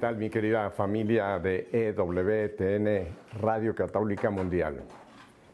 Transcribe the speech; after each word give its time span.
tal 0.00 0.16
mi 0.16 0.30
querida 0.30 0.70
familia 0.70 1.38
de 1.38 1.68
EWTN 1.70 3.38
Radio 3.38 3.74
Católica 3.74 4.30
Mundial? 4.30 4.80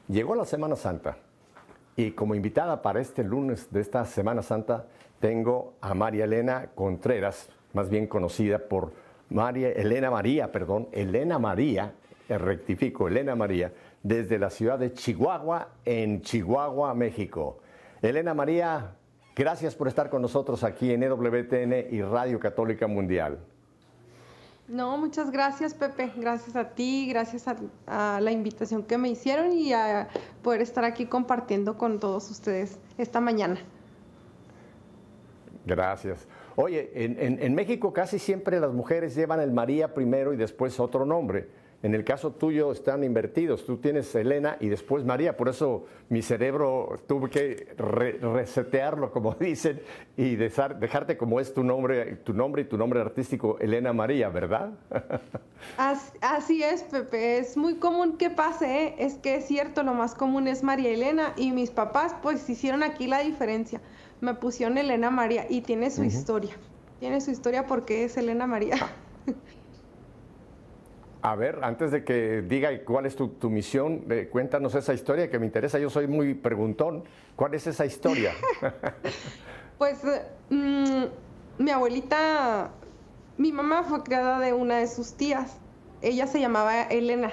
Llegó 0.07 0.37
la 0.37 0.45
Semana 0.45 0.77
Santa 0.77 1.17
y 1.97 2.13
como 2.13 2.33
invitada 2.33 2.81
para 2.81 3.01
este 3.01 3.25
lunes 3.25 3.73
de 3.73 3.81
esta 3.81 4.05
Semana 4.05 4.43
Santa 4.43 4.87
tengo 5.19 5.75
a 5.81 5.95
María 5.95 6.27
Elena 6.27 6.69
Contreras, 6.77 7.49
más 7.73 7.91
bien 7.91 8.07
conocida 8.07 8.61
por 8.61 8.93
María 9.31 9.71
Elena 9.73 10.13
María, 10.13 10.53
perdón, 10.53 10.89
Elena 10.93 11.41
María, 11.41 11.95
eh, 12.29 12.39
rectifico, 12.39 13.09
Elena 13.09 13.35
María, 13.35 13.73
desde 14.05 14.39
la 14.39 14.51
ciudad 14.51 14.79
de 14.79 14.93
Chihuahua, 14.93 15.71
en 15.85 16.23
Chihuahua, 16.23 16.95
México. 16.95 17.59
Elena 18.01 18.33
María, 18.33 18.93
gracias 19.35 19.75
por 19.75 19.89
estar 19.89 20.09
con 20.09 20.23
nosotros 20.23 20.63
aquí 20.63 20.93
en 20.93 21.03
EWTN 21.03 21.93
y 21.93 22.01
Radio 22.03 22.39
Católica 22.39 22.87
Mundial. 22.87 23.41
No, 24.69 24.99
muchas 24.99 25.31
gracias 25.31 25.75
Pepe, 25.75 26.13
gracias 26.17 26.57
a 26.57 26.71
ti, 26.71 27.07
gracias 27.09 27.47
a, 27.87 28.21
la 28.21 28.33
invitación 28.33 28.83
que 28.83 28.99
me 28.99 29.09
hicieron 29.09 29.53
y 29.53 29.73
a 29.73 30.09
poder 30.43 30.61
estar 30.61 30.85
aquí 30.85 31.07
compartiendo 31.07 31.79
con 31.79 32.01
todos 32.01 32.31
ustedes 32.31 32.79
esta 32.99 33.21
mañana. 33.21 33.61
Gracias. 35.65 36.27
Oye, 36.55 36.91
en, 36.95 37.55
México 37.55 37.93
casi 37.93 38.19
siempre 38.19 38.59
las 38.61 38.73
mujeres 38.73 39.15
llevan 39.15 39.41
el 39.41 39.53
María 39.53 39.93
primero 39.93 40.33
y 40.33 40.37
después 40.37 40.81
otro 40.81 41.05
nombre. 41.05 41.49
En 41.87 41.95
el 41.95 42.03
caso 42.03 42.33
tuyo 42.33 42.73
están 42.73 43.05
invertidos. 43.05 43.65
Tú 43.65 43.77
tienes 43.77 44.13
Elena 44.17 44.57
y 44.59 44.69
después 44.69 45.05
María. 45.05 45.37
Por 45.37 45.49
eso 45.49 45.87
mi 46.09 46.21
cerebro 46.21 46.97
tuve 47.07 47.31
que 47.31 47.77
resetearlo, 47.77 49.13
como 49.13 49.35
dicen, 49.41 49.81
y 50.17 50.35
dejarte 50.35 51.17
como 51.17 51.39
es 51.39 51.55
tu 51.55 51.63
nombre, 51.63 52.17
tu 52.17 52.35
nombre 52.35 52.63
y 52.63 52.65
tu 52.65 52.77
nombre 52.77 53.01
artístico, 53.01 53.57
Elena 53.61 53.93
María, 53.93 54.31
¿verdad? 54.31 54.73
Así, 56.21 56.61
es, 56.65 56.83
Pepe. 56.83 57.39
Es 57.39 57.57
muy 57.57 57.77
común 57.77 58.17
que 58.17 58.31
pase. 58.31 58.67
¿eh? 58.67 58.95
Es 58.99 59.15
que 59.15 59.37
es 59.37 59.47
cierto, 59.47 59.85
lo 59.85 59.95
más 59.95 60.17
común 60.17 60.49
es 60.49 60.65
María 60.65 60.91
Elena. 60.91 61.35
Y 61.37 61.53
mis 61.53 61.71
papás, 61.71 62.17
pues, 62.21 62.51
hicieron 62.51 62.83
aquí 62.83 63.07
la 63.07 63.21
diferencia 63.21 63.81
me 64.21 64.35
pusieron 64.35 64.77
Elena 64.79 65.11
María 65.11 65.47
y 65.49 65.61
tiene 65.61 65.91
su 65.91 66.03
historia. 66.03 66.57
Tiene 66.99 67.21
su 67.21 67.31
historia 67.31 67.67
porque 67.67 68.05
es 68.05 68.17
Elena 68.17 68.47
María. 68.47 68.77
A 71.27 71.35
ver, 71.35 71.59
antes 71.65 71.91
de 71.91 72.05
que 72.05 72.43
diga 72.43 72.71
cuál 72.85 73.05
es 73.05 73.17
tu, 73.17 73.51
misión, 73.51 74.05
eh, 74.11 74.29
cuéntanos 74.31 74.77
esa 74.77 74.95
historia 74.95 75.29
que 75.29 75.41
me 75.41 75.47
interesa. 75.47 75.77
Yo 75.77 75.91
soy 75.91 76.07
muy 76.07 76.35
preguntón. 76.35 77.03
¿Cuál 77.35 77.55
es 77.55 77.67
esa 77.67 77.85
historia? 77.85 78.33
pues 79.79 79.99
mm, 80.51 81.03
mi 81.59 81.71
abuelita, 81.73 82.71
mi 83.39 83.51
mamá 83.51 83.83
fue 83.83 84.05
criada 84.05 84.39
de 84.39 84.53
una 84.53 84.77
de 84.77 84.87
sus 84.87 85.15
tías. 85.15 85.57
Ella 86.01 86.29
se 86.29 86.39
llamaba 86.39 86.83
Elena. 86.83 87.33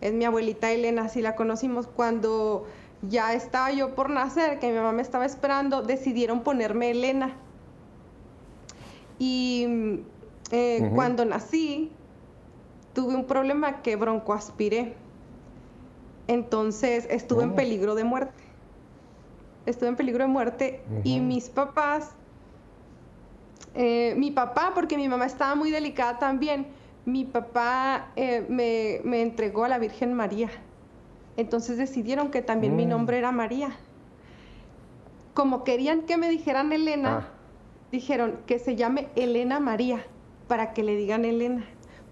Es 0.00 0.12
mi 0.12 0.24
abuelita 0.24 0.72
Elena, 0.72 1.02
así 1.02 1.22
la 1.22 1.36
conocimos 1.36 1.86
cuando 1.86 2.66
ya 3.02 3.34
estaba 3.34 3.70
yo 3.70 3.94
por 3.94 4.10
nacer, 4.10 4.58
que 4.58 4.66
mi 4.66 4.74
mamá 4.74 4.90
me 4.90 5.02
estaba 5.02 5.24
esperando, 5.24 5.82
decidieron 5.82 6.42
ponerme 6.42 6.90
Elena. 6.90 7.36
Y 9.20 10.00
eh, 10.50 10.90
cuando 10.92 11.24
nací, 11.24 11.92
tuve 12.98 13.14
un 13.14 13.26
problema 13.26 13.80
que 13.80 13.94
broncoaspiré. 13.94 14.96
Entonces 16.26 17.06
estuve 17.08 17.44
en 17.44 17.50
oh. 17.50 17.54
peligro 17.54 17.94
de 17.94 18.02
muerte. 18.02 18.42
Estuve 19.66 19.90
en 19.90 19.94
peligro 19.94 20.24
de 20.24 20.28
muerte 20.28 20.82
y 21.04 21.20
mis 21.20 21.48
papás, 21.48 22.10
eh, 23.76 24.14
mi 24.16 24.32
papá, 24.32 24.72
porque 24.74 24.96
mi 24.96 25.08
mamá 25.08 25.26
estaba 25.26 25.54
muy 25.54 25.70
delicada 25.70 26.18
también, 26.18 26.66
mi 27.04 27.24
papá 27.24 28.10
eh, 28.16 28.44
me, 28.48 29.00
me 29.04 29.22
entregó 29.22 29.62
a 29.62 29.68
la 29.68 29.78
Virgen 29.78 30.12
María. 30.14 30.50
Entonces 31.36 31.78
decidieron 31.78 32.32
que 32.32 32.42
también 32.42 32.74
mi 32.74 32.84
mm. 32.84 32.88
nombre 32.88 33.18
era 33.18 33.30
María. 33.30 33.76
Como 35.34 35.62
querían 35.62 36.02
que 36.02 36.16
me 36.16 36.28
dijeran 36.28 36.72
Elena, 36.72 37.18
ah. 37.18 37.28
dijeron 37.92 38.40
que 38.44 38.58
se 38.58 38.74
llame 38.74 39.06
Elena 39.14 39.60
María, 39.60 40.04
para 40.48 40.72
que 40.72 40.82
le 40.82 40.96
digan 40.96 41.24
Elena, 41.24 41.64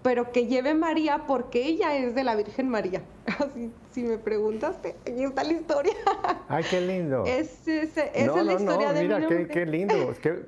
pero 0.07 0.31
que 0.31 0.47
lleve 0.47 0.73
María 0.73 1.25
porque 1.27 1.65
ella 1.65 1.97
es 1.97 2.15
de 2.15 2.23
la 2.23 2.37
Virgen 2.37 2.69
María. 2.69 3.01
Así, 3.25 3.73
si 3.91 4.03
me 4.03 4.17
preguntaste, 4.17 4.95
aquí 5.01 5.21
está 5.21 5.43
la 5.43 5.51
historia. 5.51 5.91
Ay, 6.47 6.63
qué 6.69 6.79
lindo. 6.79 7.25
Es, 7.25 7.67
esa 7.67 8.05
es 8.05 8.45
la 8.45 8.53
historia 8.53 8.93
de 8.93 9.01
mira, 9.01 9.19
mi 9.19 9.27
Qué, 9.27 9.47
qué 9.49 9.65
lindo. 9.65 10.09
Es 10.09 10.19
que, 10.19 10.45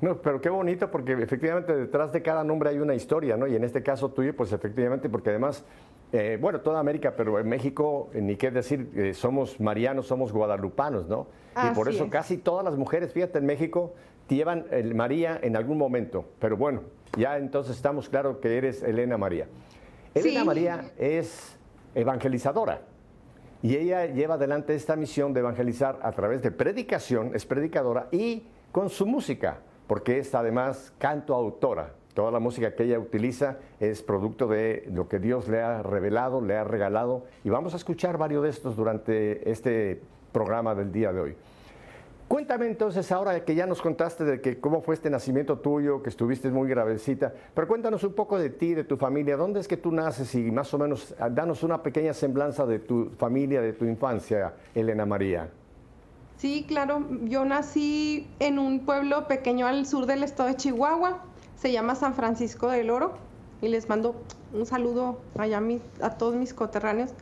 no, 0.00 0.22
pero 0.22 0.40
qué 0.40 0.48
bonito 0.48 0.92
porque 0.92 1.14
efectivamente 1.14 1.74
detrás 1.74 2.12
de 2.12 2.22
cada 2.22 2.44
nombre 2.44 2.70
hay 2.70 2.78
una 2.78 2.94
historia, 2.94 3.36
¿no? 3.36 3.48
Y 3.48 3.56
en 3.56 3.64
este 3.64 3.82
caso 3.82 4.12
tuyo, 4.12 4.36
pues 4.36 4.52
efectivamente, 4.52 5.08
porque 5.08 5.30
además 5.30 5.64
eh, 6.12 6.38
bueno, 6.40 6.60
toda 6.60 6.78
América, 6.78 7.14
pero 7.16 7.40
en 7.40 7.48
México, 7.48 8.10
eh, 8.14 8.20
ni 8.20 8.36
qué 8.36 8.52
decir, 8.52 8.92
eh, 8.94 9.12
somos 9.12 9.58
marianos, 9.58 10.06
somos 10.06 10.32
guadalupanos, 10.32 11.08
¿no? 11.08 11.26
y 11.56 11.74
por 11.74 11.88
eso 11.88 12.08
casi 12.10 12.36
todas 12.36 12.64
las 12.64 12.76
mujeres, 12.76 13.12
fíjate, 13.12 13.38
en 13.38 13.46
México 13.46 13.94
llevan 14.28 14.66
el 14.70 14.94
María 14.94 15.38
en 15.42 15.56
algún 15.56 15.78
momento. 15.78 16.24
Pero 16.38 16.56
bueno, 16.56 16.82
ya 17.16 17.38
entonces 17.38 17.76
estamos 17.76 18.08
claros 18.08 18.38
que 18.38 18.56
eres 18.56 18.82
Elena 18.82 19.16
María. 19.16 19.46
Elena 20.14 20.44
María 20.44 20.90
es 20.98 21.56
evangelizadora. 21.94 22.82
Y 23.62 23.76
ella 23.76 24.06
lleva 24.06 24.34
adelante 24.34 24.74
esta 24.74 24.96
misión 24.96 25.32
de 25.32 25.40
evangelizar 25.40 25.98
a 26.02 26.12
través 26.12 26.42
de 26.42 26.50
predicación, 26.50 27.32
es 27.34 27.46
predicadora, 27.46 28.08
y 28.12 28.44
con 28.70 28.90
su 28.90 29.06
música, 29.06 29.58
porque 29.86 30.18
es 30.18 30.34
además 30.34 30.92
canto 30.98 31.34
autora. 31.34 31.94
Toda 32.14 32.30
la 32.30 32.38
música 32.38 32.74
que 32.74 32.84
ella 32.84 32.98
utiliza 32.98 33.58
es 33.80 34.02
producto 34.02 34.46
de 34.46 34.88
lo 34.92 35.08
que 35.08 35.18
Dios 35.18 35.48
le 35.48 35.60
ha 35.60 35.82
revelado, 35.82 36.40
le 36.40 36.56
ha 36.56 36.64
regalado, 36.64 37.24
y 37.44 37.50
vamos 37.50 37.74
a 37.74 37.76
escuchar 37.76 38.18
varios 38.18 38.42
de 38.42 38.50
estos 38.50 38.76
durante 38.76 39.50
este 39.50 40.00
programa 40.32 40.74
del 40.74 40.92
día 40.92 41.12
de 41.12 41.20
hoy. 41.20 41.36
Cuéntame 42.36 42.66
entonces, 42.66 43.10
ahora 43.12 43.42
que 43.46 43.54
ya 43.54 43.64
nos 43.64 43.80
contaste 43.80 44.22
de 44.22 44.42
que 44.42 44.60
cómo 44.60 44.82
fue 44.82 44.94
este 44.94 45.08
nacimiento 45.08 45.58
tuyo, 45.58 46.02
que 46.02 46.10
estuviste 46.10 46.50
muy 46.50 46.68
gravecita, 46.68 47.32
pero 47.54 47.66
cuéntanos 47.66 48.04
un 48.04 48.12
poco 48.12 48.38
de 48.38 48.50
ti, 48.50 48.74
de 48.74 48.84
tu 48.84 48.98
familia, 48.98 49.38
dónde 49.38 49.58
es 49.58 49.66
que 49.66 49.78
tú 49.78 49.90
naces 49.90 50.34
y 50.34 50.50
más 50.50 50.74
o 50.74 50.78
menos 50.78 51.14
ah, 51.18 51.30
danos 51.30 51.62
una 51.62 51.82
pequeña 51.82 52.12
semblanza 52.12 52.66
de 52.66 52.78
tu 52.78 53.08
familia, 53.16 53.62
de 53.62 53.72
tu 53.72 53.86
infancia, 53.86 54.52
Elena 54.74 55.06
María. 55.06 55.48
Sí, 56.36 56.66
claro, 56.68 57.06
yo 57.22 57.46
nací 57.46 58.28
en 58.38 58.58
un 58.58 58.84
pueblo 58.84 59.26
pequeño 59.28 59.66
al 59.66 59.86
sur 59.86 60.04
del 60.04 60.22
estado 60.22 60.50
de 60.50 60.56
Chihuahua, 60.56 61.24
se 61.56 61.72
llama 61.72 61.94
San 61.94 62.12
Francisco 62.12 62.68
del 62.68 62.90
Oro. 62.90 63.14
Y 63.62 63.68
les 63.68 63.88
mando 63.88 64.14
un 64.52 64.66
saludo 64.66 65.18
allá 65.38 65.62
a, 66.02 66.10
todos 66.18 66.34
mis 66.34 66.52
coterráneos. 66.52 67.12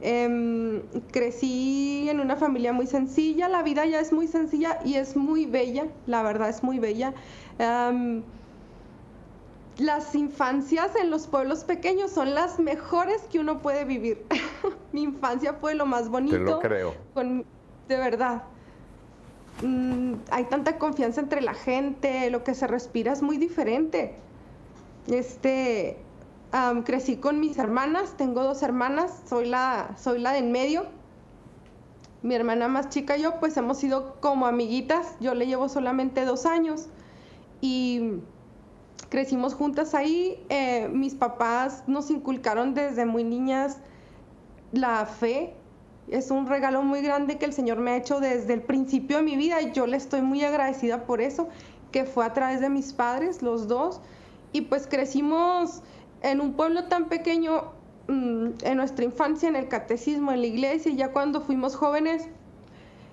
Em, 0.00 0.82
crecí 1.10 2.08
en 2.08 2.20
una 2.20 2.36
familia 2.36 2.72
muy 2.72 2.86
sencilla, 2.86 3.48
la 3.48 3.62
vida 3.62 3.84
ya 3.84 3.98
es 3.98 4.12
muy 4.12 4.28
sencilla 4.28 4.78
y 4.84 4.94
es 4.94 5.16
muy 5.16 5.46
bella, 5.46 5.86
la 6.06 6.22
verdad 6.22 6.48
es 6.48 6.62
muy 6.62 6.78
bella. 6.78 7.14
Em, 7.58 8.22
las 9.78 10.14
infancias 10.14 10.94
en 10.96 11.10
los 11.10 11.26
pueblos 11.26 11.64
pequeños 11.64 12.12
son 12.12 12.34
las 12.34 12.60
mejores 12.60 13.22
que 13.30 13.40
uno 13.40 13.60
puede 13.60 13.84
vivir. 13.84 14.24
Mi 14.92 15.02
infancia 15.02 15.54
fue 15.54 15.74
lo 15.74 15.86
más 15.86 16.08
bonito. 16.08 16.36
Te 16.36 16.44
lo 16.44 16.58
creo. 16.60 16.94
de 17.14 17.96
verdad. 17.96 18.44
Mm, 19.62 20.14
hay 20.30 20.44
tanta 20.44 20.78
confianza 20.78 21.20
entre 21.20 21.40
la 21.40 21.54
gente, 21.54 22.30
lo 22.30 22.44
que 22.44 22.54
se 22.54 22.68
respira 22.68 23.12
es 23.12 23.22
muy 23.22 23.36
diferente. 23.36 24.14
Este, 25.08 25.96
crecí 26.84 27.16
con 27.16 27.40
mis 27.40 27.58
hermanas, 27.58 28.16
tengo 28.16 28.42
dos 28.42 28.62
hermanas, 28.62 29.22
soy 29.28 29.46
la, 29.46 29.94
soy 29.98 30.18
la 30.18 30.32
de 30.32 30.38
en 30.38 30.52
medio. 30.52 30.86
Mi 32.22 32.34
hermana 32.34 32.68
más 32.68 32.88
chica 32.88 33.16
y 33.16 33.22
yo, 33.22 33.38
pues 33.38 33.56
hemos 33.56 33.78
sido 33.78 34.16
como 34.20 34.46
amiguitas. 34.46 35.16
Yo 35.20 35.34
le 35.34 35.46
llevo 35.46 35.68
solamente 35.68 36.24
dos 36.24 36.46
años 36.46 36.88
y 37.60 38.20
crecimos 39.08 39.54
juntas 39.54 39.94
ahí. 39.94 40.44
Eh, 40.48 40.88
mis 40.92 41.14
papás 41.14 41.84
nos 41.86 42.10
inculcaron 42.10 42.74
desde 42.74 43.06
muy 43.06 43.24
niñas 43.24 43.78
la 44.72 45.06
fe, 45.06 45.54
es 46.10 46.30
un 46.30 46.46
regalo 46.46 46.82
muy 46.82 47.02
grande 47.02 47.38
que 47.38 47.44
el 47.44 47.52
Señor 47.52 47.78
me 47.78 47.92
ha 47.92 47.96
hecho 47.96 48.20
desde 48.20 48.54
el 48.54 48.62
principio 48.62 49.18
de 49.18 49.22
mi 49.22 49.36
vida 49.36 49.60
y 49.60 49.72
yo 49.72 49.86
le 49.86 49.96
estoy 49.96 50.22
muy 50.22 50.42
agradecida 50.42 51.04
por 51.04 51.20
eso, 51.20 51.48
que 51.92 52.04
fue 52.04 52.24
a 52.24 52.32
través 52.32 52.60
de 52.60 52.68
mis 52.68 52.92
padres, 52.92 53.42
los 53.42 53.68
dos. 53.68 54.00
Y 54.52 54.62
pues 54.62 54.86
crecimos 54.86 55.82
en 56.22 56.40
un 56.40 56.54
pueblo 56.54 56.84
tan 56.84 57.08
pequeño, 57.08 57.72
mm, 58.08 58.48
en 58.62 58.76
nuestra 58.76 59.04
infancia, 59.04 59.48
en 59.48 59.56
el 59.56 59.68
catecismo, 59.68 60.32
en 60.32 60.40
la 60.40 60.46
iglesia, 60.46 60.90
y 60.90 60.96
ya 60.96 61.12
cuando 61.12 61.40
fuimos 61.40 61.76
jóvenes, 61.76 62.28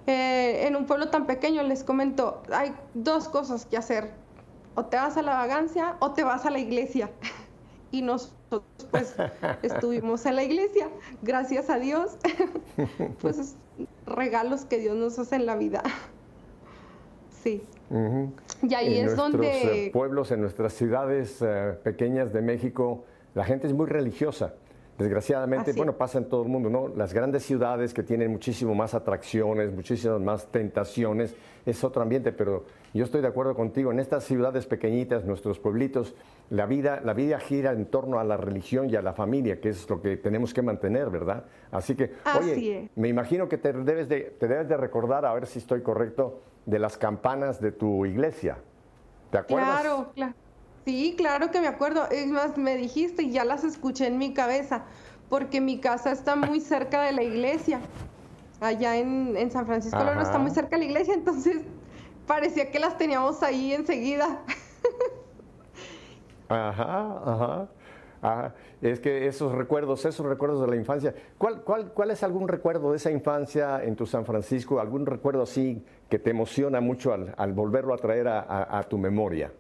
eh, 0.07 0.67
en 0.67 0.75
un 0.75 0.85
pueblo 0.85 1.09
tan 1.09 1.25
pequeño, 1.25 1.63
les 1.63 1.83
comento, 1.83 2.43
hay 2.51 2.73
dos 2.93 3.27
cosas 3.27 3.65
que 3.65 3.77
hacer. 3.77 4.13
O 4.75 4.85
te 4.85 4.97
vas 4.97 5.17
a 5.17 5.21
la 5.21 5.35
vagancia 5.35 5.95
o 5.99 6.11
te 6.11 6.23
vas 6.23 6.45
a 6.45 6.49
la 6.49 6.59
iglesia. 6.59 7.09
y 7.91 8.01
nosotros 8.01 8.35
pues 8.91 9.15
estuvimos 9.63 10.25
en 10.25 10.35
la 10.35 10.43
iglesia, 10.43 10.89
gracias 11.21 11.69
a 11.69 11.77
Dios, 11.77 12.17
pues 13.21 13.55
regalos 14.05 14.65
que 14.65 14.77
Dios 14.77 14.95
nos 14.95 15.17
hace 15.19 15.35
en 15.35 15.45
la 15.45 15.55
vida. 15.55 15.83
Sí. 17.43 17.63
Y 17.89 18.73
ahí 18.73 18.97
en 18.99 19.07
es 19.07 19.15
nuestros 19.15 19.31
donde... 19.31 19.85
eh, 19.87 19.91
pueblos, 19.91 20.31
en 20.31 20.41
nuestras 20.41 20.73
ciudades 20.73 21.41
eh, 21.41 21.73
pequeñas 21.83 22.33
de 22.33 22.41
México, 22.41 23.05
la 23.33 23.43
gente 23.45 23.67
es 23.67 23.73
muy 23.73 23.85
religiosa. 23.87 24.53
Desgraciadamente, 24.97 25.71
Así. 25.71 25.77
bueno, 25.77 25.97
pasa 25.97 26.19
en 26.19 26.29
todo 26.29 26.43
el 26.43 26.47
mundo, 26.47 26.69
¿no? 26.69 26.87
Las 26.87 27.13
grandes 27.13 27.43
ciudades 27.43 27.93
que 27.93 28.01
tienen 28.01 28.31
muchísimo 28.31 28.73
más 28.75 28.93
atracciones, 28.93 29.73
muchísimas 29.73 30.21
más 30.21 30.47
tentaciones, 30.47 31.35
es 31.65 31.83
otro 31.83 32.01
ambiente, 32.01 32.31
pero 32.31 32.63
yo 32.93 33.03
estoy 33.03 33.19
de 33.19 33.27
acuerdo 33.27 33.55
contigo, 33.55 33.91
en 33.91 33.99
estas 33.99 34.23
ciudades 34.23 34.65
pequeñitas, 34.67 35.25
nuestros 35.25 35.59
pueblitos, 35.59 36.15
la 36.49 36.65
vida, 36.65 37.01
la 37.03 37.13
vida 37.13 37.39
gira 37.39 37.73
en 37.73 37.87
torno 37.87 38.19
a 38.19 38.23
la 38.23 38.37
religión 38.37 38.89
y 38.89 38.95
a 38.95 39.01
la 39.01 39.11
familia, 39.11 39.59
que 39.59 39.67
es 39.67 39.89
lo 39.89 40.01
que 40.01 40.15
tenemos 40.15 40.53
que 40.53 40.61
mantener, 40.61 41.09
¿verdad? 41.09 41.43
Así 41.71 41.95
que, 41.95 42.13
Así 42.23 42.51
oye, 42.51 42.83
es. 42.85 42.89
me 42.95 43.09
imagino 43.09 43.49
que 43.49 43.57
te 43.57 43.73
debes, 43.73 44.07
de, 44.07 44.21
te 44.39 44.47
debes 44.47 44.69
de 44.69 44.77
recordar, 44.77 45.25
a 45.25 45.33
ver 45.33 45.45
si 45.45 45.59
estoy 45.59 45.81
correcto, 45.81 46.39
de 46.65 46.79
las 46.79 46.97
campanas 46.97 47.61
de 47.61 47.71
tu 47.71 48.05
iglesia. 48.05 48.57
¿Te 49.31 49.37
acuerdas? 49.37 49.81
Claro, 49.81 50.11
claro. 50.13 50.33
Sí, 50.85 51.15
claro 51.17 51.51
que 51.51 51.59
me 51.61 51.67
acuerdo. 51.67 52.07
Es 52.09 52.27
más, 52.27 52.57
me 52.57 52.75
dijiste 52.75 53.23
y 53.23 53.31
ya 53.31 53.43
las 53.43 53.63
escuché 53.63 54.07
en 54.07 54.17
mi 54.17 54.33
cabeza, 54.33 54.83
porque 55.29 55.61
mi 55.61 55.79
casa 55.79 56.11
está 56.11 56.35
muy 56.35 56.59
cerca 56.59 57.01
de 57.01 57.11
la 57.11 57.23
iglesia. 57.23 57.79
Allá 58.61 58.95
en, 58.95 59.35
en 59.35 59.51
San 59.51 59.65
Francisco 59.65 60.03
Loro 60.03 60.21
está 60.21 60.37
muy 60.37 60.51
cerca 60.51 60.77
de 60.77 60.79
la 60.79 60.85
iglesia, 60.85 61.13
entonces 61.13 61.57
parecía 62.25 62.71
que 62.71 62.79
las 62.79 62.97
teníamos 62.97 63.43
ahí 63.43 63.73
enseguida. 63.73 64.41
Ajá, 66.47 67.21
ajá. 67.25 67.67
Es 68.81 68.99
que 68.99 69.27
esos 69.27 69.53
recuerdos, 69.53 70.05
esos 70.05 70.25
recuerdos 70.25 70.61
de 70.61 70.67
la 70.67 70.75
infancia. 70.75 71.13
¿Cuál, 71.37 71.61
cuál, 71.61 71.91
¿Cuál 71.91 72.11
es 72.11 72.23
algún 72.23 72.47
recuerdo 72.47 72.91
de 72.91 72.97
esa 72.97 73.11
infancia 73.11 73.83
en 73.83 73.95
tu 73.95 74.05
San 74.05 74.25
Francisco? 74.25 74.79
¿Algún 74.79 75.05
recuerdo 75.05 75.43
así 75.43 75.83
que 76.09 76.19
te 76.19 76.31
emociona 76.31 76.81
mucho 76.81 77.13
al, 77.13 77.53
volverlo 77.53 77.93
a 77.93 77.97
traer 77.97 78.27
a, 78.27 78.85
tu 78.89 78.97
memoria? 78.97 79.51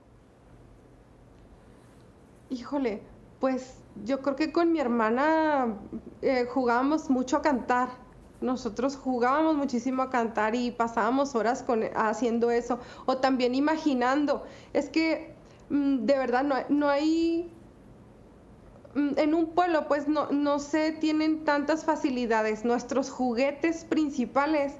Híjole, 2.49 3.01
pues 3.39 3.79
yo 4.03 4.21
creo 4.21 4.35
que 4.35 4.51
con 4.51 4.71
mi 4.71 4.79
hermana 4.79 5.75
eh, 6.21 6.45
jugábamos 6.49 7.09
mucho 7.09 7.37
a 7.37 7.41
cantar. 7.41 7.89
Nosotros 8.41 8.97
jugábamos 8.97 9.55
muchísimo 9.55 10.03
a 10.03 10.09
cantar 10.09 10.55
y 10.55 10.71
pasábamos 10.71 11.35
horas 11.35 11.65
haciendo 11.95 12.51
eso. 12.51 12.79
O 13.05 13.17
también 13.17 13.55
imaginando. 13.55 14.43
Es 14.73 14.89
que 14.89 15.33
mm, 15.69 16.05
de 16.05 16.17
verdad 16.17 16.43
no 16.43 16.55
no 16.69 16.89
hay 16.89 17.51
en 18.95 19.33
un 19.33 19.47
pueblo 19.47 19.87
pues 19.87 20.07
no, 20.07 20.31
no 20.31 20.59
se 20.59 20.91
tienen 20.93 21.43
tantas 21.43 21.83
facilidades. 21.83 22.63
Nuestros 22.63 23.09
juguetes 23.09 23.83
principales 23.83 24.73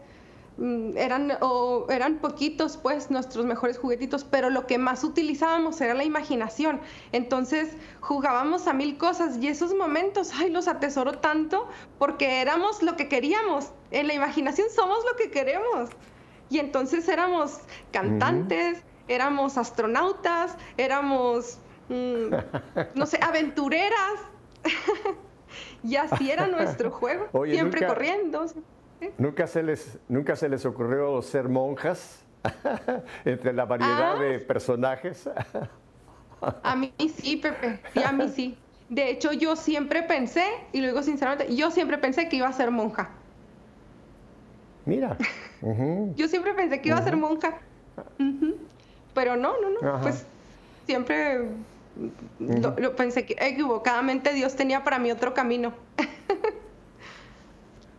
mm, 0.57 0.97
eran, 0.97 1.33
o 1.41 1.85
eran 1.89 2.19
poquitos 2.19 2.77
pues 2.77 3.11
nuestros 3.11 3.45
mejores 3.45 3.77
juguetitos, 3.77 4.23
pero 4.23 4.49
lo 4.49 4.67
que 4.67 4.77
más 4.77 5.03
utilizábamos 5.03 5.81
era 5.81 5.93
la 5.93 6.05
imaginación. 6.05 6.79
Entonces 7.11 7.73
jugábamos 7.99 8.67
a 8.67 8.73
mil 8.73 8.97
cosas 8.97 9.37
y 9.37 9.49
esos 9.49 9.73
momentos, 9.73 10.31
ay, 10.33 10.49
los 10.49 10.67
atesoro 10.67 11.19
tanto 11.19 11.67
porque 11.99 12.41
éramos 12.41 12.81
lo 12.81 12.95
que 12.95 13.09
queríamos. 13.09 13.71
En 13.91 14.07
la 14.07 14.13
imaginación 14.13 14.67
somos 14.73 14.99
lo 15.11 15.17
que 15.17 15.29
queremos. 15.29 15.89
Y 16.49 16.59
entonces 16.59 17.07
éramos 17.09 17.59
cantantes, 17.91 18.77
éramos 19.07 19.57
astronautas, 19.57 20.55
éramos, 20.77 21.59
mm, 21.89 22.33
no 22.95 23.05
sé, 23.05 23.19
aventureras. 23.21 24.19
y 25.83 25.95
así 25.95 26.31
era 26.31 26.47
nuestro 26.47 26.91
juego, 26.91 27.27
Oye, 27.33 27.53
siempre 27.53 27.81
nunca- 27.81 27.93
corriendo. 27.93 28.45
¿Nunca 29.17 29.45
se 29.45 29.61
les, 29.61 29.97
nunca 30.07 30.35
se 30.35 30.49
les 30.49 30.65
ocurrió 30.65 31.21
ser 31.21 31.47
monjas 31.49 32.23
entre 33.25 33.53
la 33.53 33.65
variedad 33.65 34.15
Ah. 34.15 34.19
de 34.19 34.39
personajes? 34.39 35.29
A 36.63 36.75
mí 36.75 36.93
sí, 37.17 37.37
Pepe, 37.37 37.79
sí, 37.93 38.01
a 38.03 38.11
mí 38.11 38.29
sí. 38.29 38.57
De 38.89 39.09
hecho, 39.09 39.31
yo 39.33 39.55
siempre 39.55 40.03
pensé, 40.03 40.45
y 40.71 40.79
lo 40.81 40.87
digo 40.87 41.01
sinceramente, 41.03 41.55
yo 41.55 41.71
siempre 41.71 41.97
pensé 41.97 42.29
que 42.29 42.37
iba 42.37 42.47
a 42.47 42.53
ser 42.53 42.71
monja. 42.71 43.09
Mira. 44.85 45.17
Yo 46.15 46.27
siempre 46.27 46.53
pensé 46.53 46.81
que 46.81 46.89
iba 46.89 46.97
a 46.99 47.03
ser 47.03 47.15
monja. 47.17 47.57
Pero 49.13 49.35
no, 49.35 49.53
no, 49.59 49.69
no. 49.81 50.01
Pues 50.01 50.25
siempre 50.85 51.47
lo, 52.39 52.75
lo 52.77 52.95
pensé 52.95 53.25
que 53.25 53.35
equivocadamente 53.39 54.33
Dios 54.33 54.55
tenía 54.55 54.83
para 54.83 54.99
mí 54.99 55.11
otro 55.11 55.33
camino. 55.33 55.73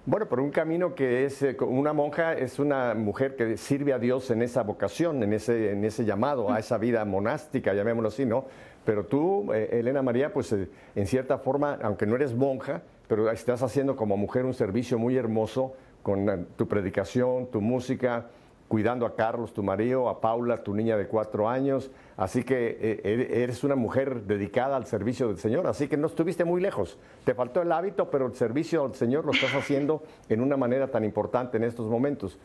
Bueno, 0.08 0.26
por 0.26 0.38
un 0.38 0.52
camino 0.52 0.94
que 0.94 1.24
es, 1.24 1.42
eh, 1.42 1.56
una 1.62 1.92
monja 1.92 2.34
es 2.34 2.60
una 2.60 2.94
mujer 2.94 3.34
que 3.34 3.56
sirve 3.56 3.92
a 3.92 3.98
Dios 3.98 4.30
en 4.30 4.40
esa 4.40 4.62
vocación, 4.62 5.20
en 5.24 5.32
ese, 5.32 5.72
en 5.72 5.84
ese 5.84 6.04
llamado, 6.04 6.52
a 6.52 6.60
esa 6.60 6.78
vida 6.78 7.04
monástica, 7.04 7.74
llamémoslo 7.74 8.10
así, 8.10 8.24
¿no? 8.24 8.44
Pero 8.84 9.06
tú, 9.06 9.52
eh, 9.52 9.68
Elena 9.72 10.02
María, 10.02 10.32
pues 10.32 10.52
eh, 10.52 10.68
en 10.94 11.08
cierta 11.08 11.38
forma, 11.38 11.80
aunque 11.82 12.06
no 12.06 12.14
eres 12.14 12.36
monja, 12.36 12.82
pero 13.08 13.32
estás 13.32 13.64
haciendo 13.64 13.96
como 13.96 14.16
mujer 14.16 14.44
un 14.44 14.54
servicio 14.54 14.96
muy 14.96 15.16
hermoso 15.16 15.74
con 16.04 16.46
tu 16.54 16.68
predicación, 16.68 17.48
tu 17.50 17.60
música, 17.60 18.26
cuidando 18.68 19.06
a 19.06 19.16
Carlos, 19.16 19.52
tu 19.52 19.64
marido, 19.64 20.08
a 20.08 20.20
Paula, 20.20 20.62
tu 20.62 20.72
niña 20.72 20.96
de 20.96 21.08
cuatro 21.08 21.48
años. 21.48 21.90
Así 22.16 22.44
que 22.44 22.78
eh, 22.80 23.00
er- 23.04 23.30
eres 23.42 23.62
una 23.62 23.74
mujer 23.76 24.22
dedicada 24.22 24.76
al 24.76 24.86
servicio 24.86 25.28
del 25.28 25.38
Señor. 25.38 25.66
Así 25.66 25.86
que 25.86 25.96
no 25.98 26.06
estuviste 26.06 26.44
muy 26.44 26.60
lejos. 26.62 26.98
Te 27.24 27.34
faltó 27.34 27.60
el 27.60 27.70
hábito, 27.70 28.10
pero 28.10 28.26
el 28.26 28.34
servicio 28.34 28.84
al 28.86 28.94
Señor 28.94 29.26
lo 29.26 29.32
estás 29.32 29.54
haciendo 29.54 30.02
en 30.28 30.40
una 30.40 30.56
manera 30.56 30.90
tan 30.90 31.04
importante 31.04 31.58
en 31.58 31.64
estos 31.64 31.88
momentos. 31.88 32.38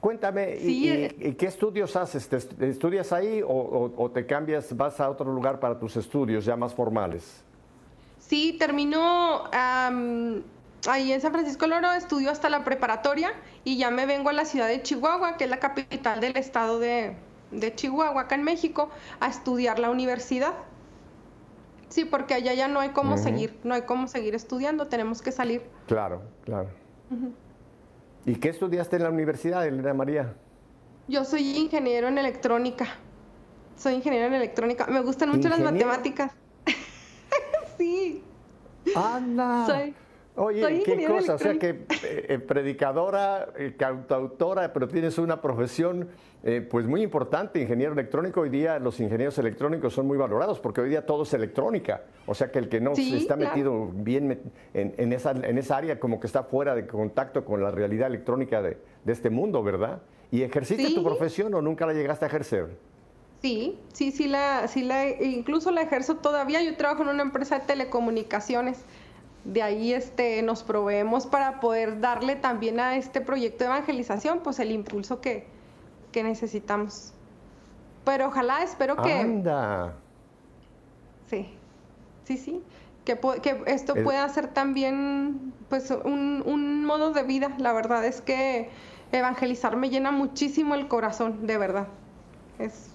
Cuéntame, 0.00 0.56
¿y- 0.56 0.60
Sí, 0.60 0.84
y, 0.84 0.88
eh. 0.90 1.16
y 1.18 1.32
qué 1.32 1.46
estudios 1.46 1.96
haces? 1.96 2.28
¿Te 2.28 2.36
est- 2.36 2.60
¿Estudias 2.60 3.12
ahí 3.12 3.40
o, 3.40 3.48
o- 3.48 3.94
o 4.04 4.10
te 4.10 4.26
cambias, 4.26 4.76
vas 4.76 5.00
a 5.00 5.08
otro 5.08 5.32
lugar 5.32 5.58
para 5.58 5.78
tus 5.78 5.96
estudios 5.96 6.44
ya 6.44 6.56
más 6.56 6.74
formales? 6.74 7.42
Sí, 8.18 8.56
terminó 8.58 9.44
am, 9.52 10.42
ahí 10.86 11.12
en 11.12 11.20
San 11.22 11.32
Francisco 11.32 11.66
Loro, 11.66 11.92
estudio 11.92 12.30
hasta 12.30 12.50
la 12.50 12.64
preparatoria 12.64 13.32
y 13.64 13.78
ya 13.78 13.90
me 13.90 14.04
vengo 14.04 14.28
a 14.28 14.34
la 14.34 14.44
ciudad 14.44 14.68
de 14.68 14.82
Chihuahua, 14.82 15.38
que 15.38 15.44
es 15.44 15.50
la 15.50 15.58
capital 15.58 16.20
del 16.20 16.36
estado 16.36 16.78
de, 16.78 17.14
de 17.60 17.74
Chihuahua, 17.74 18.22
acá 18.22 18.34
en 18.34 18.42
México, 18.42 18.90
a 19.20 19.28
estudiar 19.28 19.78
la 19.78 19.90
universidad. 19.90 20.54
Sí, 21.88 22.04
porque 22.04 22.34
allá 22.34 22.54
ya 22.54 22.66
no 22.68 22.80
hay 22.80 22.90
cómo 22.90 23.16
seguir, 23.18 23.58
no 23.62 23.74
hay 23.74 23.82
cómo 23.82 24.08
seguir 24.08 24.34
estudiando, 24.34 24.88
tenemos 24.88 25.22
que 25.22 25.30
salir. 25.32 25.62
Claro, 25.86 26.22
claro. 26.44 26.68
¿Y 28.26 28.34
qué 28.36 28.48
estudiaste 28.48 28.96
en 28.96 29.02
la 29.04 29.10
universidad, 29.10 29.66
Elena 29.66 29.94
María? 29.94 30.34
Yo 31.06 31.24
soy 31.24 31.56
ingeniero 31.56 32.08
en 32.08 32.18
electrónica. 32.18 32.86
Soy 33.76 33.94
ingeniero 33.94 34.26
en 34.26 34.34
electrónica. 34.34 34.86
Me 34.86 35.00
gustan 35.00 35.30
mucho 35.30 35.48
las 35.48 35.60
matemáticas. 35.60 36.32
sí. 37.78 38.24
¡Anda! 38.96 39.66
Soy- 39.66 39.94
Oye, 40.36 40.82
qué 40.84 41.06
cosa, 41.06 41.34
o 41.34 41.38
sea 41.38 41.54
que 41.60 41.68
eh, 41.70 41.86
eh, 42.28 42.38
predicadora, 42.40 43.50
eh, 43.56 43.74
cantautora, 43.78 44.72
pero 44.72 44.88
tienes 44.88 45.16
una 45.18 45.40
profesión 45.40 46.08
eh, 46.42 46.60
pues 46.68 46.86
muy 46.88 47.02
importante, 47.02 47.60
ingeniero 47.60 47.92
electrónico. 47.92 48.40
Hoy 48.40 48.48
día 48.48 48.80
los 48.80 48.98
ingenieros 48.98 49.38
electrónicos 49.38 49.94
son 49.94 50.08
muy 50.08 50.18
valorados 50.18 50.58
porque 50.58 50.80
hoy 50.80 50.88
día 50.88 51.06
todo 51.06 51.22
es 51.22 51.32
electrónica. 51.34 52.02
O 52.26 52.34
sea 52.34 52.50
que 52.50 52.58
el 52.58 52.68
que 52.68 52.80
no 52.80 52.96
Sí, 52.96 53.10
se 53.12 53.18
está 53.18 53.36
claro. 53.36 53.50
metido 53.54 53.86
bien 53.94 54.40
en, 54.74 54.94
en 54.98 55.12
esa, 55.12 55.30
en 55.30 55.56
esa 55.56 55.76
área 55.76 56.00
como 56.00 56.18
que 56.18 56.26
está 56.26 56.42
fuera 56.42 56.74
de 56.74 56.86
contacto 56.88 57.44
con 57.44 57.62
la 57.62 57.70
realidad 57.70 58.08
electrónica 58.08 58.60
de, 58.60 58.76
de 59.04 59.12
este 59.12 59.30
mundo, 59.30 59.62
¿verdad? 59.62 60.02
¿Y 60.32 60.42
ejerciste 60.42 60.86
Sí. 60.86 60.94
tu 60.96 61.04
profesión 61.04 61.54
o 61.54 61.62
nunca 61.62 61.86
la 61.86 61.92
llegaste 61.92 62.24
a 62.24 62.28
ejercer? 62.28 62.76
Sí, 63.40 63.78
sí, 63.92 64.10
sí 64.10 64.26
la, 64.26 64.66
sí 64.66 64.82
la, 64.82 65.08
incluso 65.10 65.70
la 65.70 65.82
ejerzo 65.82 66.16
todavía. 66.16 66.60
Yo 66.62 66.74
trabajo 66.76 67.02
en 67.04 67.10
una 67.10 67.22
empresa 67.22 67.60
de 67.60 67.66
telecomunicaciones. 67.66 68.84
De 69.44 69.62
ahí 69.62 69.92
este, 69.92 70.40
nos 70.42 70.62
proveemos 70.62 71.26
para 71.26 71.60
poder 71.60 72.00
darle 72.00 72.34
también 72.36 72.80
a 72.80 72.96
este 72.96 73.20
proyecto 73.20 73.64
de 73.64 73.70
evangelización, 73.70 74.40
pues 74.42 74.58
el 74.58 74.70
impulso 74.72 75.20
que, 75.20 75.46
que 76.12 76.22
necesitamos. 76.22 77.12
Pero 78.06 78.28
ojalá, 78.28 78.62
espero 78.62 78.96
que, 78.96 79.12
¡Anda! 79.12 79.94
sí, 81.28 81.48
sí, 82.24 82.38
sí, 82.38 82.62
que, 83.04 83.18
que 83.42 83.62
esto 83.66 83.94
El- 83.96 84.04
pueda 84.04 84.26
ser 84.30 84.48
también, 84.48 85.52
pues, 85.68 85.90
un, 85.90 86.42
un 86.46 86.84
modo 86.86 87.12
de 87.12 87.22
vida. 87.22 87.54
La 87.58 87.72
verdad 87.74 88.04
es 88.04 88.22
que 88.22 88.70
evangelizar 89.12 89.76
me 89.76 89.90
llena 89.90 90.10
muchísimo 90.10 90.74
el 90.74 90.88
corazón, 90.88 91.46
de 91.46 91.58
verdad. 91.58 91.88
Es, 92.58 92.90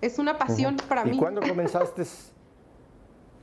es 0.00 0.18
una 0.18 0.38
pasión 0.38 0.76
para 0.88 1.06
¿Y 1.06 1.10
mí. 1.10 1.16
cuándo 1.18 1.40
comenzaste? 1.46 2.04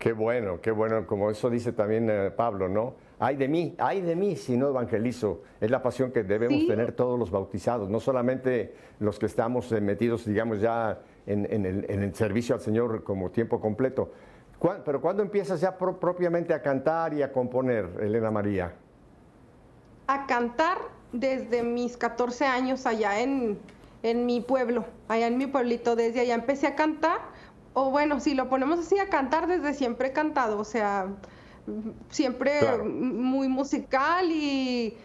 Qué 0.01 0.13
bueno, 0.13 0.59
qué 0.61 0.71
bueno, 0.71 1.05
como 1.05 1.29
eso 1.29 1.47
dice 1.51 1.73
también 1.73 2.09
eh, 2.09 2.31
Pablo, 2.31 2.67
¿no? 2.67 2.95
Ay 3.19 3.35
de 3.35 3.47
mí, 3.47 3.75
ay 3.77 4.01
de 4.01 4.15
mí 4.15 4.35
si 4.35 4.57
no 4.57 4.69
evangelizo. 4.69 5.43
Es 5.61 5.69
la 5.69 5.83
pasión 5.83 6.11
que 6.11 6.23
debemos 6.23 6.61
Sí. 6.61 6.67
tener 6.67 6.93
todos 6.93 7.19
los 7.19 7.29
bautizados, 7.29 7.87
no 7.87 7.99
solamente 7.99 8.73
los 8.99 9.19
que 9.19 9.27
estamos 9.27 9.71
eh, 9.71 9.79
metidos, 9.79 10.25
digamos, 10.25 10.59
ya 10.59 10.97
en, 11.27 11.47
en 11.53 11.67
el, 11.67 11.85
en 11.87 12.01
el 12.01 12.15
servicio 12.15 12.55
al 12.55 12.61
Señor 12.61 13.03
como 13.03 13.29
tiempo 13.29 13.61
completo. 13.61 14.11
¿Cuán- 14.57 14.81
Pero 14.83 15.01
¿cuándo 15.01 15.21
empiezas 15.21 15.61
ya 15.61 15.77
pro- 15.77 15.99
propiamente 15.99 16.55
a 16.55 16.63
cantar 16.63 17.13
y 17.13 17.21
a 17.21 17.31
componer, 17.31 17.87
Elena 18.01 18.31
María? 18.31 18.73
a 20.07 20.25
cantar 20.25 20.79
desde 21.13 21.61
mis 21.61 21.95
14 21.95 22.45
años 22.45 22.87
allá 22.87 23.21
en, 23.21 23.59
en 24.01 24.25
mi 24.25 24.41
pueblo, 24.41 24.83
allá 25.07 25.27
en 25.27 25.37
mi 25.37 25.45
pueblito. 25.45 25.95
Desde 25.95 26.21
allá 26.21 26.33
empecé 26.33 26.65
a 26.67 26.75
cantar, 26.75 27.19
o 27.73 27.89
bueno, 27.89 28.19
si 28.19 28.33
lo 28.33 28.49
ponemos 28.49 28.79
así, 28.79 28.99
a 28.99 29.09
cantar, 29.09 29.47
desde 29.47 29.73
siempre 29.73 30.09
he 30.09 30.13
cantado, 30.13 30.59
o 30.59 30.65
sea, 30.65 31.07
siempre 32.09 32.77
muy 32.83 33.47
musical 33.47 34.31
y 34.31 34.97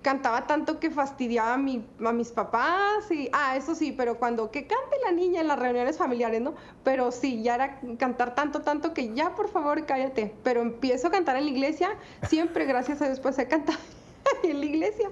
cantaba 0.00 0.46
tanto 0.46 0.80
que 0.80 0.90
fastidiaba 0.90 1.54
a, 1.54 1.58
mi, 1.58 1.86
a 2.04 2.12
mis 2.12 2.30
papás 2.30 3.10
y, 3.10 3.28
ah, 3.32 3.56
eso 3.56 3.74
sí, 3.74 3.92
pero 3.92 4.18
cuando 4.18 4.50
que 4.50 4.66
cante 4.66 4.96
la 5.04 5.12
niña 5.12 5.42
en 5.42 5.48
las 5.48 5.58
reuniones 5.58 5.98
familiares, 5.98 6.40
¿no? 6.40 6.54
Pero 6.82 7.12
sí, 7.12 7.42
ya 7.42 7.56
era 7.56 7.80
cantar 7.98 8.34
tanto, 8.34 8.62
tanto 8.62 8.94
que 8.94 9.12
ya, 9.12 9.34
por 9.34 9.48
favor, 9.50 9.84
cállate. 9.84 10.34
Pero 10.42 10.62
empiezo 10.62 11.08
a 11.08 11.10
cantar 11.10 11.36
en 11.36 11.44
la 11.44 11.50
iglesia, 11.50 11.90
siempre, 12.28 12.64
gracias 12.66 13.02
a 13.02 13.06
Dios, 13.06 13.20
pues 13.20 13.38
he 13.38 13.46
cantado 13.46 13.78
en 14.42 14.60
la 14.60 14.66
iglesia. 14.66 15.10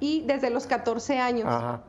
Y 0.00 0.22
desde 0.26 0.50
los 0.50 0.66
14 0.66 1.18
años. 1.18 1.80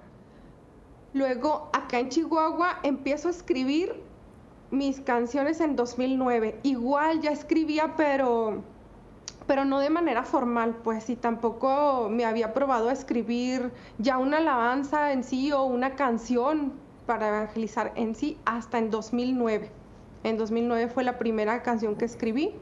Luego, 1.15 1.69
acá 1.71 1.99
en 1.99 2.09
Chihuahua, 2.09 2.79
empiezo 2.83 3.29
a 3.29 3.31
escribir 3.31 4.03
mis 4.69 4.99
canciones 4.99 5.61
en 5.61 5.77
2009. 5.77 6.59
Igual 6.63 7.21
ya 7.21 7.31
escribía, 7.31 7.93
pero 7.95 8.61
pero 9.47 9.63
no 9.63 9.79
de 9.79 9.89
manera 9.89 10.23
formal, 10.23 10.75
pues, 10.83 11.09
y 11.09 11.15
tampoco 11.15 12.09
me 12.11 12.25
había 12.25 12.53
probado 12.53 12.89
a 12.89 12.91
escribir 12.91 13.71
ya 13.97 14.17
una 14.17 14.37
alabanza 14.39 15.13
en 15.13 15.23
sí 15.23 15.53
o 15.53 15.63
una 15.63 15.95
canción 15.95 16.73
para 17.05 17.29
evangelizar 17.29 17.93
en 17.95 18.13
sí 18.15 18.37
hasta 18.43 18.77
en 18.77 18.89
2009. 18.89 19.71
En 20.25 20.37
2009 20.37 20.89
fue 20.89 21.05
la 21.05 21.17
primera 21.17 21.63
canción 21.63 21.95
que 21.95 22.03
escribí. 22.03 22.55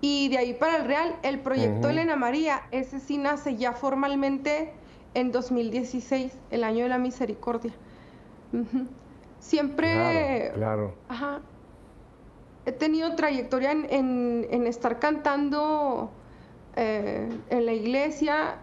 Y 0.00 0.30
de 0.30 0.38
ahí 0.38 0.52
para 0.52 0.78
el 0.78 0.84
Real, 0.84 1.14
el 1.22 1.38
proyecto 1.38 1.90
Elena 1.90 2.16
María, 2.16 2.62
ese 2.72 2.98
sí 2.98 3.18
nace 3.18 3.54
ya 3.54 3.72
formalmente 3.72 4.72
en 5.16 5.32
2016, 5.32 6.32
el 6.50 6.64
año 6.64 6.84
de 6.84 6.88
la 6.90 6.98
misericordia. 6.98 7.72
Siempre... 9.40 10.52
Claro. 10.54 10.94
Ajá 11.08 11.40
he 12.66 12.72
tenido 12.72 13.14
trayectoria 13.14 13.70
en, 13.70 14.66
estar 14.66 14.98
cantando 14.98 16.10
eh, 16.74 17.28
en 17.48 17.64
la 17.64 17.72
iglesia, 17.72 18.56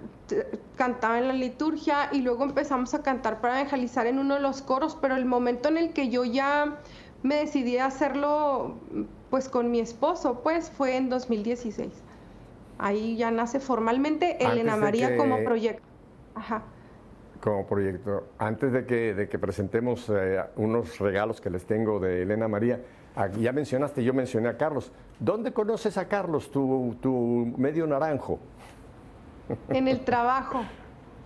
cantaba 0.75 1.17
en 1.17 1.29
la 1.29 1.33
liturgia 1.33 2.10
y 2.12 2.19
luego 2.19 2.43
empezamos 2.43 2.93
a 2.93 3.01
cantar 3.01 3.39
para 3.39 3.62
evangelizar 3.62 4.05
en 4.05 4.19
uno 4.19 4.36
de 4.36 4.41
los 4.41 4.62
coros, 4.62 4.98
pero 5.01 5.15
el 5.15 5.25
momento 5.25 5.69
en 5.69 5.77
el 5.77 5.93
que 5.93 6.10
yo 6.10 6.25
ya 6.25 6.79
me 7.24 7.36
decidí 7.36 7.77
a 7.77 7.86
hacerlo 7.86 8.75
pues 9.29 9.48
con 9.48 9.72
mi 9.72 9.79
esposo, 9.79 10.41
pues 10.43 10.69
fue 10.69 10.98
en 10.98 11.10
2016. 11.10 11.89
Ahí 12.79 13.15
ya 13.15 13.31
nace 13.31 13.62
formalmente 13.62 14.43
Elena 14.43 14.75
María 14.75 15.15
como 15.15 15.41
proyecto. 15.45 15.92
Ajá. 16.36 16.63
Como 17.42 17.66
proyecto. 17.66 18.28
Antes 18.38 18.72
de 18.72 18.86
que, 18.86 19.13
de 19.13 19.28
que 19.28 19.38
presentemos 19.38 20.10
eh, 20.10 20.42
unos 20.56 21.00
regalos 21.00 21.42
que 21.42 21.50
les 21.50 21.66
tengo 21.66 22.00
de 22.00 22.22
Elena 22.22 22.48
María, 22.48 22.80
ya 23.40 23.52
mencionaste, 23.52 24.04
yo 24.04 24.13
mencioné 24.13 24.50
a 24.50 24.58
Carlos. 24.58 24.92
¿Dónde 25.20 25.54
conoces 25.54 25.98
a 25.98 26.08
Carlos, 26.08 26.52
tu, 26.52 26.96
tu 27.02 27.54
medio 27.58 27.86
naranjo? 27.86 28.40
En 29.70 29.88
el 29.88 30.02
trabajo. 30.02 30.62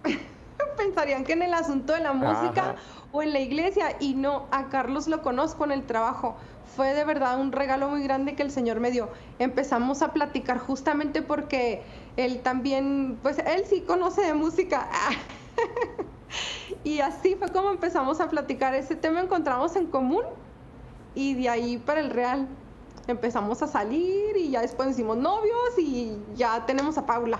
Pensarían 0.77 1.23
que 1.23 1.33
en 1.33 1.41
el 1.41 1.53
asunto 1.53 1.93
de 1.93 2.01
la 2.01 2.13
música 2.13 2.75
o 3.11 3.23
en 3.23 3.33
la 3.33 3.39
iglesia 3.39 3.95
y 3.99 4.13
no, 4.13 4.45
a 4.51 4.69
Carlos 4.69 5.07
lo 5.07 5.21
conozco 5.21 5.65
en 5.65 5.71
el 5.71 5.83
trabajo. 5.83 6.35
Fue 6.75 6.93
de 6.93 7.03
verdad 7.03 7.39
un 7.39 7.51
regalo 7.51 7.89
muy 7.89 8.03
grande 8.03 8.35
que 8.35 8.43
el 8.43 8.51
Señor 8.51 8.79
me 8.79 8.91
dio. 8.91 9.09
Empezamos 9.39 10.01
a 10.01 10.13
platicar 10.13 10.59
justamente 10.59 11.21
porque 11.21 11.81
él 12.17 12.41
también, 12.41 13.17
pues 13.21 13.37
él 13.39 13.63
sí 13.65 13.81
conoce 13.81 14.21
de 14.21 14.33
música. 14.33 14.87
y 16.83 16.99
así 16.99 17.35
fue 17.35 17.49
como 17.49 17.71
empezamos 17.71 18.19
a 18.19 18.29
platicar. 18.29 18.73
Ese 18.73 18.95
tema 18.95 19.21
encontramos 19.21 19.75
en 19.75 19.87
común 19.87 20.23
y 21.15 21.35
de 21.35 21.49
ahí 21.49 21.77
para 21.77 22.01
el 22.01 22.09
Real 22.09 22.47
empezamos 23.07 23.61
a 23.61 23.67
salir 23.67 24.35
y 24.35 24.51
ya 24.51 24.61
después 24.61 24.89
hicimos 24.89 25.17
novios 25.17 25.77
y 25.77 26.17
ya 26.35 26.65
tenemos 26.65 26.97
a 26.97 27.05
Paula. 27.05 27.39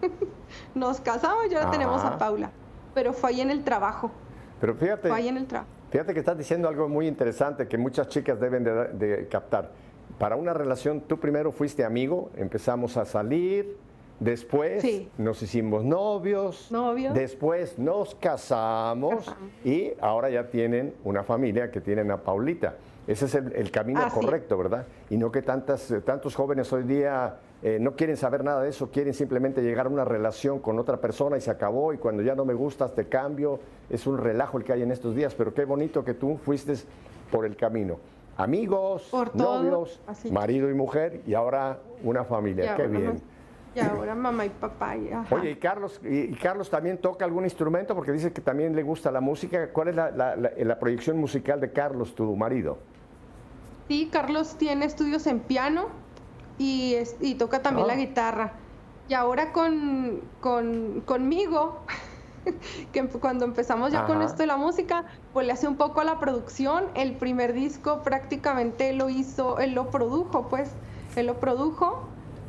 Nos 0.74 1.00
casamos 1.00 1.46
y 1.46 1.50
ya 1.50 1.70
tenemos 1.70 2.02
a 2.02 2.16
Paula. 2.16 2.50
Pero 2.94 3.12
fue 3.12 3.30
ahí 3.30 3.40
en 3.42 3.50
el 3.50 3.62
trabajo. 3.62 4.10
Pero 4.60 4.74
fíjate. 4.74 5.08
Fue 5.08 5.18
ahí 5.18 5.28
en 5.28 5.36
el 5.36 5.46
trabajo. 5.46 5.70
Fíjate 5.90 6.14
que 6.14 6.20
estás 6.20 6.36
diciendo 6.36 6.68
algo 6.68 6.88
muy 6.88 7.06
interesante 7.06 7.68
que 7.68 7.78
muchas 7.78 8.08
chicas 8.08 8.40
deben 8.40 8.64
de, 8.64 9.28
captar. 9.30 9.70
Para 10.18 10.36
una 10.36 10.52
relación, 10.52 11.00
tú 11.02 11.18
primero 11.18 11.52
fuiste 11.52 11.84
amigo, 11.84 12.30
empezamos 12.36 12.96
a 12.96 13.04
salir, 13.04 13.76
después 14.20 14.84
nos 15.18 15.42
hicimos 15.42 15.84
novios, 15.84 16.70
novios, 16.70 17.14
después 17.14 17.78
nos 17.78 18.14
casamos, 18.14 19.26
y 19.64 19.92
ahora 20.00 20.30
ya 20.30 20.48
tienen 20.48 20.94
una 21.04 21.22
familia 21.22 21.70
que 21.70 21.80
tienen 21.80 22.10
a 22.10 22.22
Paulita. 22.22 22.76
Ese 23.06 23.26
es 23.26 23.34
el, 23.36 23.70
camino 23.70 24.00
correcto, 24.12 24.58
¿verdad? 24.58 24.86
Y 25.10 25.16
no 25.16 25.30
que 25.30 25.40
tantas, 25.40 25.94
tantos 26.04 26.34
jóvenes 26.34 26.72
hoy 26.72 26.82
día 26.82 27.36
eh, 27.62 27.78
no 27.80 27.94
quieren 27.94 28.16
saber 28.16 28.42
nada 28.42 28.62
de 28.62 28.70
eso, 28.70 28.90
quieren 28.90 29.14
simplemente 29.14 29.62
llegar 29.62 29.86
a 29.86 29.88
una 29.88 30.04
relación 30.04 30.58
con 30.58 30.78
otra 30.78 31.00
persona 31.00 31.36
y 31.36 31.40
se 31.40 31.50
acabó 31.50 31.92
y 31.92 31.98
cuando 31.98 32.22
ya 32.22 32.34
no 32.34 32.44
me 32.44 32.54
gustas 32.54 32.94
te 32.94 33.08
cambio. 33.08 33.60
Es 33.88 34.08
un 34.08 34.18
relajo 34.18 34.58
el 34.58 34.64
que 34.64 34.72
hay 34.72 34.82
en 34.82 34.90
estos 34.90 35.14
días, 35.14 35.34
pero 35.34 35.54
qué 35.54 35.64
bonito 35.64 36.04
que 36.04 36.14
tú 36.14 36.36
fuiste 36.36 36.74
por 37.30 37.46
el 37.46 37.56
camino. 37.56 37.98
Amigos, 38.36 39.10
novios, 39.34 40.00
marido 40.30 40.68
y 40.68 40.74
mujer 40.74 41.22
y 41.26 41.34
ahora 41.34 41.78
una 42.02 42.24
familia. 42.24 42.74
qué 42.76 42.86
bien. 42.88 43.22
Y 43.76 43.80
ahora 43.80 44.14
mamá 44.14 44.46
y 44.46 44.48
papá. 44.48 44.94
Oye, 45.30 45.50
¿y 45.50 45.56
Carlos, 45.56 46.00
y, 46.02 46.32
Carlos 46.36 46.70
también 46.70 46.96
toca 46.96 47.26
algún 47.26 47.44
instrumento? 47.44 47.94
Porque 47.94 48.10
dice 48.10 48.32
que 48.32 48.40
también 48.40 48.74
le 48.74 48.82
gusta 48.82 49.10
la 49.10 49.20
música. 49.20 49.68
¿Cuál 49.70 49.88
es 49.88 49.96
la 49.96 50.78
proyección 50.80 51.18
musical 51.18 51.60
de 51.60 51.70
Carlos, 51.70 52.14
tu 52.14 52.34
marido? 52.36 52.78
Sí, 53.88 54.08
Carlos 54.10 54.56
tiene 54.56 54.86
estudios 54.86 55.26
en 55.26 55.40
piano 55.40 55.88
y, 56.58 56.96
toca 57.38 57.60
también 57.60 57.86
la 57.86 57.92
ah. 57.92 57.96
guitarra. 57.96 58.52
Y 59.10 59.14
ahora 59.14 59.52
con, 59.52 60.22
conmigo, 60.40 61.80
que 62.92 63.06
cuando 63.06 63.44
empezamos 63.44 63.92
ya 63.92 64.06
con 64.06 64.22
esto 64.22 64.38
de 64.38 64.46
la 64.46 64.56
música, 64.56 65.04
pues 65.34 65.46
le 65.46 65.52
hace 65.52 65.68
un 65.68 65.76
poco 65.76 66.00
a 66.00 66.04
la 66.04 66.18
producción. 66.18 66.86
El 66.94 67.14
primer 67.16 67.52
disco 67.52 68.02
prácticamente 68.02 68.94
lo 68.94 69.10
hizo, 69.10 69.58
él 69.58 69.74
lo 69.74 69.90
produjo, 69.90 70.48
pues, 70.48 70.70
él 71.14 71.26
lo 71.26 71.38
produjo. 71.38 72.08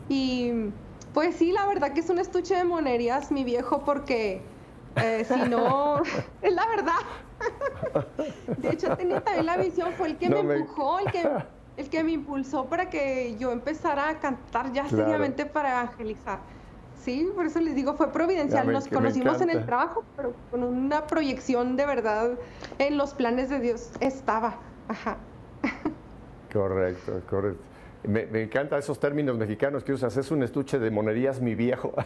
Y 0.09 0.71
pues 1.17 1.35
sí, 1.35 1.51
la 1.51 1.65
verdad 1.65 1.93
que 1.93 2.01
es 2.01 2.11
un 2.11 2.19
estuche 2.19 2.55
de 2.55 2.63
monerías, 2.63 3.31
mi 3.31 3.43
viejo, 3.43 3.83
porque 3.83 4.39
eh, 4.97 5.25
si 5.27 5.49
no, 5.49 6.03
es 6.43 6.53
la 6.53 6.67
verdad. 6.67 6.93
De 8.59 8.69
hecho, 8.69 8.95
tenía 8.95 9.21
también 9.21 9.47
la 9.47 9.57
visión, 9.57 9.93
fue 9.93 10.09
el 10.09 10.17
que 10.19 10.29
me, 10.29 10.41
empujó, 10.41 10.99
el 10.99 11.11
que, 11.11 11.27
el 11.77 11.89
que 11.89 12.03
me 12.03 12.11
impulsó 12.11 12.65
para 12.65 12.91
que 12.91 13.35
yo 13.39 13.51
empezara 13.51 14.09
a 14.09 14.19
cantar 14.19 14.71
ya 14.73 14.87
seriamente 14.87 15.47
para 15.47 15.71
evangelizar. 15.71 16.37
Sí, 17.01 17.27
por 17.33 17.47
eso 17.47 17.61
les 17.61 17.73
digo, 17.73 17.95
fue 17.95 18.11
providencial. 18.11 18.71
Nos 18.71 18.87
conocimos 18.87 19.41
en 19.41 19.49
el 19.49 19.65
trabajo, 19.65 20.03
pero 20.15 20.35
con 20.51 20.63
una 20.63 21.07
proyección 21.07 21.77
de 21.77 21.87
verdad 21.87 22.37
en 22.77 22.95
los 22.95 23.15
planes 23.15 23.49
de 23.49 23.59
Dios 23.59 23.89
estaba. 24.01 24.59
Ajá. 24.87 25.17
Correcto, 26.53 27.23
correcto. 27.27 27.66
Me, 28.03 28.25
me 28.25 28.43
encantan 28.43 28.79
esos 28.79 28.99
términos 28.99 29.37
mexicanos 29.37 29.83
que 29.83 29.93
usas. 29.93 30.15
Es 30.17 30.31
un 30.31 30.43
estuche 30.43 30.79
de 30.79 30.91
monerías, 30.91 31.41
mi 31.41 31.55
viejo. 31.55 31.93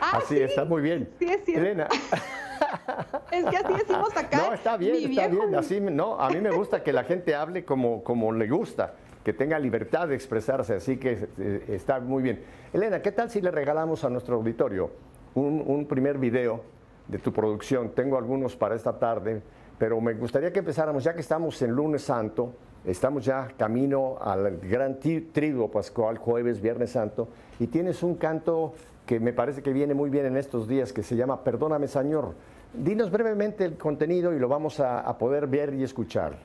Ah, 0.00 0.18
así 0.18 0.38
está 0.38 0.64
muy 0.64 0.80
bien. 0.80 1.08
Sí, 1.18 1.26
es 1.26 1.44
cierto. 1.44 1.62
Elena. 1.62 1.88
es 3.30 3.44
que 3.44 3.56
así 3.56 3.72
decimos 3.74 4.16
acá. 4.16 4.36
No, 4.36 4.54
está 4.54 4.76
bien, 4.76 5.10
está 5.10 5.28
bien. 5.28 5.54
Así, 5.54 5.80
no, 5.80 6.18
a 6.20 6.30
mí 6.30 6.40
me 6.40 6.50
gusta 6.50 6.82
que 6.82 6.92
la 6.92 7.04
gente 7.04 7.34
hable 7.34 7.64
como, 7.64 8.02
como 8.02 8.32
le 8.32 8.48
gusta, 8.48 8.94
que 9.24 9.32
tenga 9.32 9.58
libertad 9.58 10.08
de 10.08 10.14
expresarse. 10.14 10.74
Así 10.74 10.96
que 10.96 11.28
eh, 11.38 11.64
está 11.68 12.00
muy 12.00 12.22
bien. 12.22 12.42
Elena, 12.72 13.02
¿qué 13.02 13.12
tal 13.12 13.30
si 13.30 13.40
le 13.40 13.50
regalamos 13.50 14.04
a 14.04 14.10
nuestro 14.10 14.36
auditorio 14.36 14.90
un, 15.34 15.62
un 15.66 15.86
primer 15.86 16.18
video 16.18 16.62
de 17.06 17.18
tu 17.18 17.32
producción? 17.32 17.90
Tengo 17.90 18.16
algunos 18.16 18.56
para 18.56 18.74
esta 18.74 18.98
tarde, 18.98 19.42
pero 19.78 20.00
me 20.00 20.14
gustaría 20.14 20.52
que 20.52 20.60
empezáramos, 20.60 21.04
ya 21.04 21.14
que 21.14 21.20
estamos 21.20 21.60
en 21.62 21.70
lunes 21.70 22.02
santo 22.02 22.54
Estamos 22.88 23.22
ya 23.22 23.48
camino 23.58 24.16
al 24.18 24.60
gran 24.60 24.98
trigo 24.98 25.70
pascual, 25.70 26.16
jueves, 26.16 26.62
viernes 26.62 26.92
santo, 26.92 27.28
y 27.60 27.66
tienes 27.66 28.02
un 28.02 28.14
canto 28.14 28.72
que 29.04 29.20
me 29.20 29.34
parece 29.34 29.62
que 29.62 29.74
viene 29.74 29.92
muy 29.92 30.08
bien 30.08 30.24
en 30.24 30.38
estos 30.38 30.66
días, 30.66 30.94
que 30.94 31.02
se 31.02 31.14
llama 31.14 31.44
Perdóname 31.44 31.86
Señor. 31.86 32.34
Dinos 32.72 33.10
brevemente 33.10 33.66
el 33.66 33.76
contenido 33.76 34.32
y 34.32 34.38
lo 34.38 34.48
vamos 34.48 34.80
a, 34.80 35.18
poder 35.18 35.46
ver 35.46 35.74
y 35.74 35.82
escuchar. 35.82 36.38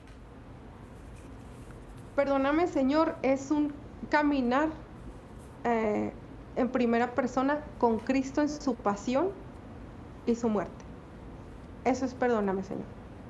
Perdóname 2.14 2.66
Señor 2.66 3.14
es 3.22 3.50
un 3.50 3.72
caminar 4.10 4.68
eh, 5.64 6.12
en 6.56 6.68
primera 6.68 7.14
persona 7.14 7.60
con 7.78 7.98
Cristo 8.00 8.42
en 8.42 8.50
su 8.50 8.74
pasión 8.74 9.30
y 10.26 10.34
su 10.34 10.50
muerte. 10.50 10.84
Eso 11.86 12.04
es 12.04 12.12
Perdóname 12.12 12.62
Señor. 12.64 12.84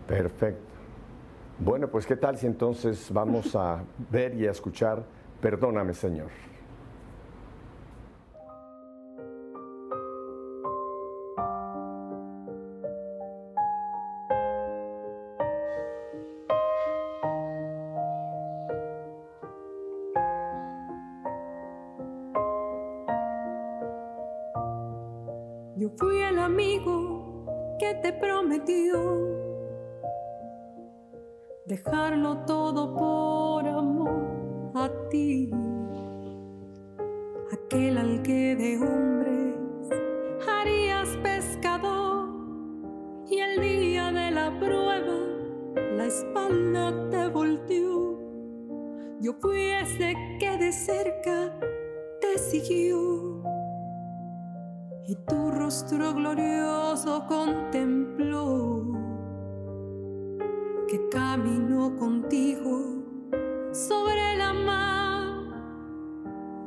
Perfecto. 0.09 0.74
Bueno, 1.59 1.87
pues 1.89 2.05
qué 2.05 2.17
tal 2.17 2.37
si 2.37 2.47
entonces 2.47 3.09
vamos 3.13 3.55
a 3.55 3.81
ver 4.11 4.35
y 4.35 4.47
a 4.47 4.51
escuchar 4.51 5.05
Perdóname 5.41 5.95
Señor. 5.95 6.29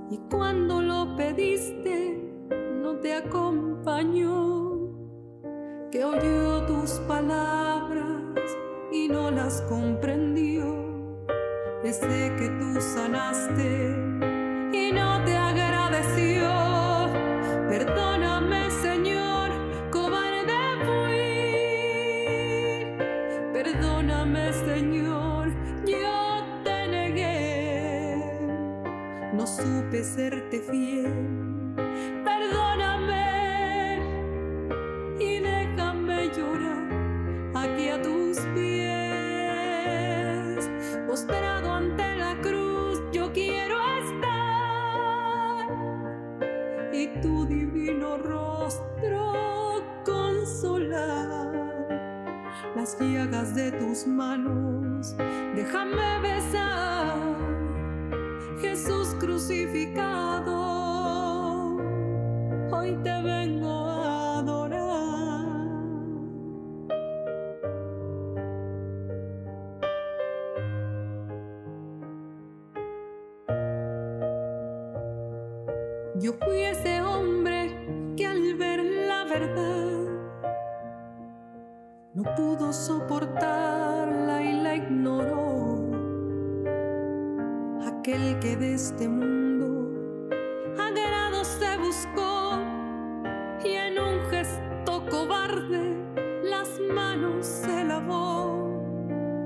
Y 0.09 0.17
cuando 0.29 0.81
lo 0.81 1.15
pediste 1.15 2.17
no 2.81 2.97
te 2.97 3.13
acompañó, 3.13 4.89
que 5.91 6.03
oyó 6.03 6.65
tus 6.65 6.91
palabras 7.07 8.57
y 8.91 9.09
no 9.09 9.31
las 9.31 9.61
comprendió, 9.63 11.25
ese 11.83 12.33
que 12.37 12.49
tú 12.59 12.79
sanaste 12.79 13.95
y 14.73 14.91
no 14.93 15.23
te 15.25 15.35
agradeció. 15.35 16.56
Serte 30.17 30.59
fiel. 30.61 31.13
Perdóname 32.25 33.99
y 35.19 35.37
déjame 35.37 36.29
llorar 36.35 36.89
aquí 37.53 37.89
a 37.89 38.01
tus 38.01 38.39
pies. 38.55 39.77
Postrado 41.05 41.71
ante 41.71 42.15
la 42.15 42.35
cruz, 42.41 42.99
yo 43.11 43.31
quiero 43.31 43.77
estar 44.01 45.67
y 46.91 47.09
tu 47.21 47.45
divino 47.45 48.17
rostro 48.17 49.83
consolar. 50.03 51.51
Las 52.75 52.99
llagas 52.99 53.53
de 53.53 53.71
tus 53.73 54.07
manos, 54.07 55.15
déjame 55.55 56.21
besar. 56.21 56.86
Crucificado, 59.19 60.53
hoy 62.71 62.95
te 63.03 63.21
vengo 63.23 63.67
a 63.67 64.37
adorar. 64.37 65.45
Yo 76.19 76.33
fui 76.33 76.61
ese 76.61 77.01
hombre 77.01 78.13
que 78.15 78.27
al 78.27 78.53
ver 78.53 78.83
la 78.83 79.23
verdad 79.25 79.97
no 82.13 82.23
pudo 82.35 82.71
soportarla 82.71 84.43
y 84.43 84.61
la 84.61 84.75
ignoró. 84.75 85.66
Aquel 88.07 88.39
que 88.39 88.55
de 88.55 88.73
este 88.73 89.09
mundo 89.09 89.91
agrado 90.79 91.43
se 91.43 91.77
buscó 91.77 92.57
y 93.61 93.73
en 93.73 93.99
un 93.99 94.21
gesto 94.29 95.03
cobarde 95.11 95.93
las 96.41 96.79
manos 96.79 97.45
se 97.45 97.83
lavó. 97.83 98.71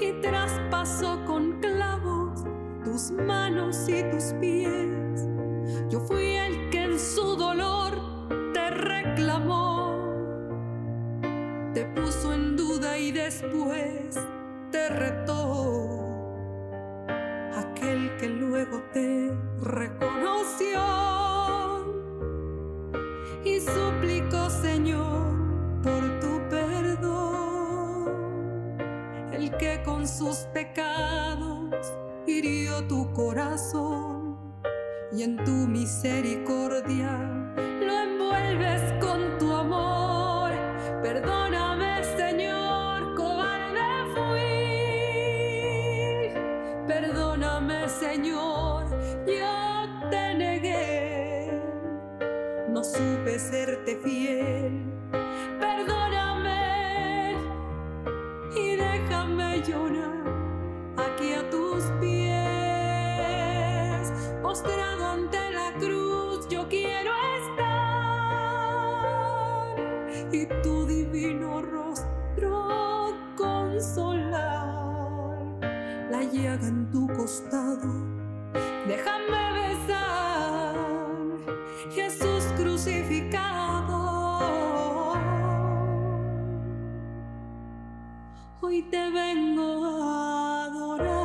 y 0.00 0.12
traspasó 0.20 1.24
con 1.26 1.60
clavos 1.60 2.44
tus 2.84 3.10
manos 3.10 3.88
y 3.88 4.02
tus 4.10 4.34
pies. 4.40 5.26
Yo 5.90 6.00
fui 6.00 6.36
el 6.36 6.70
que 6.70 6.84
en 6.84 6.98
su 6.98 7.36
dolor 7.36 7.92
te 8.52 8.70
reclamó 8.70 9.78
te 11.78 11.84
puso 11.84 12.32
en 12.32 12.56
duda 12.56 12.98
y 12.98 13.12
después 13.12 14.18
te 14.72 14.88
retó. 14.88 15.88
Aquel 17.54 18.16
que 18.16 18.28
luego 18.28 18.82
te 18.92 19.32
reconoció 19.60 19.97
y 35.12 35.22
en 35.22 35.36
tu 35.44 35.50
misericordia 35.50 37.10
lo 37.80 37.92
envuelves 37.98 38.92
con 39.00 39.36
tu 39.38 39.52
amor. 39.52 40.52
Perdóname, 41.02 42.04
Señor, 42.16 43.16
cobarde 43.16 43.80
fui. 44.14 44.44
Perdóname, 46.86 47.88
Señor, 47.88 48.84
yo 49.26 50.08
te 50.10 50.34
negué. 50.36 51.50
No 52.68 52.84
supe 52.84 53.40
serte 53.40 53.96
fiel. 53.96 54.87
Llaga 76.42 76.68
en 76.68 76.90
tu 76.90 77.06
costado, 77.08 77.92
déjame 78.86 79.52
besar. 79.58 80.76
Jesús 81.90 82.44
crucificado. 82.56 83.98
Hoy 88.60 88.82
te 88.82 89.10
vengo 89.10 89.84
a 89.84 90.64
adorar. 90.64 91.18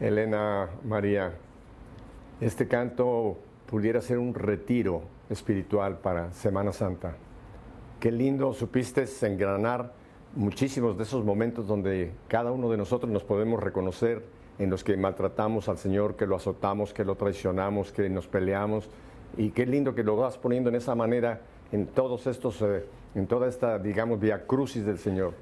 Elena 0.00 0.70
María, 0.84 1.32
este 2.40 2.68
canto 2.68 3.38
pudiera 3.66 4.00
ser 4.00 4.18
un 4.18 4.34
retiro 4.34 5.15
espiritual 5.30 5.98
para 5.98 6.32
Semana 6.32 6.72
Santa. 6.72 7.16
Qué 8.00 8.12
lindo 8.12 8.52
supiste 8.52 9.04
engranar 9.22 9.92
muchísimos 10.34 10.96
de 10.96 11.04
esos 11.04 11.24
momentos 11.24 11.66
donde 11.66 12.12
cada 12.28 12.52
uno 12.52 12.70
de 12.70 12.76
nosotros 12.76 13.10
nos 13.10 13.24
podemos 13.24 13.62
reconocer 13.62 14.24
en 14.58 14.70
los 14.70 14.84
que 14.84 14.96
maltratamos 14.96 15.68
al 15.68 15.78
Señor, 15.78 16.16
que 16.16 16.26
lo 16.26 16.36
azotamos, 16.36 16.92
que 16.92 17.04
lo 17.04 17.16
traicionamos, 17.16 17.92
que 17.92 18.08
nos 18.08 18.26
peleamos. 18.26 18.88
Y 19.36 19.50
qué 19.50 19.66
lindo 19.66 19.94
que 19.94 20.02
lo 20.02 20.16
vas 20.16 20.38
poniendo 20.38 20.70
en 20.70 20.76
esa 20.76 20.94
manera 20.94 21.40
en 21.72 21.86
todos 21.86 22.26
estos, 22.26 22.62
eh, 22.62 22.84
en 23.14 23.26
toda 23.26 23.48
esta, 23.48 23.78
digamos, 23.78 24.20
via 24.20 24.46
crucis 24.46 24.84
del 24.84 24.98
Señor. 24.98 25.34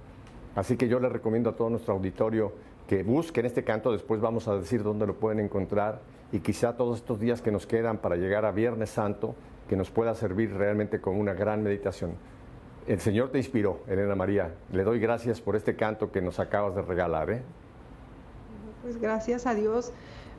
Así 0.54 0.76
que 0.76 0.88
yo 0.88 1.00
le 1.00 1.08
recomiendo 1.08 1.50
a 1.50 1.56
todo 1.56 1.70
nuestro 1.70 1.94
auditorio 1.94 2.52
que 2.88 3.02
busquen 3.02 3.46
este 3.46 3.64
canto, 3.64 3.92
después 3.92 4.20
vamos 4.20 4.46
a 4.46 4.56
decir 4.56 4.82
dónde 4.82 5.06
lo 5.06 5.14
pueden 5.14 5.40
encontrar 5.40 6.00
y 6.32 6.40
quizá 6.40 6.76
todos 6.76 6.98
estos 6.98 7.18
días 7.18 7.40
que 7.40 7.50
nos 7.50 7.66
quedan 7.66 7.98
para 7.98 8.16
llegar 8.16 8.44
a 8.44 8.52
Viernes 8.52 8.90
Santo, 8.90 9.34
que 9.68 9.76
nos 9.76 9.90
pueda 9.90 10.14
servir 10.14 10.52
realmente 10.52 11.00
como 11.00 11.20
una 11.20 11.34
gran 11.34 11.62
meditación. 11.62 12.12
El 12.86 13.00
Señor 13.00 13.30
te 13.30 13.38
inspiró, 13.38 13.80
Elena 13.88 14.14
María. 14.14 14.54
Le 14.72 14.84
doy 14.84 14.98
gracias 14.98 15.40
por 15.40 15.56
este 15.56 15.74
canto 15.74 16.12
que 16.12 16.20
nos 16.20 16.38
acabas 16.38 16.74
de 16.74 16.82
regalar. 16.82 17.30
¿eh? 17.30 17.42
Pues 18.82 19.00
gracias 19.00 19.46
a 19.46 19.54
Dios. 19.54 19.92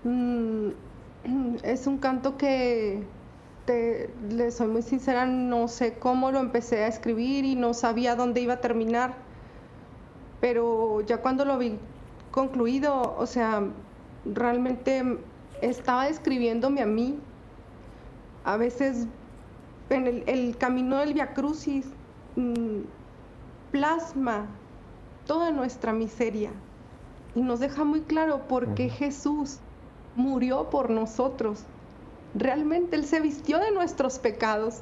Mm, 0.03 0.69
es 1.63 1.87
un 1.87 1.97
canto 1.97 2.37
que, 2.37 3.03
te, 3.65 4.11
le 4.29 4.51
soy 4.51 4.67
muy 4.67 4.81
sincera, 4.81 5.25
no 5.25 5.67
sé 5.67 5.95
cómo 5.95 6.31
lo 6.31 6.39
empecé 6.39 6.83
a 6.83 6.87
escribir 6.87 7.45
y 7.45 7.55
no 7.55 7.73
sabía 7.73 8.15
dónde 8.15 8.41
iba 8.41 8.53
a 8.53 8.61
terminar. 8.61 9.15
Pero 10.39 11.01
ya 11.01 11.17
cuando 11.17 11.45
lo 11.45 11.57
vi 11.57 11.77
concluido, 12.31 13.15
o 13.17 13.25
sea, 13.25 13.63
realmente 14.25 15.17
estaba 15.61 16.05
describiéndome 16.05 16.81
a 16.81 16.85
mí. 16.85 17.19
A 18.45 18.57
veces 18.57 19.07
en 19.89 20.07
el, 20.07 20.23
el 20.27 20.57
camino 20.57 20.97
del 20.97 21.13
Via 21.13 21.33
Crucis 21.33 21.85
mm, 22.35 22.81
plasma 23.71 24.45
toda 25.25 25.51
nuestra 25.51 25.91
miseria 25.91 26.51
y 27.35 27.41
nos 27.41 27.59
deja 27.59 27.83
muy 27.83 28.01
claro 28.01 28.47
por 28.47 28.73
qué 28.75 28.89
Jesús 28.89 29.59
murió 30.15 30.69
por 30.69 30.89
nosotros. 30.89 31.63
Realmente 32.33 32.95
Él 32.95 33.05
se 33.05 33.19
vistió 33.19 33.59
de 33.59 33.71
nuestros 33.71 34.19
pecados. 34.19 34.81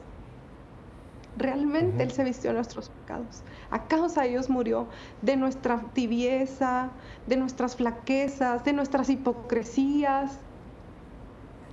Realmente 1.38 2.04
Él 2.04 2.12
se 2.12 2.24
vistió 2.24 2.52
de 2.52 2.58
nuestros 2.58 2.90
pecados. 2.90 3.42
A 3.72 3.88
causa 3.88 4.22
de 4.22 4.30
Dios 4.30 4.50
murió 4.50 4.88
de 5.24 5.36
nuestra 5.36 5.82
tibieza, 5.94 6.92
de 7.26 7.38
nuestras 7.38 7.76
flaquezas, 7.76 8.64
de 8.64 8.74
nuestras 8.74 9.10
hipocresías, 9.10 10.38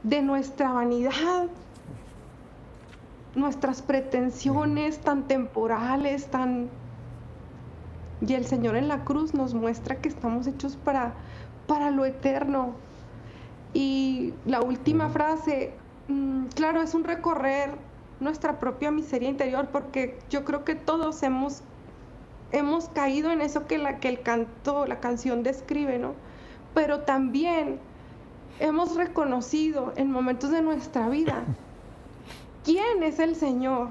de 0.03 0.23
nuestra 0.23 0.73
vanidad, 0.73 1.49
nuestras 3.35 3.83
pretensiones 3.83 4.99
tan 5.01 5.27
temporales, 5.27 6.27
tan... 6.27 6.69
Y 8.21 8.35
el 8.35 8.45
Señor 8.45 8.77
en 8.77 8.89
la 8.89 9.05
cruz 9.05 9.33
nos 9.33 9.55
muestra 9.55 9.97
que 9.97 10.09
estamos 10.09 10.47
hechos 10.47 10.77
para, 10.77 11.15
para 11.67 11.91
lo 11.91 12.05
eterno. 12.05 12.75
Y 13.73 14.35
la 14.45 14.61
última 14.61 15.09
frase, 15.09 15.73
mm, 16.09 16.47
claro, 16.55 16.83
es 16.83 16.95
un 16.95 17.05
recorrer 17.05 17.71
nuestra 18.19 18.59
propia 18.61 18.91
miseria 18.91 19.31
interior, 19.31 19.69
porque 19.73 20.19
yo 20.29 20.45
creo 20.45 20.65
que 20.65 20.75
todos 20.75 21.23
hemos, 21.23 21.63
hemos 22.53 22.91
caído 22.91 23.31
en 23.31 23.41
eso 23.41 23.67
que, 23.67 23.79
la, 23.79 24.01
que 24.01 24.09
el 24.09 24.21
canto, 24.21 24.87
la 24.87 25.01
canción 25.01 25.43
describe, 25.43 25.99
¿no? 25.99 26.15
Pero 26.75 27.01
también 27.01 27.79
hemos 28.59 28.97
reconocido 28.97 29.95
en 29.97 30.11
momentos 30.11 30.51
de 30.51 30.61
nuestra 30.61 31.09
vida 31.09 31.45
quién 32.65 33.03
es 33.03 33.19
el 33.19 33.35
Señor. 33.37 33.89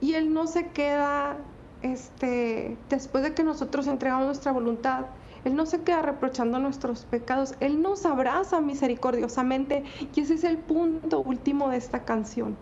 Y 0.00 0.14
Él 0.14 0.32
no 0.32 0.46
se 0.46 0.68
queda, 0.68 1.36
este, 1.82 2.76
después 2.88 3.24
de 3.24 3.34
que 3.34 3.42
nosotros 3.42 3.86
entregamos 3.86 4.26
nuestra 4.26 4.52
voluntad, 4.52 5.06
Él 5.44 5.56
no 5.56 5.66
se 5.66 5.82
queda 5.82 6.02
reprochando 6.02 6.58
nuestros 6.58 7.04
pecados, 7.04 7.54
Él 7.60 7.80
nos 7.80 8.04
abraza 8.04 8.60
misericordiosamente 8.60 9.84
y 10.14 10.20
ese 10.20 10.34
es 10.34 10.44
el 10.44 10.58
punto 10.58 11.20
último 11.20 11.70
de 11.70 11.78
esta 11.78 12.04
canción. 12.04 12.56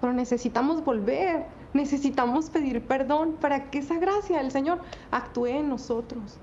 Pero 0.00 0.14
necesitamos 0.14 0.82
volver, 0.82 1.44
necesitamos 1.74 2.48
pedir 2.48 2.82
perdón 2.86 3.36
para 3.40 3.70
que 3.70 3.78
esa 3.80 3.98
gracia 3.98 4.38
del 4.38 4.50
Señor 4.50 4.78
actúe 5.10 5.46
en 5.46 5.68
nosotros. 5.68 6.38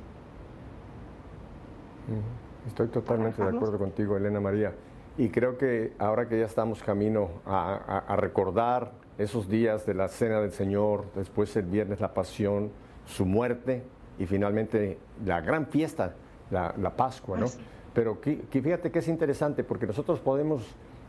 Estoy 2.67 2.87
totalmente 2.89 3.41
de 3.41 3.49
acuerdo 3.49 3.79
contigo, 3.79 4.17
Elena 4.17 4.39
María. 4.39 4.73
Y 5.17 5.29
creo 5.29 5.57
que 5.57 5.93
ahora 5.97 6.27
que 6.27 6.37
ya 6.37 6.45
estamos 6.45 6.83
camino 6.83 7.29
a, 7.43 8.03
a, 8.07 8.15
recordar 8.17 8.91
esos 9.17 9.49
días 9.49 9.83
de 9.87 9.95
la 9.95 10.09
Cena 10.09 10.39
del 10.39 10.51
Señor, 10.51 11.05
después 11.15 11.55
el 11.55 11.65
viernes 11.65 11.99
la 11.99 12.13
pasión, 12.13 12.69
su 13.07 13.25
muerte 13.25 13.81
y 14.19 14.27
finalmente 14.27 14.99
la 15.25 15.41
gran 15.41 15.65
fiesta, 15.65 16.13
la, 16.51 16.75
la 16.77 16.95
Pascua, 16.95 17.39
¿no? 17.39 17.47
Pero 17.95 18.21
que, 18.21 18.41
que 18.41 18.61
fíjate 18.61 18.91
que 18.91 18.99
es 18.99 19.07
interesante 19.07 19.63
porque 19.63 19.87
nosotros 19.87 20.19
podemos 20.19 20.61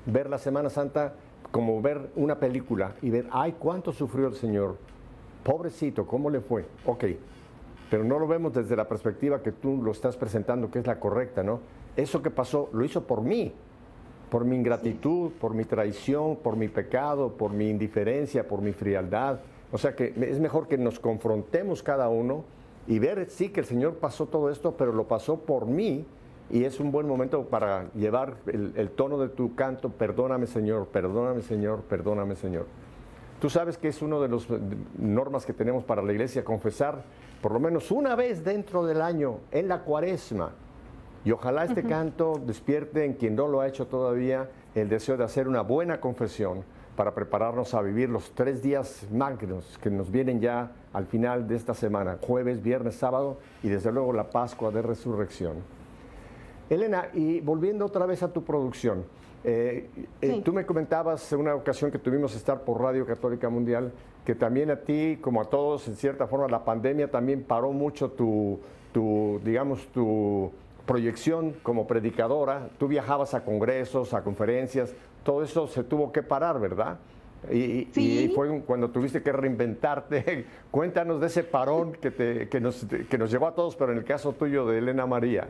ver 0.07 0.31
la 0.31 0.39
Semana 0.39 0.71
Santa 0.71 1.13
como 1.51 1.83
ver 1.83 2.11
una 2.17 2.39
película 2.39 2.95
y 3.03 3.11
ver, 3.11 3.27
ay, 3.31 3.57
cuánto 3.59 3.93
sufrió 3.93 4.29
el 4.29 4.35
Señor, 4.35 4.79
pobrecito, 5.45 6.07
¿cómo 6.07 6.31
le 6.31 6.41
fue? 6.41 6.65
Ok, 6.87 7.05
pero 7.91 8.05
no 8.05 8.19
lo 8.19 8.27
vemos 8.27 8.55
desde 8.55 8.75
la 8.75 8.89
perspectiva 8.89 9.43
que 9.43 9.53
tú 9.53 9.83
lo 9.83 9.93
estás 9.93 10.17
presentando, 10.17 10.71
que 10.71 10.79
es 10.79 10.87
la 10.87 10.99
correcta, 10.99 11.43
¿no? 11.43 11.61
Eso 11.95 12.23
que 12.23 12.31
pasó 12.31 12.71
lo 12.73 12.87
hizo 12.87 13.07
por 13.07 13.21
mí, 13.21 13.53
por 14.31 14.45
mi 14.45 14.57
ingratitud, 14.57 15.33
por 15.41 15.55
mi 15.55 15.65
traición, 15.65 16.37
por 16.37 16.57
mi 16.57 16.69
pecado, 16.69 17.33
por 17.33 17.53
mi 17.53 17.69
indiferencia, 17.69 18.47
por 18.47 18.61
mi 18.61 18.73
frialdad. 18.73 19.41
O 19.73 19.79
sea 19.79 19.95
que 19.95 20.15
es 20.21 20.41
mejor 20.41 20.69
que 20.69 20.79
nos 20.79 20.99
confrontemos 20.99 21.83
cada 21.83 22.09
uno 22.09 22.45
y 22.87 22.99
ver, 22.99 23.29
sí, 23.31 23.51
que 23.51 23.61
el 23.61 23.67
Señor 23.67 23.95
pasó 23.97 24.27
todo 24.27 24.51
esto, 24.51 24.75
pero 24.77 24.93
lo 24.93 25.05
pasó 25.05 25.41
por 25.41 25.67
mí 25.67 26.07
y 26.51 26.65
es 26.65 26.81
un 26.81 26.91
buen 26.91 27.07
momento 27.07 27.45
para 27.45 27.93
llevar 27.93 28.37
el, 28.47 28.91
tono 28.91 29.19
de 29.19 29.29
tu 29.29 29.55
canto, 29.55 29.91
perdóname 29.91 30.47
Señor, 30.47 30.87
perdóname 30.87 31.43
Señor, 31.43 31.83
perdóname 31.83 32.37
Señor. 32.37 32.67
Tú 33.41 33.51
sabes 33.51 33.77
que 33.77 33.89
es 33.89 34.03
una 34.03 34.19
de 34.19 34.29
las 34.29 34.47
normas 34.99 35.45
que 35.45 35.53
tenemos 35.53 35.85
para 35.85 36.03
la 36.03 36.13
iglesia, 36.13 36.45
confesar 36.45 37.03
por 37.43 37.53
lo 37.53 37.61
menos 37.61 37.91
una 37.91 38.17
vez 38.17 38.43
dentro 38.43 38.85
del 38.85 39.01
año, 39.01 39.39
en 39.53 39.69
la 39.69 39.85
cuaresma. 39.85 40.53
Y 41.25 41.31
ojalá 41.33 41.65
este 41.65 41.83
canto 41.83 42.41
despierte 42.45 43.05
en 43.05 43.15
quien 43.15 43.35
no 43.37 43.49
lo 43.49 43.61
ha 43.61 43.67
hecho 43.69 43.87
todavía 43.87 44.49
el 44.75 44.89
deseo 44.89 45.17
de 45.17 45.25
hacer 45.25 45.49
una 45.49 45.63
buena 45.63 46.01
confesión 46.01 46.63
para 46.97 47.15
prepararnos 47.15 47.75
a 47.75 47.83
vivir 47.83 48.09
los 48.09 48.33
tres 48.33 48.63
días 48.63 49.07
magnos 49.13 49.79
que 49.83 49.91
nos 49.91 50.11
vienen 50.11 50.41
ya 50.41 50.73
al 50.93 51.07
final 51.07 51.47
de 51.47 51.57
esta 51.57 51.75
semana, 51.75 52.19
jueves, 52.21 52.63
viernes, 52.63 52.97
sábado 52.97 53.39
y 53.63 53.69
desde 53.69 53.93
luego 53.93 54.13
la 54.13 54.31
Pascua 54.31 54.71
de 54.71 54.83
Resurrección. 54.83 55.57
Elena, 56.71 57.09
y 57.15 57.41
volviendo 57.41 57.87
otra 57.87 58.05
vez 58.05 58.23
a 58.23 58.33
tu 58.33 58.43
producción, 58.45 59.05
eh, 59.45 59.89
eh, 60.21 60.33
Sí. 60.35 60.43
tú 60.45 60.53
me 60.53 60.67
comentabas 60.67 61.33
en 61.33 61.41
una 61.41 61.55
ocasión 61.55 61.91
que 61.91 61.99
tuvimos 61.99 62.35
estar 62.35 62.63
por 62.63 62.81
Radio 62.81 63.07
Católica 63.07 63.49
Mundial, 63.49 63.93
que 64.25 64.35
también 64.35 64.71
a 64.71 64.77
ti, 64.77 65.19
como 65.21 65.41
a 65.41 65.45
todos, 65.45 65.89
en 65.89 65.95
cierta 65.97 66.27
forma, 66.27 66.49
la 66.49 66.65
pandemia 66.65 67.11
también 67.11 67.43
paró 67.45 67.73
mucho 67.73 68.11
tu, 68.11 68.59
tu, 68.93 69.41
digamos, 69.45 69.87
tu 69.89 70.51
proyección 70.89 71.53
como 71.63 71.87
predicadora. 71.87 72.71
Tú 72.79 72.89
viajabas 72.89 73.35
a 73.35 73.45
congresos, 73.45 74.15
a 74.15 74.25
conferencias, 74.25 74.93
todo 75.23 75.45
eso 75.45 75.69
se 75.69 75.85
tuvo 75.85 76.11
que 76.11 76.23
parar, 76.25 76.59
¿verdad? 76.59 76.99
Y, 77.53 77.87
Sí. 77.93 78.25
y 78.25 78.29
fue 78.35 78.63
cuando 78.63 78.91
tuviste 78.91 79.23
que 79.23 79.31
reinventarte. 79.31 80.47
Cuéntanos 80.73 81.21
de 81.21 81.29
ese 81.29 81.45
parón 81.45 81.93
que, 81.93 82.11
te- 82.11 82.49
que 82.49 82.59
nos, 82.61 82.85
que 83.09 83.19
nos 83.19 83.31
llevó 83.31 83.47
a 83.47 83.55
todos, 83.55 83.77
pero 83.77 83.93
en 83.93 83.99
el 83.99 84.05
caso 84.05 84.33
tuyo 84.33 84.67
de 84.67 84.79
Elena 84.79 85.07
María. 85.07 85.47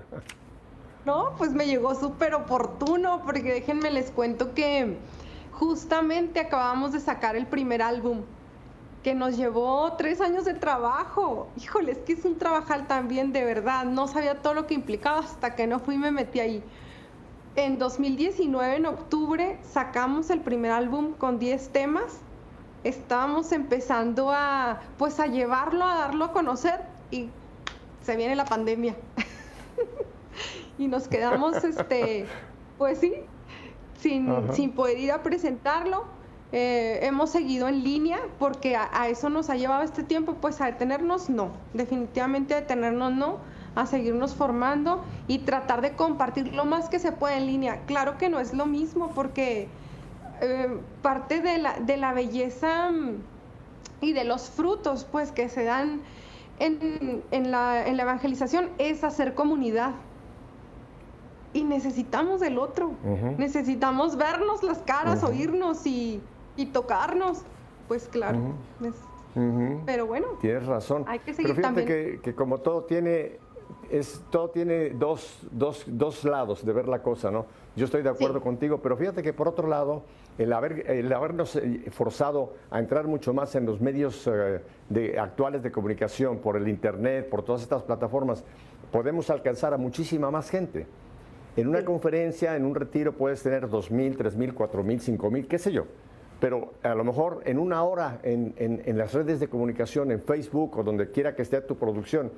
No, 1.07 1.33
pues 1.39 1.53
me 1.55 1.65
llegó 1.67 1.95
súper 1.95 2.35
oportuno, 2.35 3.23
porque 3.25 3.43
déjenme 3.55 3.91
les 3.91 4.11
cuento 4.11 4.53
que 4.53 4.97
justamente 5.53 6.41
acabamos 6.41 6.93
de 6.93 7.01
sacar 7.01 7.37
el 7.37 7.47
primer 7.47 7.81
álbum, 7.81 8.23
que 9.03 9.15
nos 9.15 9.37
llevó 9.37 9.93
tres 9.95 10.21
años 10.21 10.45
de 10.45 10.55
trabajo. 10.55 11.49
Híjole, 11.57 11.93
es 11.93 11.99
que 11.99 12.15
es 12.15 12.25
un 12.25 12.39
trabajal 12.39 12.87
también, 12.87 13.33
de 13.33 13.45
verdad. 13.45 13.85
No 13.85 14.09
sabía 14.09 14.43
todo 14.43 14.55
lo 14.55 14.67
que 14.67 14.75
implicaba 14.75 15.21
hasta 15.21 15.55
que 15.55 15.67
no 15.67 15.79
fui 15.79 15.95
y 15.95 15.99
me 15.99 16.11
metí 16.11 16.41
ahí. 16.41 16.63
En 17.57 17.79
2019, 17.79 18.77
en 18.77 18.87
octubre, 18.87 19.59
sacamos 19.63 20.31
el 20.31 20.41
primer 20.41 20.73
álbum 20.73 21.13
con 21.15 21.39
10 21.39 21.69
temas. 21.71 22.21
Estábamos 22.85 23.53
empezando 23.53 24.31
a, 24.33 24.81
pues, 24.97 25.19
a 25.21 25.27
llevarlo, 25.27 25.85
a 25.85 25.97
darlo 25.97 26.27
a 26.27 26.33
conocer 26.33 26.81
y 27.11 27.29
se 28.03 28.17
viene 28.17 28.37
la 28.37 28.45
pandemia. 28.45 28.97
y 30.79 30.87
nos 30.87 31.09
quedamos, 31.09 31.63
este, 31.65 32.27
pues 32.79 32.99
sí, 32.99 33.15
sin, 34.01 34.53
sin 34.53 34.73
poder 34.73 34.99
ir 34.99 35.13
a 35.13 35.23
presentarlo. 35.23 36.18
Eh, 36.51 37.01
hemos 37.03 37.29
seguido 37.31 37.69
en 37.69 37.85
línea 37.85 38.21
porque 38.39 38.75
a, 38.75 39.09
eso 39.09 39.29
nos 39.29 39.51
ha 39.51 39.57
llevado 39.57 39.83
este 39.83 40.03
tiempo, 40.03 40.35
pues 40.41 40.63
a 40.63 40.67
detenernos 40.67 41.29
no, 41.29 41.51
definitivamente 41.75 42.55
a 42.55 42.61
detenernos 42.61 43.13
no, 43.13 43.37
a 43.75 43.85
seguirnos 43.85 44.35
formando 44.35 45.05
y 45.27 45.41
tratar 45.41 45.83
de 45.83 45.93
compartir 45.93 46.55
lo 46.55 46.65
más 46.65 46.89
que 46.89 46.99
se 46.99 47.13
puede 47.13 47.37
en 47.37 47.47
línea. 47.47 47.83
Claro 47.85 48.17
que 48.17 48.31
no 48.31 48.41
es 48.41 48.55
lo 48.55 48.65
mismo 48.65 49.11
porque 49.15 49.69
eh, 50.41 50.81
parte 51.03 51.43
de 51.43 51.59
la, 51.59 51.81
de 51.81 51.99
la 51.99 52.15
belleza 52.15 52.93
mm, 52.93 53.17
y 54.01 54.15
de 54.15 54.25
los 54.25 54.49
frutos 54.49 55.05
pues 55.05 55.33
que 55.33 55.51
se 55.51 55.65
dan 55.65 56.01
en, 56.61 57.23
en, 57.31 57.51
la, 57.51 57.87
en 57.87 57.99
la 57.99 58.05
evangelización 58.05 58.71
es 58.79 59.05
hacer 59.05 59.35
comunidad 59.35 59.93
y 61.53 61.65
necesitamos 61.65 62.41
del 62.41 62.59
otro. 62.59 62.93
Necesitamos 63.37 64.17
vernos 64.17 64.63
las 64.63 64.79
caras, 64.79 65.23
oírnos 65.23 65.87
y, 65.87 66.21
tocarnos. 66.67 67.43
Pues 67.89 68.09
claro. 68.09 68.39
Pero 69.87 70.07
bueno. 70.07 70.29
Tienes 70.41 70.67
razón. 70.67 71.05
Hay 71.07 71.21
que 71.21 71.35
seguir 71.35 71.55
Pero 71.55 71.69
fíjate 71.69 72.21
Que, 72.21 72.35
como 72.35 72.59
todo 72.59 72.85
tiene, 72.85 73.39
es, 73.91 74.23
todo 74.31 74.51
tiene 74.51 74.91
dos, 74.91 75.47
dos, 75.51 75.85
dos, 75.87 76.25
lados 76.25 76.65
de 76.65 76.73
ver 76.73 76.89
la 76.89 77.03
cosa, 77.03 77.31
¿no? 77.31 77.47
Yo 77.77 77.85
estoy 77.85 78.03
de 78.03 78.11
acuerdo 78.11 78.41
contigo, 78.41 78.79
pero 78.83 78.97
fíjate 78.97 79.23
que 79.23 79.33
por 79.33 79.49
otro 79.49 79.69
lado, 79.69 80.03
el, 80.37 80.53
haber, 80.53 80.91
el 80.91 81.13
habernos 81.13 81.55
eh, 81.57 81.85
forzado 81.91 82.55
a 82.71 82.81
entrar 82.81 83.07
mucho 83.07 83.33
más 83.33 83.55
en 83.55 83.67
los 83.67 83.81
medios 83.81 84.27
eh, 84.27 84.61
de, 84.89 85.19
actuales 85.19 85.63
de 85.63 85.71
comunicación, 85.71 86.39
por 86.39 86.57
el 86.57 86.67
Internet, 86.67 87.29
por 87.29 87.43
todas 87.43 87.63
estas 87.63 87.83
plataformas, 87.85 88.45
podemos 88.91 89.31
alcanzar 89.31 89.73
a 89.73 89.77
muchísima 89.77 90.31
más 90.31 90.51
gente. 90.51 90.87
En 91.57 91.69
una 91.69 91.85
conferencia, 91.85 92.57
en 92.57 92.65
un 92.65 92.75
retiro, 92.75 93.13
puedes 93.13 93.43
tener 93.43 93.69
2.000, 93.69 94.17
3.000, 94.17 94.55
4.000, 94.55 95.19
5.000, 95.19 95.47
qué 95.47 95.59
sé 95.59 95.73
yo. 95.73 95.87
Pero 96.41 96.75
a 96.83 96.95
lo 96.95 97.05
mejor 97.05 97.43
en 97.45 97.59
una 97.59 97.83
hora 97.83 98.21
en, 98.23 98.97
las 98.97 99.13
redes 99.13 99.41
de 99.41 99.49
comunicación, 99.49 100.13
en 100.13 100.21
Facebook 100.23 100.79
o 100.79 100.83
donde 100.83 101.11
quiera 101.11 101.35
que 101.35 101.43
esté 101.43 101.61
tu 101.63 101.77
producción, 101.77 102.31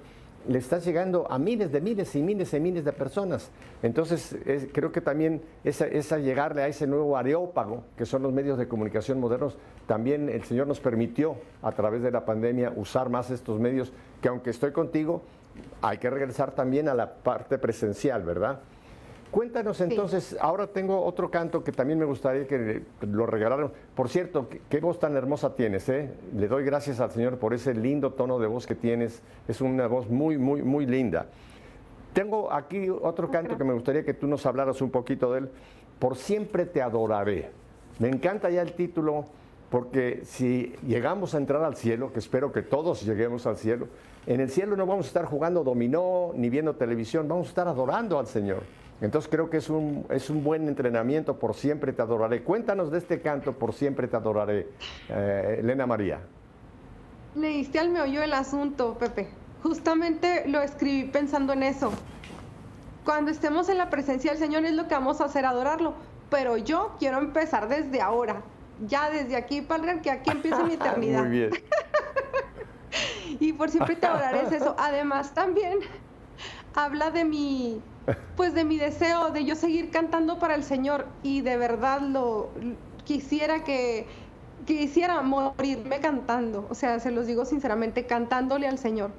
le 0.48 0.58
estás 0.58 0.86
llegando 0.86 1.30
a 1.30 1.38
miles 1.38 1.70
de 1.70 1.82
miles 1.82 2.16
y 2.16 2.22
miles 2.22 2.54
y 2.54 2.60
miles 2.60 2.84
de 2.84 2.92
personas. 2.92 3.50
Entonces, 3.82 4.34
creo 4.72 4.90
que 4.90 5.02
también 5.02 5.42
esa, 5.64 5.86
esa, 5.86 6.18
llegarle 6.18 6.62
a 6.62 6.68
ese 6.68 6.86
nuevo 6.86 7.18
areópago, 7.18 7.84
que 7.98 8.06
son 8.06 8.22
los 8.22 8.32
medios 8.32 8.56
de 8.56 8.66
comunicación 8.66 9.20
modernos, 9.20 9.58
también 9.86 10.30
el 10.30 10.42
Señor 10.44 10.66
nos 10.66 10.80
permitió, 10.80 11.36
a 11.60 11.72
través 11.72 12.00
de 12.00 12.10
la 12.10 12.24
pandemia, 12.24 12.72
usar 12.74 13.10
más 13.10 13.30
estos 13.30 13.60
medios, 13.60 13.92
que 14.22 14.28
aunque 14.28 14.48
estoy 14.48 14.72
contigo, 14.72 15.22
hay 15.82 15.98
que 15.98 16.08
regresar 16.08 16.52
también 16.52 16.88
a 16.88 16.94
la 16.94 17.12
parte 17.16 17.58
presencial, 17.58 18.22
¿verdad? 18.22 18.60
Cuéntanos 19.30 19.80
entonces, 19.80 20.36
ahora 20.40 20.66
tengo 20.66 21.04
otro 21.04 21.30
canto 21.30 21.62
que 21.62 21.70
también 21.70 22.00
me 22.00 22.04
gustaría 22.04 22.48
que 22.48 22.82
lo 23.02 23.26
regalaran. 23.26 23.70
Por 23.94 24.08
cierto, 24.08 24.48
qué, 24.68 24.80
voz 24.80 24.98
tan 24.98 25.16
hermosa 25.16 25.54
tienes, 25.54 25.88
¿eh? 25.88 26.10
Le 26.34 26.48
doy 26.48 26.64
gracias 26.64 26.98
al 26.98 27.12
Señor 27.12 27.38
por 27.38 27.54
ese 27.54 27.72
lindo 27.74 28.12
tono 28.12 28.40
de 28.40 28.48
voz 28.48 28.66
que 28.66 28.74
tienes. 28.74 29.22
Es 29.46 29.60
una 29.60 29.86
voz 29.86 30.10
muy, 30.10 30.36
muy, 30.36 30.62
muy 30.62 30.84
linda. 30.84 31.26
Tengo 32.12 32.52
aquí 32.52 32.88
otro 32.90 33.30
canto 33.30 33.56
que 33.56 33.62
me 33.62 33.72
gustaría 33.72 34.04
que 34.04 34.14
tú 34.14 34.26
nos 34.26 34.44
hablaras 34.46 34.82
un 34.82 34.90
poquito 34.90 35.32
de 35.32 35.40
él. 35.40 35.50
Por 36.00 36.16
siempre 36.16 36.66
te 36.66 36.82
adoraré. 36.82 37.50
Me 38.00 38.08
encanta 38.08 38.50
ya 38.50 38.62
el 38.62 38.72
título 38.72 39.26
porque 39.70 40.22
si 40.24 40.74
llegamos 40.84 41.36
a 41.36 41.38
entrar 41.38 41.62
al 41.62 41.76
cielo, 41.76 42.12
que 42.12 42.18
espero 42.18 42.50
que 42.50 42.62
todos 42.62 43.04
lleguemos 43.04 43.46
al 43.46 43.56
cielo, 43.56 43.86
en 44.26 44.40
el 44.40 44.50
cielo 44.50 44.74
no 44.74 44.86
vamos 44.86 45.06
a 45.06 45.08
estar 45.08 45.26
jugando 45.26 45.62
dominó 45.62 46.32
ni 46.34 46.50
viendo 46.50 46.74
televisión, 46.74 47.28
vamos 47.28 47.46
a 47.46 47.50
estar 47.50 47.68
adorando 47.68 48.18
al 48.18 48.26
Señor. 48.26 48.64
Entonces 49.00 49.30
creo 49.30 49.48
que 49.48 49.56
es 49.56 49.70
un, 49.70 50.06
es 50.10 50.28
un 50.28 50.44
buen 50.44 50.68
entrenamiento, 50.68 51.38
por 51.38 51.54
siempre 51.54 51.92
te 51.92 52.02
adoraré. 52.02 52.42
Cuéntanos 52.42 52.90
de 52.90 52.98
este 52.98 53.20
canto, 53.20 53.52
por 53.52 53.72
siempre 53.72 54.08
te 54.08 54.16
adoraré, 54.16 54.68
eh, 55.08 55.56
Elena 55.60 55.86
María. 55.86 56.20
Leíste 57.34 57.78
al 57.78 57.90
meollo 57.90 58.22
el 58.22 58.34
asunto, 58.34 58.98
Pepe. 58.98 59.28
Justamente 59.62 60.44
lo 60.48 60.60
escribí 60.60 61.04
pensando 61.04 61.52
en 61.52 61.62
eso. 61.62 61.92
Cuando 63.04 63.30
estemos 63.30 63.68
en 63.68 63.78
la 63.78 63.88
presencia 63.88 64.32
del 64.32 64.40
Señor 64.40 64.64
es 64.64 64.72
lo 64.72 64.86
que 64.86 64.94
vamos 64.94 65.20
a 65.20 65.24
hacer, 65.24 65.46
adorarlo. 65.46 65.94
Pero 66.28 66.56
yo 66.56 66.96
quiero 66.98 67.18
empezar 67.18 67.68
desde 67.68 68.00
ahora. 68.00 68.42
Ya 68.86 69.10
desde 69.10 69.36
aquí 69.36 69.60
para 69.60 70.00
que 70.00 70.10
aquí 70.10 70.30
empiece 70.30 70.62
mi 70.64 70.74
eternidad. 70.74 71.22
Muy 71.22 71.30
bien. 71.30 71.50
y 73.40 73.52
por 73.52 73.70
siempre 73.70 73.96
te 73.96 74.06
adoraré 74.06 74.42
es 74.42 74.52
eso. 74.52 74.74
Además 74.78 75.32
también 75.32 75.78
habla 76.74 77.10
de 77.10 77.24
mi 77.24 77.82
pues 78.36 78.54
de 78.54 78.64
mi 78.64 78.78
deseo 78.78 79.30
de 79.30 79.44
yo 79.44 79.54
seguir 79.54 79.90
cantando 79.90 80.38
para 80.38 80.54
el 80.54 80.64
Señor 80.64 81.06
y 81.22 81.42
de 81.42 81.56
verdad 81.56 82.00
lo 82.00 82.50
quisiera 83.04 83.64
que 83.64 84.06
quisiera 84.64 85.22
morirme 85.22 86.00
cantando, 86.00 86.66
o 86.70 86.74
sea, 86.74 87.00
se 87.00 87.10
los 87.10 87.26
digo 87.26 87.44
sinceramente, 87.44 88.06
cantándole 88.06 88.68
al 88.68 88.78
Señor. 88.78 89.10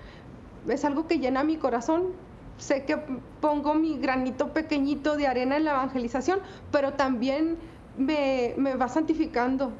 Es 0.67 0.86
algo 0.86 1.08
que 1.08 1.20
llena 1.20 1.44
mi 1.44 1.58
corazón. 1.58 2.13
Sé 2.58 2.86
que 2.86 2.98
pongo 3.39 3.74
mi 3.74 3.98
granito 3.98 4.54
pequeñito 4.54 5.17
de 5.17 5.26
arena 5.26 5.58
en 5.58 5.63
la 5.63 5.72
evangelización, 5.72 6.39
pero 6.72 6.94
también 6.94 7.58
me, 7.98 8.54
me 8.58 8.76
va 8.76 8.88
santificando. 8.88 9.72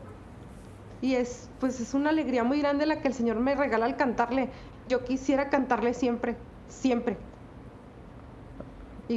Y 1.00 1.14
es, 1.14 1.50
pues 1.60 1.80
es 1.80 1.94
una 1.94 2.10
alegría 2.10 2.44
muy 2.44 2.60
grande 2.60 2.88
la 2.88 3.02
que 3.02 3.08
el 3.08 3.14
Señor 3.14 3.40
me 3.40 3.54
regala 3.54 3.86
al 3.86 3.98
cantarle. 3.98 4.50
Yo 4.88 5.04
quisiera 5.04 5.50
cantarle 5.50 5.94
siempre, 5.94 6.36
siempre 6.70 7.18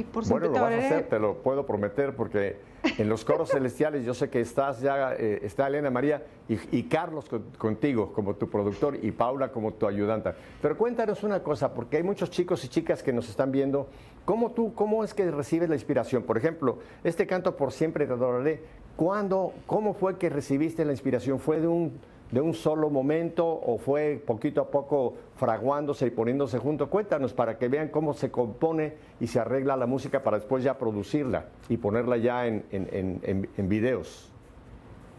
bueno, 0.03 0.47
lo 0.47 0.53
vas 0.53 0.73
a 0.73 0.77
hacer, 0.77 1.09
te 1.09 1.19
lo 1.19 1.41
puedo 1.41 1.65
prometer, 1.65 2.15
porque 2.15 2.57
en 2.97 3.09
los 3.09 3.25
coros 3.25 3.49
celestiales 3.49 4.05
yo 4.05 4.13
sé 4.13 4.29
que 4.29 4.41
estás 4.41 4.81
ya, 4.81 5.13
eh, 5.13 5.39
está 5.43 5.67
Elena 5.67 5.89
María 5.89 6.23
y, 6.47 6.83
Carlos 6.83 7.25
contigo 7.57 8.13
como 8.13 8.35
tu 8.35 8.49
productor 8.49 8.97
y 9.01 9.11
Paula 9.11 9.51
como 9.51 9.73
tu 9.73 9.87
ayudante. 9.87 10.31
Pero 10.61 10.77
cuéntanos 10.77 11.23
una 11.23 11.41
cosa, 11.41 11.73
porque 11.73 11.97
hay 11.97 12.03
muchos 12.03 12.29
chicos 12.29 12.63
y 12.65 12.67
chicas 12.67 13.01
que 13.01 13.13
nos 13.13 13.29
están 13.29 13.51
viendo. 13.51 13.87
¿Cómo 14.25 14.51
tú, 14.51 14.73
cómo 14.73 15.03
es 15.03 15.13
que 15.13 15.29
recibes 15.29 15.69
la 15.69 15.75
inspiración? 15.75 16.23
Por 16.23 16.37
ejemplo, 16.37 16.79
este 17.03 17.27
canto 17.27 17.55
por 17.55 17.71
siempre 17.71 18.05
te 18.05 18.13
adoraré. 18.13 18.63
¿Cuándo, 18.95 19.53
cómo 19.65 19.93
fue 19.93 20.17
que 20.17 20.29
recibiste 20.29 20.85
la 20.85 20.91
inspiración? 20.91 21.39
¿Fue 21.39 21.59
de 21.59 21.67
un 21.67 21.99
de 22.35 22.41
un 22.41 22.53
solo 22.53 22.89
momento 22.89 23.47
o 23.47 23.77
fue 23.77 24.21
poquito 24.27 24.59
a 24.59 24.69
poco 24.69 25.13
fraguándose 25.37 26.07
y 26.07 26.09
poniéndose 26.09 26.59
junto? 26.59 26.89
Cuéntanos 26.89 27.31
para 27.31 27.57
que 27.57 27.69
vean 27.69 27.87
cómo 27.87 28.13
se 28.13 28.29
compone 28.29 28.95
y 29.21 29.27
se 29.27 29.39
arregla 29.39 29.77
la 29.77 29.85
música 29.85 30.21
para 30.21 30.37
después 30.37 30.61
ya 30.61 30.77
producirla 30.77 31.45
y 31.69 31.77
ponerla 31.77 32.17
ya 32.17 32.45
en, 32.45 32.65
en, 32.71 33.69
videos. 33.69 34.29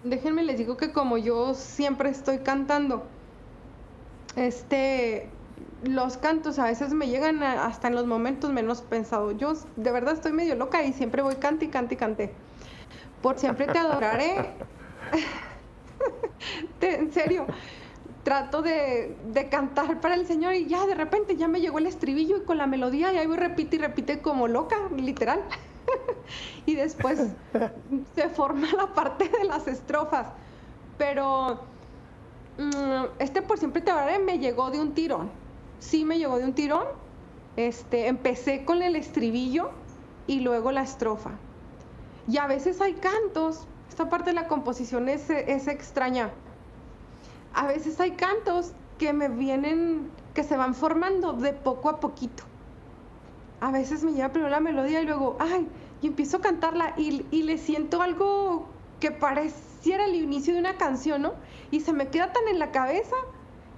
Déjenme 0.05 0.43
les 0.45 0.59
digo 0.59 0.77
que 0.77 0.93
como 0.93 1.17
yo 1.17 1.55
siempre 1.55 2.11
estoy 2.11 2.41
cantando, 2.41 3.05
este, 4.37 5.31
los 5.85 6.19
cantos 6.19 6.59
a 6.59 6.67
veces 6.67 6.93
me 6.93 7.09
llegan 7.09 7.43
hasta 7.43 7.89
en 7.89 7.95
los 7.95 8.05
momentos 8.05 8.53
menos 8.53 8.83
pensados. 8.83 9.39
Yo 9.39 9.55
de 9.77 9.91
verdad 9.91 10.13
estoy 10.13 10.33
medio 10.33 10.55
loca 10.55 10.85
y 10.85 10.93
siempre 10.93 11.23
voy 11.23 11.37
cante 11.37 11.65
y 11.65 11.69
cante 11.69 11.95
y 11.95 11.97
cante. 11.97 12.33
Por 13.23 13.39
siempre 13.39 13.67
te 13.69 13.79
adoraré. 13.79 14.51
en 16.81 17.13
serio, 17.13 17.47
trato 18.27 18.61
de, 18.61 19.17
cantar 19.51 20.01
para 20.01 20.17
el 20.17 20.27
Señor 20.27 20.55
y 20.55 20.67
ya 20.67 20.85
de 20.87 20.97
repente 20.97 21.37
ya 21.37 21.47
me 21.47 21.61
llegó 21.61 21.79
el 21.79 21.87
estribillo 21.87 22.39
y 22.39 22.41
con 22.41 22.59
la 22.59 22.67
melodía 22.67 23.13
y 23.13 23.19
ahí 23.19 23.27
voy 23.29 23.37
repite 23.37 23.77
y 23.77 23.79
repite 23.79 24.21
como 24.21 24.49
loca, 24.49 24.77
literal. 24.97 25.41
y 26.67 26.75
después 26.75 27.23
se 28.17 28.29
forma 28.31 28.67
la 28.73 28.93
parte 28.95 29.29
de 29.29 29.45
las 29.45 29.69
estrofas. 29.69 30.27
Pero 30.99 31.61
mm, 32.59 33.21
este 33.21 33.43
por 33.43 33.59
siempre 33.59 33.81
te 33.81 33.93
hablaré 33.93 34.19
me 34.19 34.41
llegó 34.41 34.73
de 34.73 34.81
un 34.81 34.93
tirón. 34.93 35.31
Sí 35.79 36.05
me 36.05 36.19
llegó 36.19 36.39
de 36.39 36.47
un 36.47 36.53
tirón. 36.55 36.85
Este, 37.57 38.09
empecé 38.09 38.65
con 38.65 38.83
el 38.83 38.97
estribillo 38.97 39.71
y 40.27 40.41
luego 40.41 40.73
la 40.73 40.83
estrofa. 40.83 41.31
Y 42.27 42.39
a 42.39 42.49
veces 42.49 42.81
hay 42.81 42.95
cantos 42.95 43.69
esta 43.89 44.09
parte 44.09 44.31
de 44.31 44.35
la 44.35 44.49
composición 44.49 45.09
es, 45.09 45.31
extraña. 45.31 46.31
A 47.55 47.67
veces 47.67 47.99
hay 48.01 48.13
cantos 48.13 48.73
que 48.99 49.13
me 49.13 49.29
vienen, 49.29 50.11
que 50.35 50.43
se 50.45 50.57
van 50.57 50.75
formando 50.75 51.33
de 51.33 51.53
poco 51.53 51.89
a 51.89 52.01
poquito. 52.01 52.45
a 53.61 53.71
veces 53.71 54.05
me 54.05 54.13
lleva 54.13 54.29
primero 54.29 54.51
la 54.51 54.61
melodía 54.61 55.01
y 55.01 55.07
luego, 55.07 55.37
ay, 55.39 55.67
y 56.03 56.09
empiezo 56.09 56.37
a 56.39 56.41
cantarla 56.41 56.95
y, 56.97 57.25
y 57.31 57.43
le 57.43 57.57
siento 57.57 58.03
algo 58.03 58.67
que 59.01 59.11
pareciera 59.11 60.05
el 60.05 60.15
inicio 60.15 60.53
de 60.53 60.61
una 60.61 60.77
canción, 60.77 61.23
¿no? 61.23 61.33
Y 61.71 61.81
se 61.81 61.93
me 61.93 62.09
queda 62.09 62.33
tan 62.33 62.49
en 62.49 62.59
la 62.59 62.71
cabeza 62.71 63.17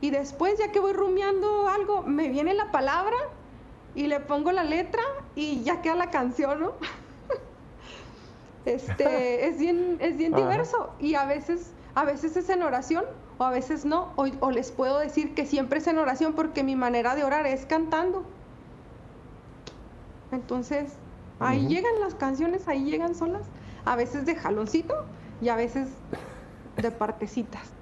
y 0.01 0.11
después 0.11 0.59
ya 0.59 0.71
que 0.71 0.81
voy 0.81 0.93
rumiando 0.93 1.69
algo, 1.69 2.03
me 2.03 2.29
viene 2.29 2.55
la 2.55 2.71
palabra 2.71 3.17
y 3.95 4.07
le 4.07 4.21
pongo 4.21 4.53
la 4.53 4.65
letra 4.65 5.03
y 5.35 5.63
ya 5.63 5.83
queda 5.83 5.97
la 5.97 6.11
canción, 6.11 6.61
¿no? 6.61 6.73
este, 8.75 9.47
es 9.47 9.59
bien, 9.59 9.99
es 10.01 10.17
bien 10.17 10.35
diverso 10.35 10.91
y 10.99 11.15
a 11.15 11.25
veces, 11.25 11.73
a 11.95 12.05
veces 12.05 12.37
es 12.37 12.49
en 12.49 12.63
oración 12.63 13.05
o 13.39 13.45
a 13.45 13.51
veces 13.51 13.85
no, 13.85 14.13
o, 14.17 14.27
o 14.41 14.51
les 14.51 14.71
puedo 14.73 14.99
decir 14.99 15.35
que 15.35 15.47
siempre 15.47 15.79
es 15.79 15.87
en 15.87 15.99
oración 15.99 16.35
porque 16.35 16.63
mi 16.65 16.77
manera 16.77 17.15
de 17.15 17.25
orar 17.25 17.47
es 17.47 17.67
cantando. 17.67 18.25
Entonces, 20.33 20.93
ahí 21.41 21.67
llegan 21.69 22.01
las 22.01 22.15
canciones, 22.15 22.69
ahí 22.69 22.85
llegan 22.85 23.15
solas, 23.15 23.43
a 23.85 23.97
veces 23.97 24.27
de 24.27 24.35
jaloncito 24.35 24.95
y 25.41 25.49
a 25.49 25.57
veces 25.57 25.89
de 26.77 26.91
partecitas. 26.91 27.73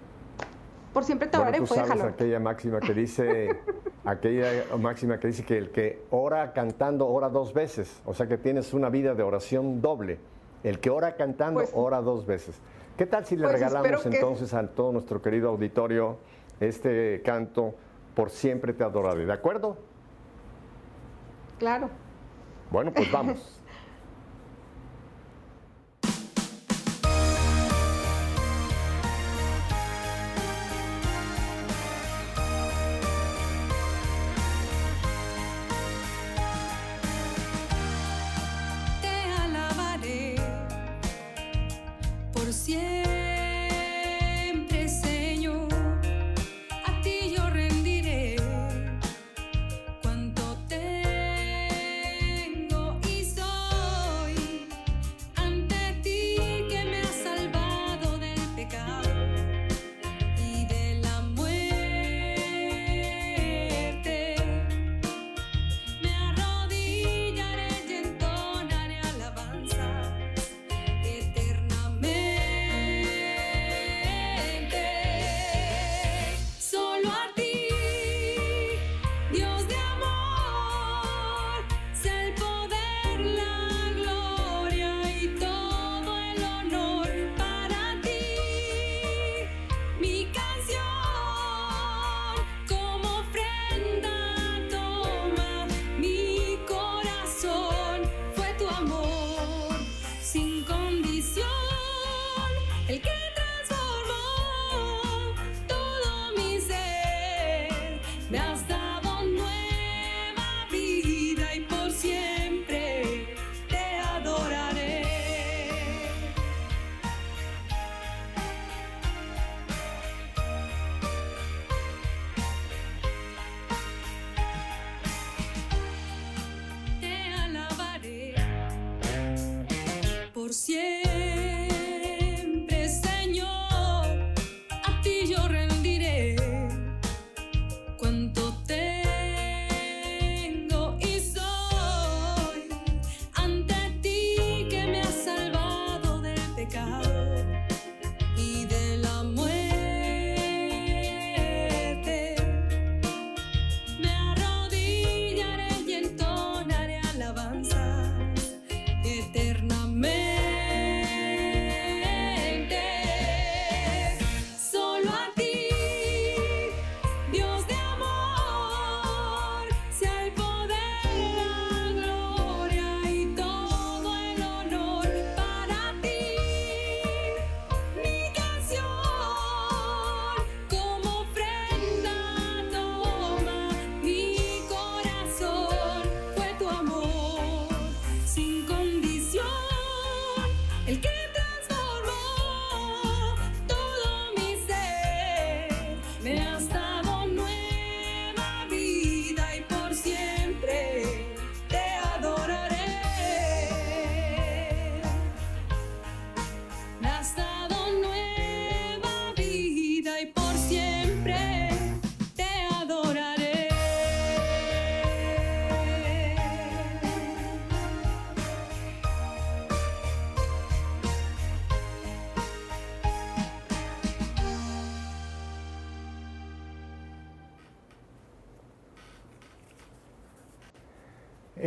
Por 0.92 1.04
siempre 1.04 1.28
te 1.28 1.36
Bueno, 1.36 1.50
oraré 1.50 1.58
tú 1.58 1.66
fue 1.66 1.78
de 1.78 1.84
sabes 1.84 1.98
jalón. 1.98 2.14
aquella 2.14 2.40
máxima 2.40 2.80
que 2.80 2.94
dice, 2.94 3.60
aquella 4.04 4.76
máxima 4.78 5.18
que 5.18 5.26
dice 5.28 5.44
que 5.44 5.58
el 5.58 5.70
que 5.70 6.04
ora 6.10 6.52
cantando 6.52 7.06
ora 7.08 7.28
dos 7.28 7.52
veces, 7.52 8.00
o 8.04 8.14
sea 8.14 8.26
que 8.28 8.38
tienes 8.38 8.72
una 8.72 8.88
vida 8.88 9.14
de 9.14 9.22
oración 9.22 9.82
doble. 9.82 10.18
El 10.66 10.80
que 10.80 10.90
ora 10.90 11.14
cantando 11.14 11.60
Pues- 11.60 11.70
ora 11.74 12.00
dos 12.00 12.26
veces. 12.26 12.60
¿Qué 12.98 13.06
tal 13.06 13.24
si 13.24 13.36
le 13.36 13.44
Pues 13.44 13.52
regalamos 13.52 14.02
que- 14.02 14.16
entonces 14.16 14.52
a 14.52 14.66
todo 14.66 14.90
nuestro 14.90 15.22
querido 15.22 15.48
auditorio 15.50 16.16
este 16.58 17.22
canto 17.24 17.74
por 18.16 18.30
siempre 18.30 18.72
te 18.72 18.82
adoraré? 18.82 19.26
¿De 19.26 19.32
acuerdo? 19.32 19.76
Claro. 21.60 21.88
Bueno, 22.72 22.90
pues 22.92 23.10
vamos. 23.12 23.60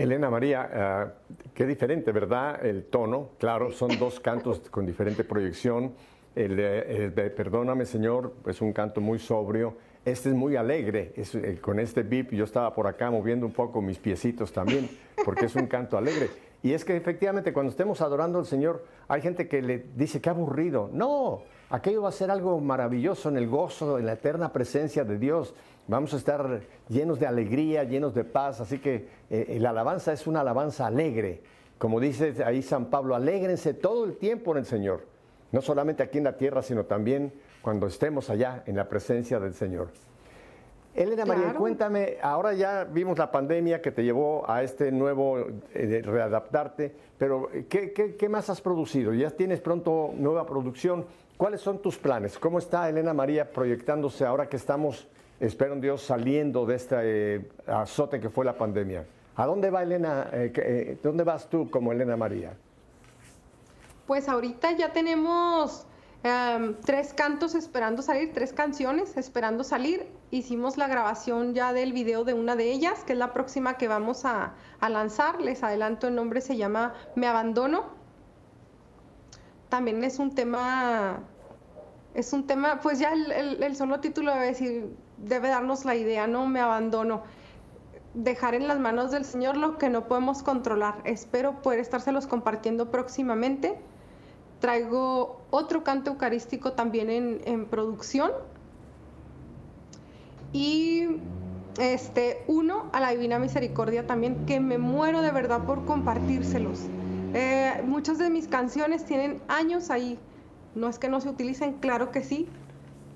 Elena 0.09 0.31
María, 0.31 0.69
ah, 0.73 1.11
qué 1.53 1.67
diferente, 1.67 2.11
¿verdad? 2.11 2.65
El 2.65 2.85
tono, 2.85 3.29
claro, 3.37 3.71
son 3.71 3.91
dos 3.99 4.19
cantos 4.19 4.59
con 4.71 4.83
diferente 4.87 5.23
proyección. 5.23 5.93
El, 6.35 6.55
de- 6.55 7.05
el 7.05 7.13
de 7.13 7.29
Perdóname 7.29 7.85
Señor 7.85 8.33
es 8.47 8.59
un 8.59 8.73
canto 8.73 9.01
muy 9.01 9.19
sobrio. 9.19 9.75
Este 10.05 10.29
es 10.29 10.35
muy 10.35 10.55
alegre, 10.55 11.13
es, 11.15 11.35
eh, 11.35 11.59
con 11.61 11.79
este 11.79 12.01
beat 12.01 12.31
yo 12.31 12.45
estaba 12.45 12.73
por 12.73 12.87
acá 12.87 13.11
moviendo 13.11 13.45
un 13.45 13.51
poco 13.53 13.81
mis 13.83 13.99
piecitos 13.99 14.51
también, 14.51 14.89
porque 15.23 15.45
es 15.45 15.55
un 15.55 15.67
canto 15.67 15.95
alegre. 15.95 16.29
Y 16.63 16.73
es 16.73 16.83
que 16.83 16.95
efectivamente 16.95 17.53
cuando 17.53 17.69
estemos 17.69 18.01
adorando 18.01 18.39
al 18.39 18.45
Señor, 18.47 18.83
hay 19.07 19.21
gente 19.21 19.47
que 19.47 19.61
le 19.61 19.85
dice, 19.95 20.19
qué 20.21 20.29
aburrido. 20.31 20.89
No, 20.91 21.41
aquello 21.69 22.01
va 22.01 22.09
a 22.09 22.13
ser 22.13 22.31
algo 22.31 22.59
maravilloso 22.59 23.29
en 23.29 23.37
el 23.37 23.47
gozo, 23.47 23.99
en 23.99 24.07
la 24.07 24.13
eterna 24.13 24.51
presencia 24.51 25.03
de 25.03 25.19
Dios. 25.19 25.53
Vamos 25.89 26.13
a 26.13 26.17
estar 26.17 26.61
llenos 26.87 27.19
de 27.19 27.25
alegría, 27.27 27.83
llenos 27.83 28.13
de 28.13 28.23
paz, 28.23 28.61
así 28.61 28.77
que 28.77 29.07
eh, 29.29 29.57
la 29.59 29.71
alabanza 29.71 30.13
es 30.13 30.27
una 30.27 30.41
alabanza 30.41 30.85
alegre. 30.85 31.41
Como 31.77 31.99
dice 31.99 32.35
ahí 32.45 32.61
San 32.61 32.85
Pablo, 32.85 33.15
alégrense 33.15 33.73
todo 33.73 34.05
el 34.05 34.15
tiempo 34.17 34.51
en 34.51 34.59
el 34.59 34.65
Señor, 34.65 35.01
no 35.51 35.61
solamente 35.61 36.03
aquí 36.03 36.19
en 36.19 36.25
la 36.25 36.37
tierra, 36.37 36.61
sino 36.61 36.85
también 36.85 37.33
cuando 37.61 37.87
estemos 37.87 38.29
allá 38.29 38.63
en 38.67 38.75
la 38.75 38.87
presencia 38.87 39.39
del 39.39 39.53
Señor. 39.53 39.89
Elena 40.95 41.25
María, 41.25 41.53
cuéntame, 41.53 42.17
ahora 42.21 42.53
ya 42.53 42.83
vimos 42.83 43.17
la 43.17 43.31
pandemia 43.31 43.81
que 43.81 43.91
te 43.91 44.03
llevó 44.03 44.49
a 44.49 44.63
este 44.63 44.91
nuevo 44.91 45.39
eh, 45.73 46.01
readaptarte, 46.03 46.93
pero 47.17 47.49
¿qué, 47.69 47.93
¿qué, 47.93 48.29
más 48.29 48.49
has 48.49 48.59
producido? 48.59 49.13
¿Ya 49.13 49.29
tienes 49.29 49.61
pronto 49.61 50.11
nueva 50.15 50.45
producción? 50.45 51.05
¿Cuáles 51.37 51.61
son 51.61 51.79
tus 51.79 51.97
planes? 51.97 52.37
¿Cómo 52.37 52.59
está 52.59 52.89
Elena 52.89 53.13
María 53.13 53.51
proyectándose 53.51 54.25
ahora 54.25 54.49
que 54.49 54.57
estamos, 54.57 55.07
espero 55.39 55.73
en 55.73 55.81
Dios, 55.81 56.01
saliendo 56.01 56.65
de 56.65 56.75
este 56.75 56.95
eh, 56.99 57.49
azote 57.67 58.19
que 58.19 58.29
fue 58.29 58.45
la 58.45 58.57
pandemia? 58.57 59.05
¿A 59.35 59.45
dónde 59.45 59.69
va 59.69 59.83
Elena? 59.83 60.29
Eh, 60.33 60.97
¿Dónde 61.01 61.23
vas 61.23 61.49
tú 61.49 61.69
como 61.69 61.91
Elena 61.91 62.17
María? 62.17 62.53
Pues 64.05 64.27
ahorita 64.27 64.71
ya 64.73 64.91
tenemos 64.91 65.85
Em, 66.21 66.75
tres 66.81 67.13
cantos 67.13 67.55
esperando 67.55 68.01
salir, 68.01 68.33
tres 68.33 68.51
canciones 68.51 69.15
esperando 69.15 69.63
salir. 69.63 70.05
Hicimos 70.31 70.75
la 70.77 70.87
grabación 70.87 71.53
ya 71.53 71.71
del 71.71 71.93
video 71.93 72.25
de 72.25 72.33
una 72.33 72.57
de 72.57 72.71
ellas, 72.71 73.05
que 73.05 73.13
es 73.13 73.19
la 73.19 73.31
próxima 73.31 73.77
que 73.77 73.87
vamos 73.87 74.25
a, 74.25 74.53
lanzar. 74.81 75.39
Les 75.41 75.63
adelanto, 75.63 76.07
el 76.07 76.15
nombre 76.15 76.41
se 76.41 76.57
llama 76.57 76.93
Me 77.15 77.25
Abandono. 77.27 77.85
También 79.69 80.03
es 80.03 80.19
un 80.19 80.35
tema, 80.35 81.19
es 82.13 82.33
un 82.33 82.45
tema, 82.47 82.81
pues 82.81 82.99
ya 82.99 83.13
el, 83.13 83.75
solo 83.77 84.01
título 84.01 84.33
debe 84.33 84.47
decir, 84.47 84.89
debe 85.23 85.49
darnos 85.49 85.85
la 85.85 85.95
idea, 85.95 86.27
¿no? 86.27 86.47
Me 86.47 86.59
abandono 86.59 87.23
dejar 88.13 88.55
en 88.55 88.67
las 88.67 88.79
manos 88.79 89.11
del 89.11 89.25
Señor 89.25 89.57
lo 89.57 89.77
que 89.77 89.89
no 89.89 90.07
podemos 90.07 90.43
controlar. 90.43 91.01
Espero 91.03 91.61
poder 91.61 91.79
estárselos 91.79 92.27
compartiendo 92.27 92.89
próximamente. 92.91 93.77
Traigo 94.59 95.41
otro 95.51 95.83
canto 95.83 96.11
eucarístico 96.11 96.73
también 96.73 97.09
en, 97.45 97.65
producción. 97.67 98.31
Y 100.51 101.07
este, 101.79 102.43
uno 102.47 102.89
a 102.91 102.99
la 102.99 103.11
Divina 103.11 103.39
Misericordia 103.39 104.07
también, 104.07 104.45
que 104.45 104.59
me 104.59 104.77
muero 104.77 105.21
de 105.21 105.31
verdad 105.31 105.63
por 105.65 105.85
compartírselos. 105.85 106.81
Eh, 107.33 107.83
muchas 107.85 108.17
de 108.17 108.29
mis 108.29 108.47
canciones 108.47 109.05
tienen 109.05 109.41
años 109.47 109.91
ahí. 109.91 110.19
No 110.75 110.87
es 110.87 110.99
que 110.99 111.09
no 111.09 111.21
se 111.21 111.29
utilicen, 111.29 111.73
claro 111.73 112.11
que 112.11 112.23
sí, 112.23 112.47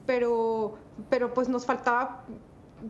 pero, 0.05 0.75
pero 1.09 1.33
pues 1.33 1.49
nos 1.49 1.65
faltaba 1.65 2.23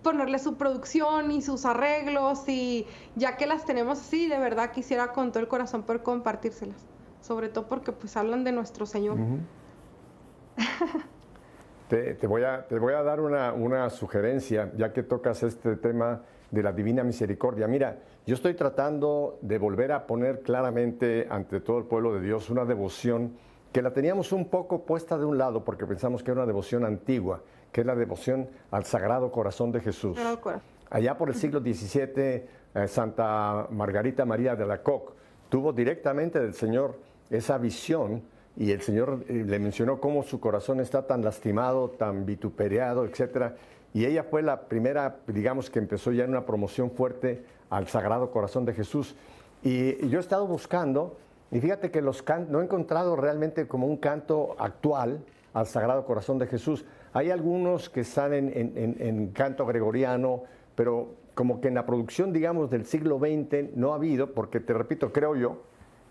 ponerle 0.01 0.39
su 0.39 0.55
producción 0.55 1.31
y 1.31 1.41
sus 1.41 1.65
arreglos 1.65 2.47
y 2.47 2.87
ya 3.15 3.37
que 3.37 3.45
las 3.45 3.65
tenemos 3.65 3.99
así, 3.99 4.27
de 4.27 4.39
verdad 4.39 4.71
quisiera 4.71 5.13
con 5.13 5.31
todo 5.31 5.39
el 5.39 5.47
corazón 5.47 5.83
poder 5.83 6.03
compartírselas 6.03 6.93
sobre 7.23 7.47
todo 7.49 7.67
porque 7.67 7.93
pues 7.93 8.15
hablan 8.17 8.43
de 8.43 8.51
nuestro 8.51 8.85
Señor. 8.85 9.17
te, 11.87 12.27
voy 12.27 12.43
a, 12.43 12.67
te 12.67 12.77
voy 12.77 12.93
a 12.93 13.01
dar 13.01 13.21
una, 13.21 13.89
sugerencia, 13.89 14.71
ya 14.75 14.91
que 14.91 15.03
tocas 15.03 15.41
este 15.41 15.77
tema 15.77 16.21
de 16.51 16.61
la 16.61 16.73
divina 16.73 17.03
misericordia. 17.03 17.65
Mira, 17.67 17.99
yo 18.27 18.35
estoy 18.35 18.55
tratando 18.55 19.39
de 19.41 19.57
volver 19.57 19.93
a 19.93 20.05
poner 20.05 20.41
claramente 20.41 21.25
ante 21.29 21.61
todo 21.61 21.77
el 21.77 21.85
pueblo 21.85 22.13
de 22.13 22.21
Dios 22.21 22.49
una 22.49 22.65
devoción 22.65 23.37
que 23.71 23.81
la 23.81 23.93
teníamos 23.93 24.33
un 24.33 24.49
poco 24.49 24.85
puesta 24.85 25.17
de 25.17 25.25
un 25.25 25.37
lado 25.37 25.63
porque 25.63 25.87
pensamos 25.87 26.21
que 26.21 26.31
era 26.31 26.41
una 26.41 26.47
devoción 26.47 26.83
antigua, 26.83 27.41
que 27.73 27.81
es 27.81 27.87
la 27.87 27.95
devoción 27.95 28.47
al 28.71 28.85
Sagrado 28.85 29.31
Corazón 29.31 29.73
de 29.73 29.81
Jesús. 29.81 30.17
Allá 30.89 31.17
por 31.17 31.29
el 31.29 31.35
siglo 31.35 31.59
XVII, 31.59 32.07
eh, 32.15 32.87
Santa 32.87 33.67
Margarita 33.71 34.23
María 34.25 34.55
de 34.55 34.65
la 34.65 34.81
Coque 34.81 35.13
tuvo 35.49 35.73
directamente 35.73 36.39
del 36.39 36.53
Señor 36.53 36.95
esa 37.29 37.57
visión 37.57 38.21
y 38.55 38.71
el 38.71 38.81
Señor 38.81 39.25
eh, 39.27 39.43
le 39.45 39.59
mencionó 39.59 39.99
cómo 39.99 40.23
su 40.23 40.39
corazón 40.39 40.79
está 40.79 41.07
tan 41.07 41.23
lastimado, 41.23 41.89
tan 41.89 42.25
vituperado, 42.25 43.05
etc. 43.05 43.53
Y 43.93 44.05
ella 44.05 44.23
fue 44.23 44.43
la 44.43 44.61
primera, 44.61 45.17
digamos, 45.27 45.69
que 45.69 45.79
empezó 45.79 46.11
ya 46.11 46.23
en 46.23 46.29
una 46.29 46.45
promoción 46.45 46.91
fuerte 46.91 47.43
al 47.69 47.87
Sagrado 47.87 48.29
Corazón 48.31 48.65
de 48.65 48.73
Jesús. 48.73 49.15
Y, 49.63 50.07
yo 50.07 50.19
he 50.19 50.21
estado 50.21 50.45
buscando, 50.45 51.17
y 51.51 51.59
fíjate 51.59 51.89
que 51.89 52.01
los 52.01 52.23
no 52.49 52.61
he 52.61 52.63
encontrado 52.63 53.15
realmente 53.15 53.67
como 53.67 53.87
un 53.87 53.97
canto 53.97 54.55
actual 54.59 55.23
al 55.53 55.67
Sagrado 55.67 56.05
Corazón 56.05 56.37
de 56.37 56.47
Jesús. 56.47 56.85
Hay 57.13 57.29
algunos 57.29 57.89
que 57.89 58.01
están 58.01 58.33
en 58.33 59.27
canto 59.33 59.65
gregoriano, 59.65 60.43
pero 60.75 61.15
como 61.35 61.61
que 61.61 61.67
en 61.67 61.75
la 61.75 61.85
producción, 61.85 62.33
digamos, 62.33 62.69
del 62.69 62.85
siglo 62.85 63.19
XX 63.19 63.75
no 63.75 63.93
ha 63.93 63.95
habido, 63.95 64.33
porque 64.33 64.59
te 64.59 64.73
repito, 64.73 65.11
creo 65.11 65.35
yo, 65.35 65.61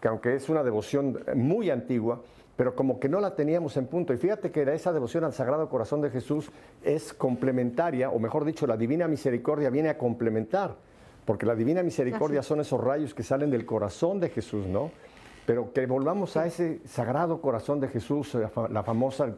que 0.00 0.08
aunque 0.08 0.34
es 0.34 0.48
una 0.48 0.62
devoción 0.62 1.20
muy 1.34 1.70
antigua, 1.70 2.22
pero 2.56 2.74
como 2.74 3.00
que 3.00 3.08
no 3.08 3.20
la 3.20 3.34
teníamos 3.34 3.76
en 3.76 3.86
punto. 3.86 4.12
Y 4.12 4.16
fíjate 4.16 4.50
que 4.50 4.62
esa 4.74 4.92
devoción 4.92 5.24
al 5.24 5.32
Sagrado 5.32 5.68
Corazón 5.68 6.00
de 6.00 6.10
Jesús 6.10 6.50
es 6.82 7.12
complementaria, 7.12 8.10
o 8.10 8.18
mejor 8.18 8.44
dicho, 8.44 8.66
la 8.66 8.76
Divina 8.76 9.08
Misericordia 9.08 9.70
viene 9.70 9.88
a 9.88 9.98
complementar, 9.98 10.76
porque 11.24 11.46
la 11.46 11.54
Divina 11.54 11.82
Misericordia 11.82 12.42
son 12.42 12.60
esos 12.60 12.80
rayos 12.80 13.14
que 13.14 13.22
salen 13.22 13.50
del 13.50 13.64
corazón 13.64 14.20
de 14.20 14.28
Jesús, 14.28 14.66
¿no? 14.66 14.90
Pero 15.52 15.70
que 15.70 15.84
volvamos 15.84 16.34
a 16.38 16.46
ese 16.46 16.80
Sagrado 16.86 17.42
Corazón 17.42 17.78
de 17.78 17.88
Jesús, 17.88 18.34
la 18.70 18.82
famosa, 18.82 19.34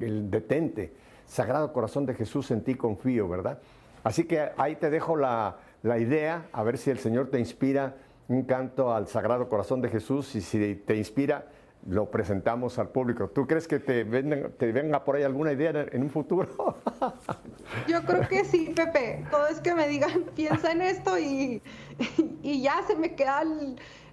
el 0.00 0.28
detente, 0.28 0.92
Sagrado 1.24 1.72
Corazón 1.72 2.04
de 2.04 2.14
Jesús, 2.14 2.50
en 2.50 2.64
ti 2.64 2.74
confío, 2.74 3.28
¿verdad? 3.28 3.60
Así 4.02 4.24
que 4.24 4.50
ahí 4.56 4.74
te 4.74 4.90
dejo 4.90 5.14
la, 5.14 5.58
la 5.84 6.00
idea, 6.00 6.46
a 6.52 6.64
ver 6.64 6.78
si 6.78 6.90
el 6.90 6.98
Señor 6.98 7.30
te 7.30 7.38
inspira 7.38 7.94
un 8.26 8.42
canto 8.42 8.92
al 8.92 9.06
Sagrado 9.06 9.48
Corazón 9.48 9.80
de 9.80 9.88
Jesús 9.88 10.34
y 10.34 10.40
si 10.40 10.74
te 10.74 10.96
inspira, 10.96 11.46
lo 11.86 12.10
presentamos 12.10 12.80
al 12.80 12.88
público. 12.88 13.28
¿Tú 13.28 13.46
crees 13.46 13.68
que 13.68 13.78
te, 13.78 14.04
te 14.04 14.72
venga 14.72 15.04
por 15.04 15.14
ahí 15.14 15.22
alguna 15.22 15.52
idea 15.52 15.86
en 15.92 16.02
un 16.02 16.10
futuro? 16.10 16.48
Yo 17.86 18.02
creo 18.02 18.26
que 18.28 18.44
sí, 18.44 18.72
Pepe. 18.74 19.24
Todo 19.30 19.46
es 19.46 19.60
que 19.60 19.76
me 19.76 19.86
digan, 19.86 20.24
piensa 20.34 20.72
en 20.72 20.82
esto 20.82 21.16
y, 21.20 21.62
y 22.42 22.62
ya 22.62 22.82
se 22.84 22.96
me 22.96 23.14
queda 23.14 23.44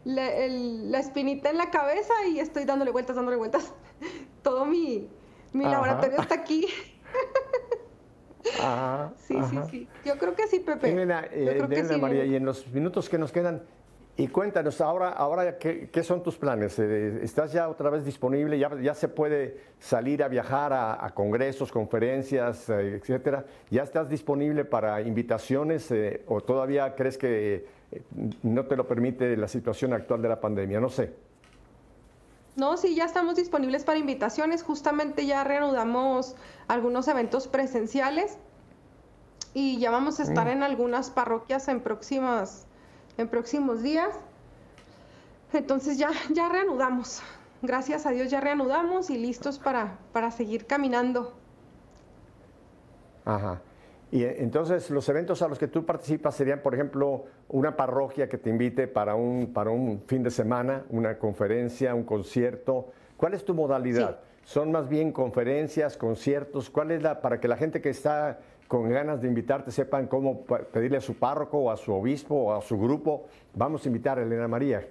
la 0.05 0.99
espinita 0.99 1.49
en 1.49 1.57
la 1.57 1.69
cabeza 1.69 2.13
y 2.31 2.39
estoy 2.39 2.65
dándole 2.65 2.91
vueltas, 2.91 3.15
dándole 3.15 3.37
vueltas. 3.37 3.73
Todo 4.43 4.65
mi, 4.65 5.09
mi 5.53 5.65
laboratorio 5.65 6.19
está 6.21 6.35
aquí. 6.35 6.67
sí, 9.17 9.37
sí, 9.49 9.57
sí. 9.69 9.87
Yo 10.05 10.17
creo 10.17 10.35
que 10.35 10.47
sí, 10.47 10.59
Pepe. 10.59 10.89
Eh, 10.89 11.97
María, 11.99 12.25
y 12.25 12.35
en 12.35 12.45
los 12.45 12.67
minutos 12.67 13.09
que 13.09 13.17
nos 13.17 13.31
quedan, 13.31 13.63
y 14.19 14.27
cuéntanos, 14.27 14.81
ahora, 14.81 15.11
ahora 15.11 15.57
¿qué, 15.57 16.03
son 16.03 16.21
tus 16.21 16.35
planes? 16.35 16.77
Eh, 16.77 17.21
¿Estás 17.23 17.53
ya 17.53 17.69
otra 17.69 17.89
vez 17.89 18.03
disponible? 18.03 18.59
¿Ya, 18.59 18.69
ya 18.81 18.93
se 18.93 19.07
puede 19.07 19.61
salir 19.79 20.21
a 20.23 20.27
viajar 20.27 20.73
a, 20.73 21.09
congresos, 21.15 21.71
conferencias, 21.71 22.69
eh, 22.69 22.95
etcétera? 22.95 23.45
¿Ya 23.69 23.83
estás 23.83 24.09
disponible 24.09 24.65
para 24.65 24.99
invitaciones 24.99 25.89
eh, 25.91 26.23
o 26.27 26.41
todavía 26.41 26.95
crees 26.95 27.17
que 27.17 27.65
no 28.43 28.65
te 28.65 28.75
lo 28.75 28.87
permite 28.87 29.35
la 29.37 29.47
situación 29.47 29.93
actual 29.93 30.21
de 30.21 30.29
la 30.29 30.39
pandemia? 30.39 30.79
No 30.79 30.89
sé. 30.89 31.13
No, 32.55 32.77
sí, 32.77 32.95
ya 32.95 33.05
estamos 33.05 33.35
disponibles 33.35 33.83
para 33.83 33.99
invitaciones. 33.99 34.63
Justamente 34.63 35.25
ya 35.25 35.43
reanudamos 35.43 36.35
algunos 36.67 37.07
eventos 37.07 37.47
presenciales 37.47 38.37
y 39.53 39.79
ya 39.79 39.91
vamos 39.91 40.19
a 40.19 40.23
estar 40.23 40.47
mm. 40.47 40.51
en 40.51 40.63
algunas 40.63 41.09
parroquias 41.09 41.67
en 41.67 41.79
próximas 41.81 42.65
en 43.17 43.27
próximos 43.27 43.81
días. 43.83 44.15
Entonces 45.53 45.97
ya, 45.97 46.11
ya 46.31 46.49
reanudamos. 46.49 47.21
Gracias 47.61 48.05
a 48.05 48.11
Dios 48.11 48.29
ya 48.29 48.39
reanudamos 48.39 49.09
y 49.09 49.17
listos 49.17 49.59
para, 49.59 49.97
para 50.13 50.31
seguir 50.31 50.65
caminando. 50.65 51.33
Ajá. 53.25 53.61
Y 54.11 54.23
eh, 54.23 54.37
entonces 54.39 54.89
los 54.89 55.07
eventos 55.09 55.41
a 55.41 55.47
los 55.47 55.59
que 55.59 55.67
tú 55.67 55.85
participas 55.85 56.35
serían, 56.35 56.61
por 56.61 56.73
ejemplo, 56.73 57.25
una 57.47 57.75
parroquia 57.75 58.27
que 58.27 58.37
te 58.37 58.49
invite 58.49 58.87
para 58.87 59.15
un, 59.15 59.53
para 59.53 59.69
un 59.69 60.01
fin 60.07 60.23
de 60.23 60.31
semana, 60.31 60.85
una 60.89 61.17
conferencia, 61.17 61.93
un 61.93 62.03
concierto. 62.03 62.87
¿Cuál 63.17 63.33
es 63.33 63.45
tu 63.45 63.53
modalidad? 63.53 64.19
¿Son 64.43 64.71
más 64.71 64.89
bien 64.89 65.11
conferencias, 65.11 65.95
conciertos? 65.97 66.69
¿Cuál 66.69 66.91
es 66.91 67.03
la, 67.03 67.21
para 67.21 67.39
que 67.39 67.47
la 67.47 67.57
gente 67.57 67.81
que 67.81 67.89
está 67.89 68.39
con 68.67 68.87
ganas 68.87 69.19
de 69.21 69.27
invitarte 69.27 69.71
sepan 69.71 70.07
cómo 70.07 70.41
pedirle 70.45 70.97
a 70.97 71.01
su 71.01 71.15
párroco 71.15 71.57
o 71.57 71.71
a 71.71 71.77
su 71.77 71.91
obispo 71.91 72.35
o 72.35 72.53
a 72.53 72.61
su 72.61 72.79
grupo, 72.79 73.25
vamos 73.55 73.83
a 73.83 73.87
invitar 73.87 74.19
a 74.19 74.21
Elena 74.21 74.47
María. 74.47 74.87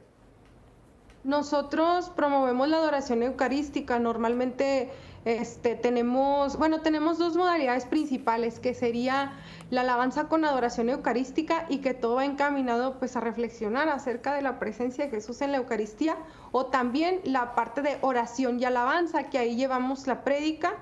Nosotros 1.22 2.10
promovemos 2.10 2.68
la 2.68 2.78
adoración 2.78 3.22
eucarística. 3.22 3.98
Normalmente 3.98 4.90
este, 5.28 5.74
tenemos, 5.74 6.56
bueno, 6.56 6.80
tenemos 6.80 7.18
dos 7.18 7.36
modalidades 7.36 7.84
principales, 7.84 8.58
que 8.58 8.72
sería 8.72 9.32
la 9.70 9.82
alabanza 9.82 10.26
con 10.26 10.46
adoración 10.46 10.88
eucarística 10.88 11.66
y 11.68 11.78
que 11.78 11.92
todo 11.92 12.14
va 12.14 12.24
encaminado 12.24 12.98
pues 12.98 13.14
a 13.14 13.20
reflexionar 13.20 13.90
acerca 13.90 14.32
de 14.32 14.40
la 14.40 14.58
presencia 14.58 15.04
de 15.04 15.10
Jesús 15.10 15.42
en 15.42 15.52
la 15.52 15.58
Eucaristía, 15.58 16.16
o 16.50 16.66
también 16.66 17.20
la 17.24 17.54
parte 17.54 17.82
de 17.82 17.98
oración 18.00 18.58
y 18.58 18.64
alabanza, 18.64 19.24
que 19.24 19.36
ahí 19.36 19.54
llevamos 19.54 20.06
la 20.06 20.24
prédica 20.24 20.76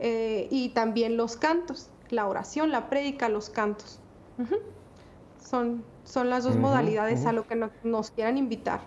eh, 0.00 0.48
y 0.50 0.70
también 0.70 1.16
los 1.16 1.36
cantos. 1.36 1.88
la 2.10 2.26
oración, 2.26 2.72
la 2.72 2.90
prédica, 2.90 3.28
los 3.28 3.48
cantos. 3.48 4.00
son, 5.38 5.84
son 6.02 6.30
las 6.30 6.42
dos 6.42 6.56
modalidades 6.56 7.26
a 7.26 7.32
lo 7.32 7.46
que 7.46 7.54
nos 7.84 8.10
quieran 8.10 8.38
invitar. 8.38 8.80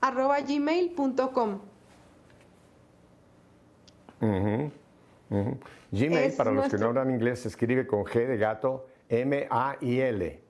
arroba 0.00 0.40
gmail.com. 0.40 1.60
Gmail, 5.90 6.32
para 6.36 6.52
los 6.52 6.68
que 6.68 6.78
no 6.78 6.86
hablan 6.86 7.10
inglés, 7.10 7.40
se 7.40 7.48
escribe 7.48 7.86
con 7.86 8.04
G 8.04 8.26
de 8.26 8.36
gato, 8.36 8.86
M-A-I-L. 9.08 10.40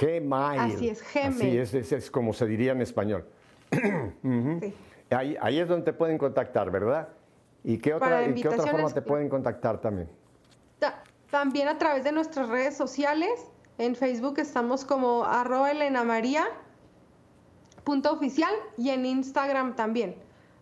Gmail. 0.00 0.60
Así 0.60 0.88
es, 0.88 1.02
Gmail. 1.14 1.60
Así 1.60 1.76
es, 1.76 1.92
es, 1.92 2.10
como 2.10 2.32
se 2.32 2.46
diría 2.46 2.72
en 2.72 2.80
español. 2.80 3.26
ahí, 5.10 5.36
ahí, 5.40 5.58
es 5.58 5.68
donde 5.68 5.84
te 5.84 5.92
pueden 5.92 6.18
contactar, 6.18 6.70
¿verdad? 6.70 7.08
¿Y 7.64 7.78
qué 7.78 7.94
otra, 7.94 8.26
¿y 8.26 8.34
qué 8.34 8.48
otra 8.48 8.66
forma 8.66 8.90
te 8.90 9.02
pueden 9.02 9.28
contactar 9.28 9.80
también? 9.80 10.08
también 11.30 11.66
a 11.66 11.78
través 11.78 12.04
de 12.04 12.12
nuestras 12.12 12.48
redes 12.50 12.76
sociales. 12.76 13.30
En 13.78 13.96
Facebook 13.96 14.38
estamos 14.38 14.84
como 14.84 15.24
arroba 15.24 15.70
Elena 15.70 16.04
María 16.04 16.44
punto 17.84 18.12
oficial 18.12 18.52
y 18.76 18.90
en 18.90 19.06
Instagram 19.06 19.74
también 19.74 20.14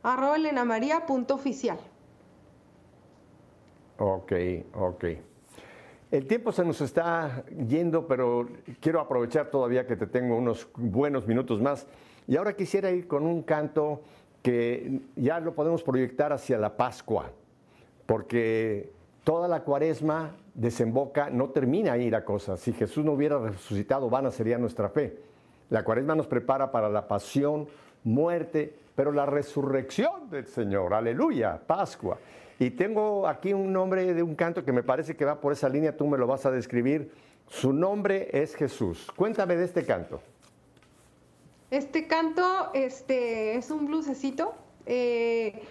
arroba 0.02 0.36
Elena 0.36 0.64
María 0.64 1.06
punto 1.06 1.34
oficial. 1.34 1.78
Ok, 4.02 4.32
ok. 4.76 5.04
El 6.10 6.26
tiempo 6.26 6.52
se 6.52 6.64
nos 6.64 6.80
está 6.80 7.44
yendo, 7.68 8.06
pero 8.06 8.48
quiero 8.80 8.98
aprovechar 8.98 9.50
todavía 9.50 9.86
que 9.86 9.94
te 9.94 10.06
tengo 10.06 10.36
unos 10.36 10.66
buenos 10.74 11.26
minutos 11.26 11.60
más. 11.60 11.86
Y 12.26 12.38
ahora 12.38 12.56
quisiera 12.56 12.90
ir 12.90 13.06
con 13.06 13.26
un 13.26 13.42
canto 13.42 14.00
que 14.42 15.02
ya 15.16 15.38
lo 15.38 15.54
podemos 15.54 15.82
proyectar 15.82 16.32
hacia 16.32 16.56
la 16.56 16.78
Pascua, 16.78 17.30
porque 18.06 18.90
toda 19.22 19.48
la 19.48 19.64
cuaresma 19.64 20.34
desemboca, 20.54 21.28
no 21.28 21.50
termina 21.50 21.92
ahí 21.92 22.08
la 22.08 22.24
cosa. 22.24 22.56
Si 22.56 22.72
Jesús 22.72 23.04
no 23.04 23.12
hubiera 23.12 23.38
resucitado, 23.38 24.08
vana 24.08 24.30
sería 24.30 24.56
nuestra 24.56 24.88
fe. 24.88 25.18
La 25.68 25.84
cuaresma 25.84 26.14
nos 26.14 26.26
prepara 26.26 26.72
para 26.72 26.88
la 26.88 27.06
pasión, 27.06 27.68
muerte, 28.02 28.74
pero 28.94 29.12
la 29.12 29.26
resurrección 29.26 30.30
del 30.30 30.46
Señor. 30.46 30.94
Aleluya, 30.94 31.60
Pascua. 31.66 32.16
Y 32.60 32.72
tengo 32.72 33.26
aquí 33.26 33.54
un 33.54 33.72
nombre 33.72 34.12
de 34.12 34.22
un 34.22 34.34
canto 34.34 34.66
que 34.66 34.70
me 34.70 34.82
parece 34.82 35.16
que 35.16 35.24
va 35.24 35.40
por 35.40 35.54
esa 35.54 35.66
línea, 35.66 35.96
tú 35.96 36.06
me 36.06 36.18
lo 36.18 36.26
vas 36.26 36.44
a 36.44 36.50
describir. 36.50 37.10
Su 37.48 37.72
nombre 37.72 38.28
es 38.34 38.54
Jesús. 38.54 39.10
Cuéntame 39.16 39.56
de 39.56 39.64
este 39.64 39.86
canto. 39.86 40.20
Este 41.70 42.06
canto 42.06 42.70
este, 42.74 43.56
es 43.56 43.70
un 43.70 43.86
bluesecito, 43.86 44.52
eh, 44.84 45.62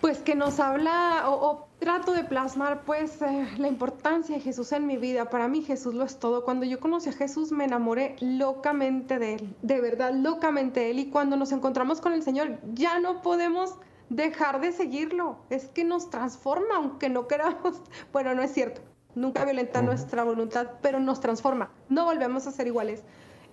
pues 0.00 0.18
que 0.18 0.34
nos 0.34 0.58
habla 0.58 1.26
o, 1.28 1.68
trato 1.78 2.14
de 2.14 2.24
plasmar 2.24 2.82
pues 2.82 3.22
eh, 3.22 3.46
la 3.56 3.68
importancia 3.68 4.34
de 4.34 4.40
Jesús 4.40 4.72
en 4.72 4.88
mi 4.88 4.96
vida. 4.96 5.30
Para 5.30 5.46
mí 5.46 5.62
Jesús 5.62 5.94
lo 5.94 6.02
es 6.02 6.18
todo. 6.18 6.44
Cuando 6.44 6.66
yo 6.66 6.80
conocí 6.80 7.10
a 7.10 7.12
Jesús 7.12 7.52
me 7.52 7.64
enamoré 7.64 8.16
locamente 8.20 9.20
de 9.20 9.34
Él, 9.34 9.54
de 9.62 9.80
verdad, 9.80 10.12
locamente 10.12 10.80
de 10.80 10.90
Él. 10.90 10.98
Y 10.98 11.10
cuando 11.10 11.36
nos 11.36 11.52
encontramos 11.52 12.00
con 12.00 12.12
el 12.12 12.24
Señor 12.24 12.58
ya 12.74 12.98
no 12.98 13.22
podemos 13.22 13.76
dejar 14.10 14.60
de 14.60 14.72
seguirlo. 14.72 15.38
Es 15.48 15.68
que 15.68 15.84
nos 15.84 16.10
transforma, 16.10 16.76
aunque 16.76 17.08
no 17.08 17.26
queramos. 17.26 17.80
Bueno, 18.12 18.34
no 18.34 18.42
es 18.42 18.52
cierto. 18.52 18.82
Nunca 19.14 19.44
violenta 19.44 19.80
nuestra 19.82 20.22
voluntad, 20.24 20.72
pero 20.82 21.00
nos 21.00 21.20
transforma. 21.20 21.70
No 21.88 22.04
volvemos 22.04 22.46
a 22.46 22.52
ser 22.52 22.66
iguales. 22.66 23.02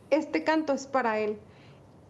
Este 0.09 0.43
canto 0.43 0.73
es 0.73 0.87
para 0.87 1.19
Él. 1.19 1.39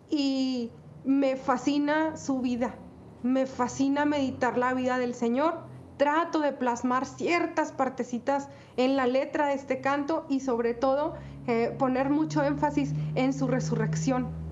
Y 0.10 0.72
me 1.06 1.36
fascina 1.36 2.18
su 2.18 2.40
vida. 2.40 2.76
Me 3.22 3.46
fascina 3.46 4.06
meditar 4.06 4.58
la 4.58 4.74
vida 4.74 4.98
del 4.98 5.14
Señor. 5.14 5.60
Trato 5.98 6.40
de 6.40 6.52
plasmar 6.52 7.06
ciertas 7.06 7.72
partecitas 7.72 8.50
en 8.76 8.96
la 8.96 9.08
letra 9.08 9.48
de 9.48 9.56
este 9.56 9.82
canto 9.82 10.26
y 10.30 10.42
sobre 10.42 10.74
todo 10.74 11.16
eh, 11.48 11.76
poner 11.78 12.10
mucho 12.10 12.44
énfasis 12.44 12.94
en 13.16 13.34
su 13.34 13.48
resurrección 13.48 14.47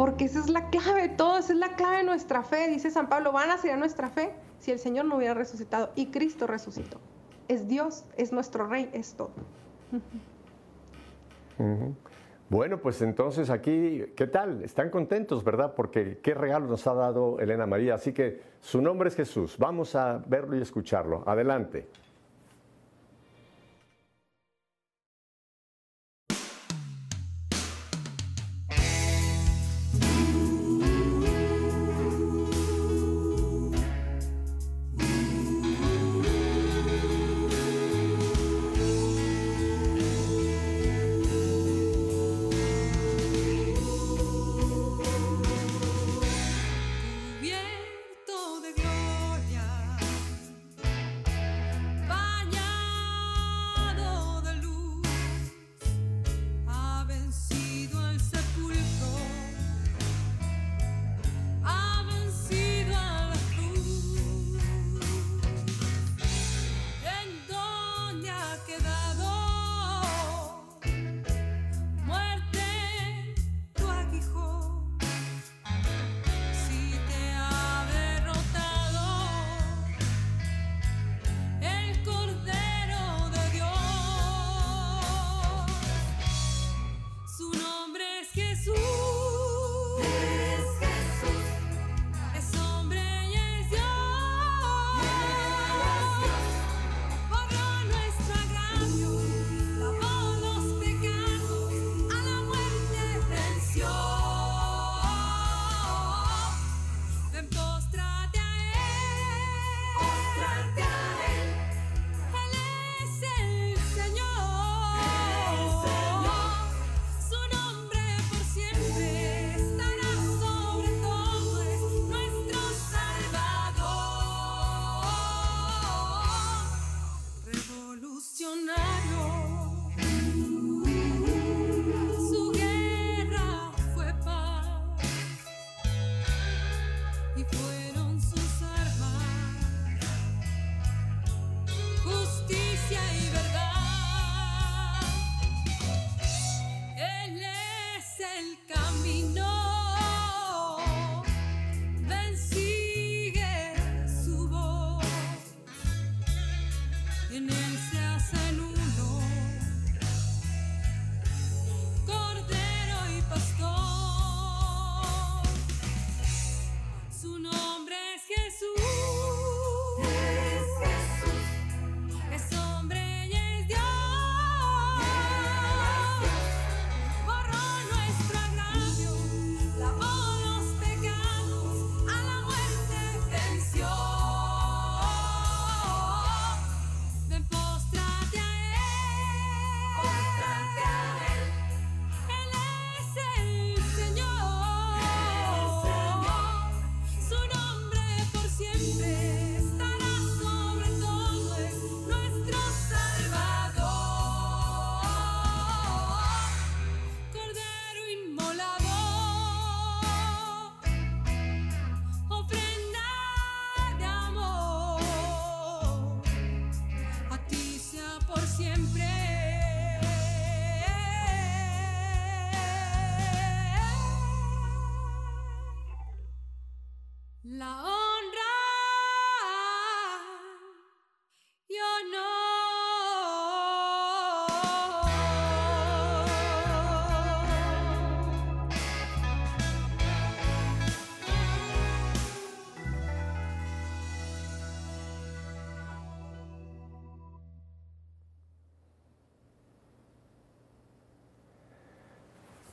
porque 0.00 0.24
esa 0.24 0.38
es 0.38 0.48
la 0.48 0.70
clave 0.70 1.08
de 1.08 1.08
todo, 1.10 1.36
esa 1.36 1.52
es 1.52 1.58
la 1.58 1.76
clave 1.76 1.98
de 1.98 2.04
nuestra 2.04 2.42
fe. 2.42 2.70
Dice 2.70 2.90
San 2.90 3.10
Pablo, 3.10 3.32
van 3.32 3.50
a 3.50 3.58
ser 3.58 3.76
nuestra 3.76 4.08
fe 4.08 4.32
si 4.58 4.70
el 4.70 4.78
Señor 4.78 5.04
no 5.04 5.16
hubiera 5.16 5.34
resucitado 5.34 5.90
y 5.94 6.06
Cristo 6.06 6.46
resucitó. 6.46 6.98
Es 7.48 7.68
Dios, 7.68 8.06
es 8.16 8.32
nuestro 8.32 8.66
Rey, 8.66 8.88
es 8.94 9.12
todo. 9.12 9.32
Bueno, 12.48 12.78
pues 12.78 13.02
entonces 13.02 13.50
aquí, 13.50 14.04
¿qué 14.16 14.26
tal? 14.26 14.64
Están 14.64 14.88
contentos, 14.88 15.44
¿verdad? 15.44 15.74
Porque 15.74 16.18
qué 16.22 16.32
regalo 16.32 16.66
nos 16.66 16.86
ha 16.86 16.94
dado 16.94 17.38
Elena 17.38 17.66
María. 17.66 17.96
Así 17.96 18.14
que 18.14 18.40
su 18.60 18.80
nombre 18.80 19.10
es 19.10 19.16
Jesús. 19.16 19.58
Vamos 19.58 19.94
a 19.96 20.24
verlo 20.26 20.56
y 20.56 20.62
escucharlo. 20.62 21.24
Adelante. 21.26 21.90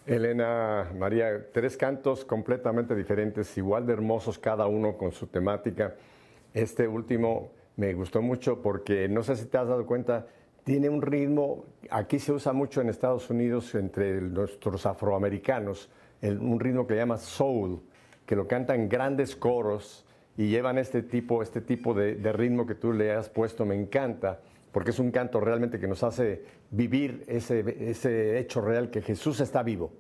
Elena, 0.08 0.90
María, 0.98 1.52
tres 1.52 1.76
cantos 1.76 2.24
completamente 2.24 2.96
diferentes, 2.96 3.58
igual 3.58 3.86
de 3.86 3.92
hermosos 3.92 4.40
cada 4.40 4.66
uno 4.66 4.98
con 4.98 5.12
su 5.12 5.28
temática. 5.28 5.96
Este 6.54 6.88
último 6.88 7.52
me 7.76 7.94
gustó 7.94 8.22
mucho 8.22 8.62
porque 8.62 9.10
no 9.10 9.22
sé 9.22 9.36
si 9.36 9.46
te 9.48 9.58
has 9.58 9.68
dado 9.68 9.86
cuenta, 9.86 10.26
tiene 10.64 10.88
un 10.88 11.02
ritmo, 11.02 11.66
aquí 11.90 12.20
se 12.20 12.32
usa 12.32 12.54
mucho 12.54 12.80
en 12.80 12.88
Estados 12.88 13.30
Unidos 13.30 13.76
entre 13.76 14.22
nuestros 14.22 14.86
afroamericanos, 14.86 15.90
un 16.22 16.60
ritmo 16.60 16.88
que 16.88 16.96
llama 16.96 17.18
soul, 17.18 17.82
que 18.26 18.38
lo 18.38 18.48
cantan 18.48 18.88
grandes 18.88 19.36
coros 19.36 20.06
y 20.38 20.48
llevan 20.48 20.78
este 20.78 21.04
tipo, 21.04 21.44
este 21.44 21.60
tipo 21.60 21.94
de, 21.94 22.16
ritmo 22.32 22.66
que 22.66 22.76
tú 22.76 22.94
le 22.94 23.12
has 23.12 23.28
puesto, 23.28 23.66
me 23.66 23.76
encanta, 23.76 24.40
porque 24.72 24.92
es 24.92 25.00
un 25.00 25.12
canto 25.12 25.40
realmente 25.40 25.80
que 25.80 25.88
nos 25.88 26.04
hace 26.04 26.44
vivir 26.72 27.24
ese, 27.28 27.90
ese 27.90 28.40
hecho 28.40 28.62
real 28.62 28.90
que 28.90 29.02
Jesús 29.02 29.40
está 29.40 29.64
vivo. 29.64 29.92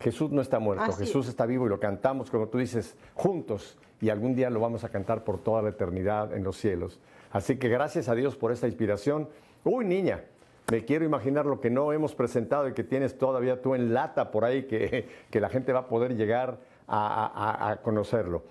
Jesús 0.00 0.32
no 0.32 0.42
está 0.42 0.58
muerto, 0.58 0.92
Jesús 0.92 1.28
está 1.28 1.46
vivo 1.46 1.66
y 1.66 1.68
lo 1.68 1.78
cantamos, 1.78 2.30
como 2.30 2.48
tú 2.48 2.58
dices, 2.58 2.96
juntos 3.14 3.78
y 4.00 4.10
algún 4.10 4.34
día 4.34 4.50
lo 4.50 4.58
vamos 4.58 4.82
a 4.82 4.88
cantar 4.88 5.22
por 5.22 5.38
toda 5.38 5.62
la 5.62 5.68
eternidad 5.68 6.34
en 6.34 6.42
los 6.42 6.56
cielos. 6.56 7.00
Así 7.30 7.56
que 7.56 7.68
gracias 7.68 8.08
a 8.08 8.14
Dios 8.14 8.36
por 8.36 8.50
esta 8.50 8.66
inspiración. 8.66 9.28
Uy, 9.62 9.84
niña, 9.84 10.24
me 10.72 10.84
quiero 10.84 11.04
imaginar 11.04 11.46
lo 11.46 11.60
que 11.60 11.70
no 11.70 11.92
hemos 11.92 12.14
presentado 12.14 12.68
y 12.68 12.72
que 12.72 12.82
tienes 12.82 13.16
todavía 13.16 13.62
tú 13.62 13.76
en 13.76 13.94
lata 13.94 14.32
por 14.32 14.44
ahí, 14.44 14.64
que, 14.64 15.08
que 15.30 15.40
la 15.40 15.48
gente 15.48 15.72
va 15.72 15.80
a 15.80 15.88
poder 15.88 16.16
llegar 16.16 16.58
a, 16.88 17.70
a 17.70 17.76
conocerlo. 17.80 18.42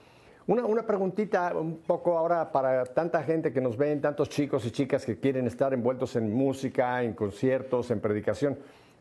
Una, 0.47 0.65
una, 0.65 0.85
preguntita 0.85 1.55
un 1.55 1.77
poco 1.77 2.17
ahora 2.17 2.51
para 2.51 2.83
tanta 2.85 3.21
gente 3.23 3.53
que 3.53 3.61
nos 3.61 3.77
ven, 3.77 4.01
tantos 4.01 4.27
chicos 4.27 4.65
y 4.65 4.71
chicas 4.71 5.05
que 5.05 5.19
quieren 5.19 5.45
estar 5.45 5.73
envueltos 5.73 6.15
en 6.15 6.33
música, 6.33 7.03
en 7.03 7.13
conciertos, 7.13 7.91
en 7.91 7.99
predicación. 7.99 8.57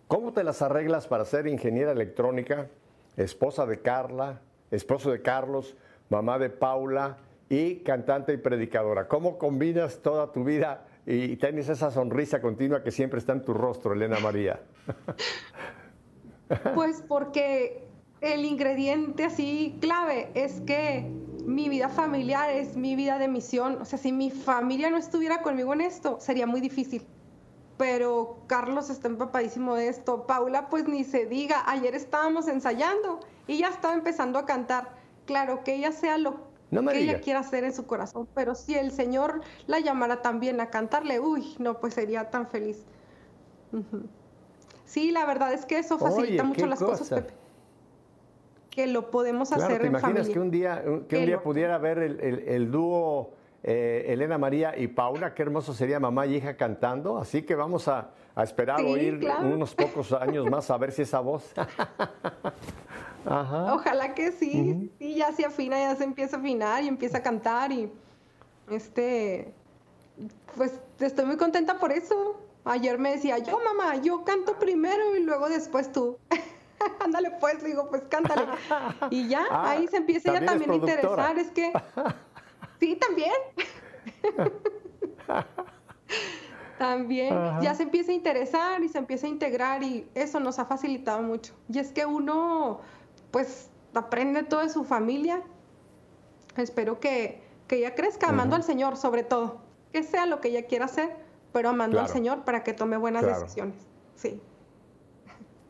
¿Cómo 0.06 0.32
te 0.32 0.44
las 0.44 0.60
arreglas 0.60 1.06
para 1.06 1.24
ser 1.24 1.46
ingeniera 1.46 1.92
electrónica, 1.92 2.68
esposa 3.16 3.64
de 3.64 3.80
Carla, 3.80 4.40
esposo 4.70 5.10
de 5.10 5.22
Carlos, 5.22 5.76
mamá 6.10 6.38
de 6.38 6.50
Paula 6.50 7.16
y 7.48 7.76
cantante 7.76 8.34
y 8.34 8.36
predicadora? 8.36 9.08
¿Cómo 9.08 9.38
combinas 9.38 10.00
toda 10.02 10.32
tu 10.32 10.44
vida 10.44 10.86
y 11.06 11.36
tienes 11.36 11.68
esa 11.68 11.90
sonrisa 11.90 12.42
continua 12.42 12.82
que 12.82 12.90
siempre 12.90 13.18
está 13.18 13.32
en 13.32 13.44
tu 13.44 13.54
rostro, 13.54 13.94
Elena 13.94 14.18
María? 14.20 14.60
Pues 16.74 17.04
porque 17.06 17.84
el 18.20 18.44
ingrediente 18.44 19.22
así 19.24 19.78
clave 19.80 20.30
es 20.34 20.60
que 20.62 21.08
mi 21.42 21.68
vida 21.68 21.88
familiar 21.88 22.50
es 22.50 22.76
mi 22.76 22.96
vida 22.96 23.18
de 23.18 23.28
misión. 23.28 23.78
O 23.80 23.84
sea, 23.84 23.98
si 23.98 24.12
mi 24.12 24.30
familia 24.30 24.90
no 24.90 24.96
estuviera 24.96 25.42
conmigo 25.42 25.72
en 25.72 25.80
esto, 25.80 26.18
sería 26.20 26.46
muy 26.46 26.60
difícil. 26.60 27.06
Pero 27.76 28.38
Carlos 28.46 28.90
está 28.90 29.08
empapadísimo 29.08 29.74
de 29.74 29.88
esto. 29.88 30.26
Paula, 30.26 30.68
pues 30.68 30.86
ni 30.86 31.04
se 31.04 31.26
diga. 31.26 31.62
Ayer 31.66 31.94
estábamos 31.94 32.48
ensayando 32.48 33.20
y 33.46 33.58
ya 33.58 33.68
estaba 33.68 33.94
empezando 33.94 34.38
a 34.38 34.46
cantar. 34.46 34.96
Claro, 35.26 35.64
que 35.64 35.74
ella 35.74 35.92
sea 35.92 36.18
lo 36.18 36.48
que 36.70 36.98
ella 36.98 37.20
quiera 37.20 37.40
hacer 37.40 37.64
en 37.64 37.72
su 37.72 37.86
corazón. 37.86 38.28
Pero 38.34 38.54
si 38.54 38.74
el 38.74 38.92
Señor 38.92 39.40
la 39.66 39.80
llamara 39.80 40.22
también 40.22 40.60
a 40.60 40.70
cantarle, 40.70 41.20
uy, 41.20 41.56
no, 41.58 41.80
pues 41.80 41.94
sería 41.94 42.30
tan 42.30 42.46
feliz. 42.48 42.84
Sí, 44.84 45.10
la 45.10 45.24
verdad 45.24 45.52
es 45.52 45.64
que 45.64 45.78
eso 45.78 45.98
facilita 45.98 46.44
mucho 46.44 46.66
las 46.66 46.80
cosas, 46.80 47.08
Pepe 47.08 47.39
que 48.70 48.86
lo 48.86 49.10
podemos 49.10 49.52
hacer 49.52 49.80
¿te 49.80 49.86
imaginas 49.88 50.28
que 50.28 50.38
un 50.38 50.50
día, 50.50 50.82
que 51.08 51.18
un 51.18 51.26
día 51.26 51.42
pudiera 51.42 51.76
ver 51.78 51.98
el, 51.98 52.70
dúo 52.70 53.32
eh, 53.62 54.06
Elena 54.08 54.38
María 54.38 54.78
y 54.78 54.86
Paula? 54.86 55.34
Qué 55.34 55.42
hermoso 55.42 55.74
sería 55.74 55.98
mamá 55.98 56.26
y 56.26 56.36
hija 56.36 56.56
cantando. 56.56 57.18
Así 57.18 57.42
que 57.42 57.54
vamos 57.54 57.88
a, 57.88 58.10
esperar 58.36 58.80
oír 58.80 59.20
unos 59.42 59.74
pocos 59.74 60.12
años 60.12 60.48
más 60.48 60.70
a 60.70 60.78
ver 60.78 60.92
si 60.92 61.02
esa 61.02 61.20
voz. 61.20 61.52
Ojalá 63.26 64.14
que 64.14 64.32
sí. 64.32 64.90
Sí, 64.98 65.14
ya 65.16 65.32
se 65.32 65.44
afina, 65.44 65.78
ya 65.78 65.94
se 65.96 66.04
empieza 66.04 66.36
a 66.36 66.38
afinar 66.38 66.82
y 66.82 66.88
empieza 66.88 67.18
a 67.18 67.22
cantar 67.22 67.70
y 67.70 67.92
este, 68.70 69.52
pues 70.56 70.80
estoy 71.00 71.26
muy 71.26 71.36
contenta 71.36 71.78
por 71.78 71.92
eso. 71.92 72.40
Ayer 72.64 72.98
me 72.98 73.12
decía, 73.12 73.38
yo 73.38 73.58
mamá, 73.64 73.96
yo 73.96 74.24
canto 74.24 74.58
primero 74.58 75.16
y 75.16 75.24
luego 75.24 75.48
después 75.48 75.92
tú. 75.92 76.18
Ándale 77.00 77.32
pues, 77.40 77.62
digo, 77.62 77.88
pues 77.88 78.02
cántale. 78.08 78.46
Y 79.10 79.28
ya, 79.28 79.44
ah, 79.50 79.70
ahí 79.70 79.86
se 79.88 79.98
empieza 79.98 80.30
ella 80.30 80.46
también 80.46 80.70
a 80.70 80.74
interesar, 80.76 81.38
es 81.38 81.50
que... 81.50 81.72
Sí, 82.80 82.96
también. 82.96 83.34
también, 86.78 87.60
ya 87.60 87.74
se 87.74 87.82
empieza 87.82 88.10
a 88.10 88.14
interesar 88.14 88.82
y 88.82 88.88
se 88.88 88.96
empieza 88.96 89.26
a 89.26 89.28
integrar 89.28 89.82
y 89.82 90.08
eso 90.14 90.40
nos 90.40 90.58
ha 90.58 90.64
facilitado 90.64 91.20
mucho. 91.20 91.52
Y 91.68 91.78
es 91.78 91.92
que 91.92 92.06
uno, 92.06 92.80
pues, 93.32 93.68
aprende 93.92 94.44
todo 94.44 94.60
de 94.60 94.70
su 94.70 94.84
familia. 94.84 95.42
Espero 96.56 97.00
que, 97.00 97.42
que 97.68 97.76
ella 97.76 97.94
crezca 97.94 98.30
amando 98.30 98.56
al 98.56 98.62
Señor, 98.62 98.96
sobre 98.96 99.24
todo. 99.24 99.60
Que 99.92 100.02
sea 100.02 100.24
lo 100.24 100.40
que 100.40 100.48
ella 100.48 100.66
quiera 100.66 100.86
hacer, 100.86 101.14
pero 101.52 101.68
amando 101.68 102.00
al 102.00 102.08
Señor 102.08 102.44
para 102.44 102.64
que 102.64 102.72
tome 102.72 102.96
buenas 102.96 103.26
decisiones. 103.26 103.76
Sí. 104.14 104.40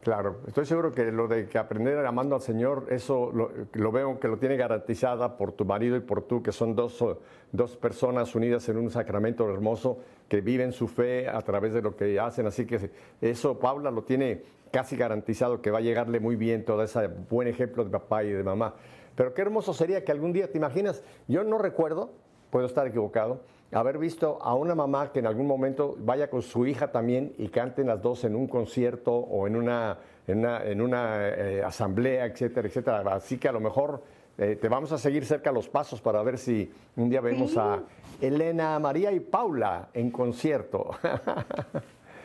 Claro, 0.03 0.39
estoy 0.47 0.65
seguro 0.65 0.93
que 0.93 1.13
lo 1.13 1.29
de 1.29 1.47
que 1.47 1.59
aprender 1.59 2.05
amando 2.07 2.35
al 2.35 2.41
Señor, 2.41 2.87
eso 2.89 3.31
lo, 3.33 3.93
veo 3.93 4.19
que 4.19 4.29
lo 4.29 4.39
tiene 4.39 4.57
garantizada 4.57 5.37
por 5.37 5.53
tu 5.53 5.67
marido 5.67 5.95
y 5.95 6.01
por 6.01 6.23
tú, 6.23 6.43
que 6.43 6.53
son 6.53 6.75
dos, 6.75 7.05
dos 7.53 7.77
personas 7.77 8.35
unidas 8.35 8.67
en 8.71 8.79
un 8.79 8.91
sacramento 8.91 9.47
hermoso, 9.53 9.99
que 10.27 10.41
viven 10.41 10.73
su 10.73 10.89
fe 10.89 11.29
a 11.29 11.43
través 11.43 11.75
de 11.75 11.83
lo 11.83 11.97
que 11.97 12.19
hacen. 12.19 12.47
Así 12.47 12.65
que 12.65 12.91
eso 13.21 13.59
Paula 13.59 13.91
lo 13.91 14.03
tiene 14.03 14.43
casi 14.73 14.97
garantizado, 14.97 15.61
que 15.61 15.71
va 15.71 15.79
a 15.79 15.83
llegarle 15.83 16.19
muy 16.19 16.35
bien 16.35 16.65
todo 16.65 16.83
ese 16.83 17.09
buen 17.09 17.49
ejemplo 17.49 17.85
de 17.85 17.91
papá 17.91 18.25
y 18.25 18.31
de 18.31 18.43
mamá. 18.43 18.77
Pero 19.17 19.35
qué 19.35 19.43
hermoso 19.43 19.75
sería 19.75 20.03
que 20.03 20.13
algún 20.13 20.33
día, 20.33 20.51
¿te 20.51 20.57
imaginas? 20.57 21.03
Yo 21.29 21.45
no 21.45 21.59
recuerdo, 21.59 22.11
puedo 22.51 22.65
estar 22.65 22.87
equivocado, 22.87 23.43
haber 23.73 23.99
visto 23.99 24.39
a 24.43 24.55
una 24.55 24.75
mamá 24.75 25.13
que 25.13 25.21
en 25.21 25.27
algún 25.27 25.47
momento 25.47 25.97
vaya 26.01 26.29
con 26.29 26.43
su 26.43 26.67
hija 26.67 26.91
también 26.91 27.35
y 27.39 27.49
canten 27.49 27.87
las 27.87 28.03
dos 28.03 28.25
en 28.25 28.35
un 28.35 28.49
concierto 28.49 29.13
o 29.13 29.47
en 29.47 29.57
una, 29.57 29.99
en 30.27 30.81
una, 30.81 31.29
eh, 31.29 31.63
asamblea, 31.63 32.27
etcétera, 32.27 32.67
etcétera. 32.67 33.15
Así 33.15 33.39
que 33.39 33.49
a 33.49 33.53
lo 33.53 33.61
mejor 33.61 34.03
eh, 34.39 34.57
te 34.61 34.69
vamos 34.69 34.91
a 34.93 34.99
seguir 34.99 35.25
cerca 35.25 35.53
los 35.53 35.69
pasos 35.69 36.01
para 36.01 36.23
ver 36.23 36.39
si 36.39 36.71
un 36.97 37.09
día 37.09 37.21
vemos 37.21 37.57
a 37.57 37.81
Elena, 38.21 38.79
María 38.79 39.13
y 39.13 39.21
Paula 39.21 39.89
en 39.95 40.11
concierto. 40.11 40.91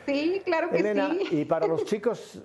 Sí, 0.05 0.39
claro 0.45 0.69
que 0.69 0.77
Elena, 0.77 1.09
sí. 1.09 1.39
Y 1.39 1.45
para 1.45 1.65
los 1.65 1.83
chicos, 1.85 2.39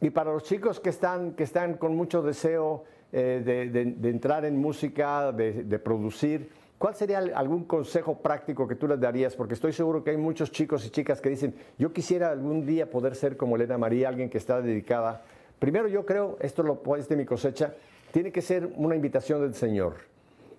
y, 0.00 0.10
para 0.10 0.32
los 0.32 0.42
chicos 0.42 0.80
que 0.80 0.90
están, 0.90 1.34
que 1.34 1.44
están 1.44 1.74
con 1.74 1.94
mucho 1.94 2.20
deseo 2.20 2.82
eh, 3.12 3.42
de, 3.44 4.08
entrar 4.10 4.44
en 4.44 4.56
música, 4.56 5.30
de 5.30 5.78
producir, 5.78 6.50
¿Cuál 6.78 6.94
sería 6.94 7.18
algún 7.18 7.64
consejo 7.64 8.18
práctico 8.18 8.68
que 8.68 8.76
tú 8.76 8.86
les 8.86 9.00
darías? 9.00 9.34
Porque 9.34 9.54
estoy 9.54 9.72
seguro 9.72 10.04
que 10.04 10.10
hay 10.10 10.16
muchos 10.16 10.52
chicos 10.52 10.86
y 10.86 10.90
chicas 10.90 11.20
que 11.20 11.28
dicen, 11.28 11.54
yo 11.76 11.92
quisiera 11.92 12.30
algún 12.30 12.64
día 12.64 12.88
poder 12.88 13.16
ser 13.16 13.36
como 13.36 13.56
Elena 13.56 13.76
María, 13.76 14.08
alguien 14.08 14.30
que 14.30 14.38
está 14.38 14.62
dedicada. 14.62 15.24
Primero 15.58 15.88
yo 15.88 16.06
creo, 16.06 16.36
esto 16.40 16.62
lo 16.62 16.80
es 16.96 17.08
de 17.08 17.16
mi 17.16 17.24
cosecha, 17.24 17.74
tiene 18.12 18.30
que 18.30 18.42
ser 18.42 18.70
una 18.76 18.94
invitación 18.94 19.40
del 19.40 19.54
Señor. 19.54 19.94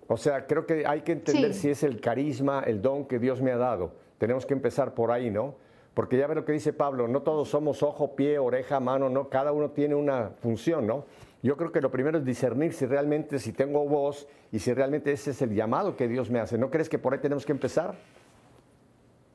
O 0.08 0.18
sea, 0.18 0.46
creo 0.46 0.66
que 0.66 0.84
hay 0.86 1.00
que 1.00 1.12
entender 1.12 1.54
si 1.54 1.70
es 1.70 1.82
el 1.84 2.00
carisma, 2.00 2.64
el 2.66 2.82
don 2.82 3.06
que 3.06 3.18
Dios 3.18 3.40
me 3.40 3.52
ha 3.52 3.56
dado. 3.56 3.92
Tenemos 4.18 4.44
que 4.44 4.52
empezar 4.52 4.92
por 4.92 5.12
ahí, 5.12 5.30
¿no? 5.30 5.54
Porque 5.94 6.18
ya 6.18 6.26
ve 6.26 6.34
lo 6.34 6.44
que 6.44 6.52
dice 6.52 6.74
Pablo, 6.74 7.08
no 7.08 7.22
todos 7.22 7.48
somos 7.48 7.82
ojo, 7.82 8.14
pie, 8.14 8.38
oreja, 8.38 8.78
mano, 8.78 9.08
no, 9.08 9.30
cada 9.30 9.52
uno 9.52 9.70
tiene 9.70 9.94
una 9.94 10.32
función, 10.40 10.86
¿no? 10.86 11.06
Yo 11.42 11.56
creo 11.56 11.72
que 11.72 11.80
lo 11.80 11.90
primero 11.90 12.18
es 12.18 12.24
discernir 12.24 12.74
si 12.74 12.86
realmente, 12.86 13.38
si 13.38 13.52
tengo 13.52 13.86
voz 13.88 14.28
y 14.52 14.58
si 14.58 14.74
realmente 14.74 15.12
ese 15.12 15.30
es 15.30 15.40
el 15.40 15.54
llamado 15.54 15.96
que 15.96 16.06
Dios 16.06 16.30
me 16.30 16.38
hace. 16.38 16.58
¿No 16.58 16.70
crees 16.70 16.88
que 16.88 16.98
por 16.98 17.14
ahí 17.14 17.20
tenemos 17.20 17.46
que 17.46 17.52
empezar? 17.52 17.94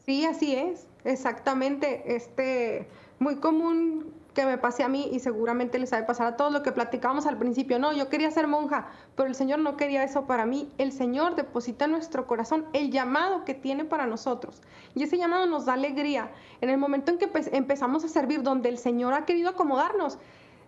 Sí, 0.06 0.24
así 0.24 0.56
es, 0.56 0.86
exactamente. 1.04 2.16
Este, 2.16 2.88
muy 3.18 3.38
común 3.38 4.14
que 4.36 4.46
me 4.46 4.58
pase 4.60 4.84
a 4.84 4.88
mí 4.88 5.10
y 5.12 5.20
seguramente 5.20 5.80
les 5.80 5.90
sabe 5.90 6.04
pasar 6.04 6.28
a 6.28 6.38
todos 6.38 6.54
lo 6.54 6.62
que 6.62 6.72
platicábamos 6.72 7.26
al 7.26 7.38
principio. 7.38 7.80
No, 7.80 7.92
yo 7.94 8.10
quería 8.10 8.30
ser 8.30 8.48
monja, 8.48 8.90
pero 9.16 9.28
el 9.28 9.34
Señor 9.34 9.60
no 9.60 9.78
quería 9.78 10.04
eso 10.04 10.28
para 10.28 10.46
mí. 10.46 10.70
El 10.78 10.92
Señor 10.92 11.36
deposita 11.36 11.86
en 11.86 11.92
nuestro 11.92 12.28
corazón 12.28 12.66
el 12.74 12.92
llamado 12.92 13.46
que 13.46 13.56
tiene 13.56 13.86
para 13.86 14.06
nosotros. 14.06 14.62
Y 14.94 15.04
ese 15.04 15.18
llamado 15.18 15.48
nos 15.48 15.66
da 15.66 15.74
alegría. 15.74 16.30
En 16.62 16.70
el 16.70 16.78
momento 16.78 17.12
en 17.12 17.18
que 17.18 17.32
empezamos 17.54 18.04
a 18.04 18.10
servir 18.10 18.44
donde 18.44 18.70
el 18.70 18.78
Señor 18.78 19.14
ha 19.14 19.26
querido 19.26 19.50
acomodarnos, 19.50 20.20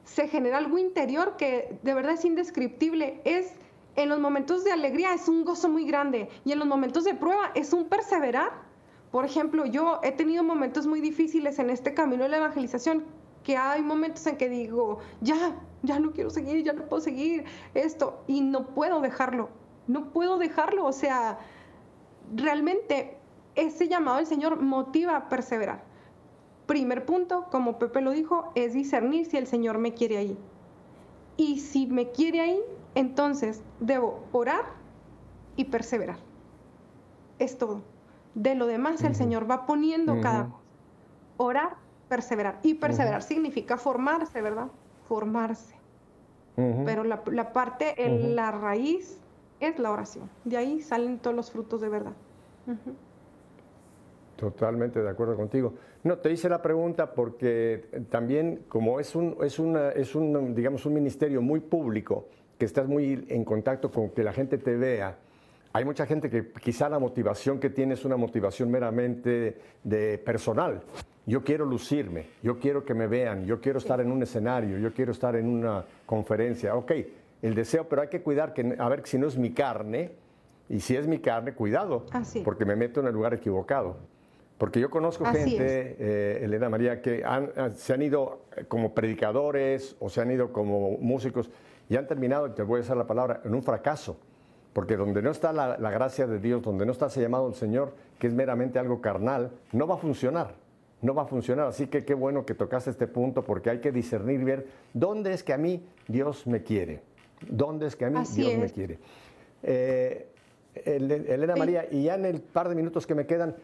se 0.08 0.28
genera 0.28 0.58
algo 0.58 0.78
interior 0.78 1.36
que 1.38 1.78
de 1.84 1.94
verdad 1.94 2.14
es 2.14 2.26
indescriptible. 2.26 3.22
Es 3.26 3.52
en 3.96 4.10
los 4.10 4.20
momentos 4.20 4.64
de 4.64 4.72
alegría 4.72 5.14
es 5.14 5.28
un 5.28 5.44
gozo 5.44 5.70
muy 5.70 5.86
grande 5.86 6.30
y 6.46 6.54
en 6.54 6.60
los 6.60 6.68
momentos 6.68 7.04
de 7.04 7.14
prueba 7.14 7.52
es 7.56 7.74
un 7.74 7.90
perseverar. 7.90 8.52
Por 9.12 9.26
ejemplo, 9.26 9.66
yo 9.66 10.00
he 10.04 10.12
tenido 10.12 10.44
momentos 10.44 10.88
muy 10.88 11.02
difíciles 11.02 11.60
en 11.60 11.70
este 11.70 11.94
camino 11.94 12.24
de 12.24 12.30
la 12.30 12.38
evangelización, 12.38 13.06
que 13.44 13.58
hay 13.58 13.82
momentos 13.82 14.26
en 14.28 14.38
que 14.38 14.50
digo, 14.50 15.00
ya, 15.22 15.56
ya 15.84 16.00
no 16.00 16.12
quiero 16.12 16.30
seguir, 16.30 16.64
ya 16.64 16.74
no 16.74 16.86
puedo 16.86 17.02
seguir 17.02 17.46
esto 17.74 18.24
y 18.28 18.42
no 18.42 18.68
puedo 18.68 19.02
dejarlo, 19.02 19.50
no 19.88 20.12
puedo 20.12 20.38
dejarlo. 20.38 20.86
O 20.86 20.94
sea, 20.94 21.40
realmente 22.36 23.18
ese 23.56 23.88
llamado 23.88 24.18
del 24.18 24.28
Señor 24.28 24.62
motiva 24.62 25.16
a 25.16 25.30
perseverar. 25.30 25.87
Primer 26.68 27.06
punto, 27.06 27.48
como 27.50 27.80
Pepe 27.80 28.02
lo 28.02 28.12
dijo, 28.12 28.52
es 28.54 28.74
discernir 28.74 29.26
si 29.26 29.38
el 29.38 29.48
Señor 29.48 29.80
me 29.80 29.94
quiere 29.94 30.18
ahí. 30.18 30.38
Y 31.38 31.60
si 31.60 31.88
me 31.88 32.12
quiere 32.12 32.42
ahí, 32.42 32.62
entonces 32.94 33.64
debo 33.80 34.24
orar 34.32 34.66
y 35.56 35.66
perseverar. 35.66 36.18
Es 37.40 37.58
todo. 37.58 37.82
De 38.36 38.54
lo 38.54 38.68
demás, 38.68 39.04
el 39.04 39.16
Señor 39.16 39.50
va 39.50 39.66
poniendo 39.66 40.22
cada 40.22 40.46
cosa. 40.46 40.62
Orar, 41.38 41.76
perseverar. 42.10 42.60
Y 42.64 42.76
perseverar 42.76 43.24
significa 43.24 43.78
formarse, 43.78 44.42
¿verdad? 44.42 44.68
Formarse. 45.08 45.76
Pero 46.56 47.04
la, 47.04 47.54
parte, 47.54 47.96
la 48.08 48.50
raíz 48.52 49.20
es 49.60 49.78
la 49.78 49.92
oración. 49.92 50.28
De 50.44 50.58
ahí 50.58 50.82
salen 50.82 51.20
todos 51.20 51.36
los 51.36 51.52
frutos 51.52 51.82
de 51.82 51.90
verdad. 51.90 52.14
Totalmente 54.38 55.02
de 55.02 55.10
acuerdo 55.10 55.36
contigo. 55.36 55.74
No, 56.04 56.20
te 56.20 56.32
hice 56.32 56.48
la 56.48 56.62
pregunta 56.62 57.12
porque 57.14 58.06
también 58.10 58.66
como 58.68 59.00
es 59.00 59.16
un, 59.16 59.36
es 59.42 59.58
una, 59.58 59.90
es 59.90 60.14
un, 60.16 60.54
digamos, 60.54 60.86
un 60.86 60.94
ministerio 60.94 61.42
muy 61.42 61.60
público, 61.60 62.28
que 62.58 62.66
estás 62.66 62.88
muy 62.88 63.26
en 63.30 63.44
contacto 63.44 63.92
con 63.92 64.12
que 64.12 64.24
la 64.24 64.34
gente 64.34 64.58
te 64.58 64.76
vea, 64.76 65.18
hay 65.74 65.86
mucha 65.86 66.06
gente 66.06 66.30
que 66.30 66.52
quizá 66.54 66.88
la 66.90 66.98
motivación 67.00 67.60
que 67.60 67.70
tiene 67.70 67.96
es 67.96 68.06
una 68.06 68.16
motivación 68.18 68.72
meramente 68.72 69.58
de 69.84 70.18
personal. 70.18 70.82
Yo 71.26 71.44
quiero 71.44 71.66
lucirme, 71.66 72.28
yo 72.42 72.58
quiero 72.58 72.86
que 72.86 72.94
me 72.94 73.08
vean, 73.08 73.46
yo 73.46 73.60
quiero 73.60 73.80
estar 73.80 74.00
en 74.00 74.12
un 74.12 74.24
escenario, 74.24 74.78
yo 74.78 74.94
quiero 74.94 75.12
estar 75.12 75.36
en 75.36 75.48
una 75.48 75.86
conferencia. 76.06 76.76
Ok, 76.76 76.94
el 77.42 77.54
deseo, 77.54 77.88
pero 77.88 78.02
hay 78.02 78.08
que 78.08 78.22
cuidar 78.22 78.54
que, 78.54 78.76
a 78.80 78.88
ver, 78.88 79.02
si 79.06 79.18
no 79.18 79.28
es 79.28 79.38
mi 79.38 79.52
carne, 79.52 80.12
y 80.70 80.80
si 80.80 80.96
es 80.96 81.08
mi 81.08 81.20
carne, 81.20 81.54
cuidado, 81.54 82.06
porque 82.44 82.66
me 82.66 82.76
meto 82.76 83.00
en 83.00 83.08
el 83.08 83.14
lugar 83.14 83.34
equivocado. 83.34 83.98
Porque 84.58 84.80
yo 84.80 84.90
conozco 84.90 85.26
gente, 85.26 85.96
eh, 86.00 86.40
Elena 86.44 86.70
María, 86.70 87.02
que 87.02 87.24
se 87.76 87.94
han 87.94 88.02
ido 88.02 88.42
como 88.68 88.94
predicadores 88.94 89.96
o 90.00 90.10
se 90.10 90.22
han 90.22 90.32
ido 90.32 90.52
como 90.52 90.98
músicos 90.98 91.50
y 91.90 91.96
han 91.96 92.08
terminado, 92.08 92.52
te 92.52 92.64
voy 92.64 92.80
a 92.80 92.82
usar 92.82 92.98
la 92.98 93.06
palabra, 93.06 93.42
en 93.44 93.54
un 93.54 93.62
fracaso. 93.62 94.18
Porque 94.74 94.96
donde 94.96 95.22
no 95.22 95.32
está 95.32 95.54
la, 95.54 95.78
la 95.78 95.90
gracia 95.92 96.28
de 96.28 96.40
Dios, 96.40 96.62
donde 96.62 96.86
no 96.86 96.92
está 96.92 97.08
ese 97.08 97.22
llamado 97.22 97.46
del 97.46 97.56
Señor, 97.56 97.94
que 98.20 98.28
es 98.28 98.34
meramente 98.34 98.80
algo 98.80 99.02
carnal, 99.02 99.52
no 99.72 99.88
va 99.88 99.96
a 99.96 99.98
funcionar. 99.98 100.56
No 101.02 101.14
va 101.14 101.24
a 101.24 101.26
funcionar. 101.26 101.68
Así 101.68 101.88
que 101.88 102.04
qué 102.04 102.14
bueno 102.14 102.46
que 102.46 102.54
tocaste 102.54 102.90
este 102.90 103.08
punto 103.08 103.44
porque 103.44 103.70
hay 103.70 103.80
que 103.80 103.92
discernir 103.92 104.42
y 104.42 104.44
ver 104.44 104.68
dónde 104.94 105.34
es 105.34 105.44
que 105.44 105.54
a 105.54 105.58
mí 105.58 105.86
Dios 106.08 106.48
me 106.48 106.64
quiere. 106.64 107.02
¿Dónde 107.48 107.88
es 107.88 107.96
que 107.96 108.06
a 108.06 108.10
mí 108.10 108.20
Dios 108.34 108.58
me 108.58 108.70
quiere? 108.70 109.00
Eh, 109.64 110.28
Elena 110.86 111.56
María, 111.56 111.88
y 111.90 112.04
ya 112.04 112.16
en 112.16 112.26
el 112.26 112.42
par 112.42 112.70
de 112.70 112.76
minutos 112.76 113.08
que 113.08 113.16
me 113.16 113.26
quedan, 113.26 113.56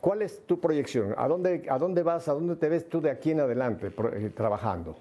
¿cuál 0.00 0.22
es 0.22 0.40
tu 0.46 0.60
proyección? 0.60 1.14
¿A 1.16 1.28
dónde, 1.28 1.66
a 1.68 1.78
dónde 1.78 2.02
vas? 2.02 2.28
¿A 2.28 2.34
dónde 2.34 2.56
te 2.56 2.68
ves 2.68 2.88
tú 2.88 3.00
de 3.00 3.10
aquí 3.10 3.30
en 3.30 3.40
adelante 3.40 3.92
eh, 4.12 4.30
trabajando? 4.34 4.96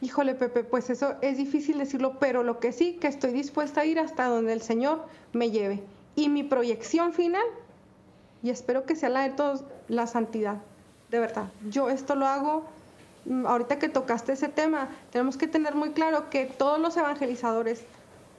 Híjole, 0.00 0.34
Pepe, 0.34 0.62
pues 0.62 0.90
eso 0.90 1.16
es 1.22 1.38
difícil 1.38 1.78
decirlo, 1.78 2.18
pero 2.20 2.44
lo 2.44 2.60
que 2.60 2.72
sí, 2.72 2.94
que 3.00 3.08
estoy 3.08 3.32
dispuesta 3.32 3.80
a 3.80 3.84
ir 3.84 3.98
hasta 3.98 4.26
donde 4.26 4.52
el 4.52 4.62
Señor 4.62 5.00
me 5.32 5.50
lleve. 5.50 5.82
Y 6.14 6.28
mi 6.28 6.44
proyección 6.44 7.12
final, 7.12 7.44
y 8.42 8.50
espero 8.50 8.84
que 8.84 8.94
sea 8.94 9.08
la 9.08 9.22
de 9.22 9.30
todos, 9.30 9.64
la 9.88 10.06
santidad, 10.06 10.58
de 11.10 11.18
verdad. 11.18 11.50
Yo 11.68 11.90
esto 11.90 12.14
lo 12.14 12.26
hago, 12.26 12.64
mm, 13.24 13.46
ahorita 13.46 13.80
que 13.80 13.88
tocaste 13.88 14.32
ese 14.32 14.48
tema, 14.48 14.88
tenemos 15.10 15.36
que 15.36 15.48
tener 15.48 15.74
muy 15.74 15.90
claro 15.90 16.30
que 16.30 16.46
todos 16.46 16.78
los 16.78 16.96
evangelizadores, 16.96 17.84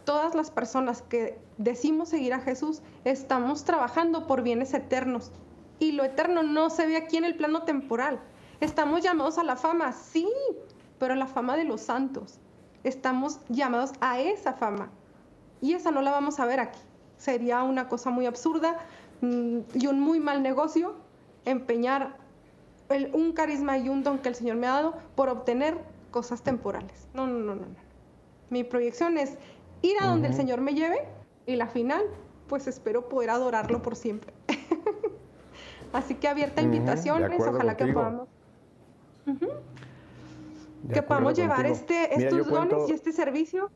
todas 0.09 0.33
las 0.33 0.49
personas 0.49 1.03
que 1.03 1.37
decimos 1.59 2.09
seguir 2.09 2.33
a 2.33 2.39
Jesús, 2.39 2.81
estamos 3.05 3.63
trabajando 3.63 4.25
por 4.25 4.41
bienes 4.41 4.73
eternos. 4.73 5.31
Y 5.77 5.91
lo 5.91 6.03
eterno 6.03 6.41
no 6.41 6.71
se 6.71 6.87
ve 6.87 6.97
aquí 6.97 7.17
en 7.17 7.25
el 7.25 7.35
plano 7.35 7.61
temporal. 7.61 8.19
Estamos 8.59 9.03
llamados 9.03 9.37
a 9.37 9.43
la 9.43 9.55
fama, 9.55 9.91
sí, 9.91 10.27
pero 10.97 11.13
a 11.13 11.15
la 11.15 11.27
fama 11.27 11.55
de 11.57 11.63
los 11.63 11.81
santos. 11.81 12.39
Estamos 12.83 13.39
llamados 13.49 13.91
a 14.01 14.19
esa 14.19 14.53
fama. 14.53 14.89
Y 15.61 15.73
esa 15.73 15.91
no 15.91 16.01
la 16.01 16.09
vamos 16.09 16.39
a 16.39 16.47
ver 16.47 16.59
aquí. 16.59 16.79
Sería 17.17 17.61
una 17.61 17.87
cosa 17.87 18.09
muy 18.09 18.25
absurda 18.25 18.79
mm, 19.21 19.59
y 19.75 19.85
un 19.85 19.99
muy 19.99 20.19
mal 20.19 20.41
negocio 20.41 20.95
empeñar 21.45 22.17
un 23.13 23.33
carisma 23.33 23.77
y 23.77 23.89
un 23.89 24.01
don 24.01 24.17
que 24.17 24.29
el 24.29 24.33
Señor 24.33 24.55
me 24.55 24.65
ha 24.65 24.71
dado 24.71 24.95
por 25.13 25.29
obtener 25.29 25.77
cosas 26.09 26.41
temporales. 26.41 27.07
No, 27.13 27.27
no, 27.27 27.37
no. 27.37 27.53
no. 27.53 27.89
Mi 28.49 28.63
proyección 28.63 29.19
es 29.19 29.37
ir 29.81 29.95
a 30.01 30.07
donde 30.07 30.27
el 30.27 30.33
Señor 30.33 30.61
me 30.61 30.73
lleve 30.73 31.07
y 31.45 31.55
la 31.55 31.67
final, 31.67 32.03
pues 32.47 32.67
espero 32.67 33.09
poder 33.09 33.29
adorarlo 33.29 33.81
por 33.81 33.95
siempre. 33.95 34.33
Así 35.93 36.15
que 36.15 36.27
abierta 36.27 36.61
invitaciones, 36.61 37.41
ojalá 37.41 37.75
que 37.75 37.87
podamos. 37.87 38.27
Que 40.93 41.01
podamos 41.01 41.35
llevar 41.35 41.65
este, 41.65 42.23
estos 42.23 42.47
dones 42.47 42.89
y 42.89 42.93
este 42.93 43.11
servicio 43.11 43.69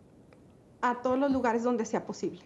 a 0.82 1.02
todos 1.02 1.18
los 1.18 1.32
lugares 1.32 1.64
donde 1.64 1.86
sea 1.86 2.06
posible. 2.06 2.42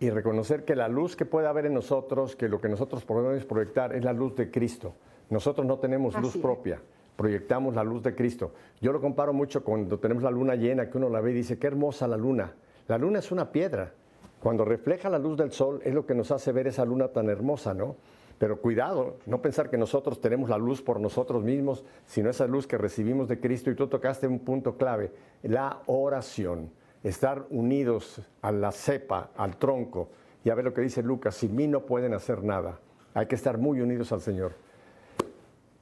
Y 0.00 0.10
reconocer 0.10 0.64
que 0.64 0.76
la 0.76 0.88
luz 0.88 1.16
que 1.16 1.24
puede 1.24 1.46
haber 1.48 1.66
en 1.66 1.74
nosotros, 1.74 2.36
que 2.36 2.48
lo 2.48 2.60
que 2.60 2.68
nosotros 2.68 3.04
podemos 3.04 3.44
proyectar 3.44 3.94
es 3.94 4.04
la 4.04 4.12
luz 4.12 4.36
de 4.36 4.50
Cristo. 4.50 4.94
Nosotros 5.30 5.66
no 5.66 5.78
tenemos 5.78 6.18
luz 6.20 6.36
propia 6.36 6.80
proyectamos 7.16 7.74
la 7.74 7.82
luz 7.82 8.02
de 8.02 8.14
Cristo. 8.14 8.52
Yo 8.80 8.92
lo 8.92 9.00
comparo 9.00 9.32
mucho 9.32 9.64
cuando 9.64 9.98
tenemos 9.98 10.22
la 10.22 10.30
luna 10.30 10.54
llena, 10.54 10.88
que 10.88 10.98
uno 10.98 11.08
la 11.08 11.20
ve 11.20 11.32
y 11.32 11.34
dice, 11.34 11.58
qué 11.58 11.66
hermosa 11.66 12.06
la 12.06 12.16
luna. 12.16 12.52
La 12.88 12.98
luna 12.98 13.18
es 13.18 13.32
una 13.32 13.50
piedra. 13.50 13.92
Cuando 14.40 14.64
refleja 14.64 15.08
la 15.08 15.18
luz 15.18 15.36
del 15.36 15.50
sol 15.50 15.80
es 15.84 15.94
lo 15.94 16.06
que 16.06 16.14
nos 16.14 16.30
hace 16.30 16.52
ver 16.52 16.66
esa 16.68 16.84
luna 16.84 17.08
tan 17.08 17.28
hermosa, 17.28 17.74
¿no? 17.74 17.96
Pero 18.38 18.60
cuidado, 18.60 19.16
no 19.24 19.40
pensar 19.40 19.70
que 19.70 19.78
nosotros 19.78 20.20
tenemos 20.20 20.50
la 20.50 20.58
luz 20.58 20.82
por 20.82 21.00
nosotros 21.00 21.42
mismos, 21.42 21.84
sino 22.04 22.28
esa 22.28 22.46
luz 22.46 22.66
que 22.66 22.76
recibimos 22.76 23.28
de 23.28 23.40
Cristo. 23.40 23.70
Y 23.70 23.74
tú 23.74 23.86
tocaste 23.86 24.26
un 24.26 24.40
punto 24.40 24.76
clave, 24.76 25.10
la 25.42 25.80
oración. 25.86 26.70
Estar 27.02 27.46
unidos 27.50 28.20
a 28.42 28.52
la 28.52 28.72
cepa, 28.72 29.30
al 29.36 29.56
tronco. 29.56 30.10
Y 30.44 30.50
a 30.50 30.54
ver 30.54 30.66
lo 30.66 30.74
que 30.74 30.82
dice 30.82 31.02
Lucas, 31.02 31.34
sin 31.34 31.56
mí 31.56 31.66
no 31.66 31.86
pueden 31.86 32.12
hacer 32.12 32.44
nada. 32.44 32.78
Hay 33.14 33.26
que 33.26 33.36
estar 33.36 33.56
muy 33.56 33.80
unidos 33.80 34.12
al 34.12 34.20
Señor. 34.20 34.52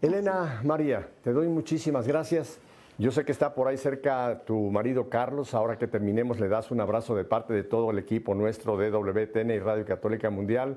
Elena 0.05 0.61
María, 0.63 1.09
te 1.23 1.33
doy 1.33 1.49
muchísimas 1.49 2.07
gracias. 2.07 2.59
Yo 2.99 3.11
sé 3.11 3.25
que 3.25 3.33
está 3.33 3.55
por 3.55 3.69
ahí 3.69 3.79
cerca 3.79 4.43
tu 4.45 4.71
marido 4.71 5.09
Carlos. 5.09 5.55
Ahora 5.55 5.79
que 5.79 5.87
terminemos, 5.87 6.39
le 6.39 6.51
das 6.51 6.71
un 6.71 6.83
abrazo 6.83 7.17
de 7.17 7.25
parte 7.25 7.55
de 7.55 7.63
todo 7.63 7.91
el 7.91 7.99
equipo 7.99 8.35
nuestro 8.35 8.77
de 8.77 8.91
WTN 8.91 9.51
y 9.51 9.59
Radio 9.61 9.87
Católica 9.87 10.29
Mundial. 10.29 10.77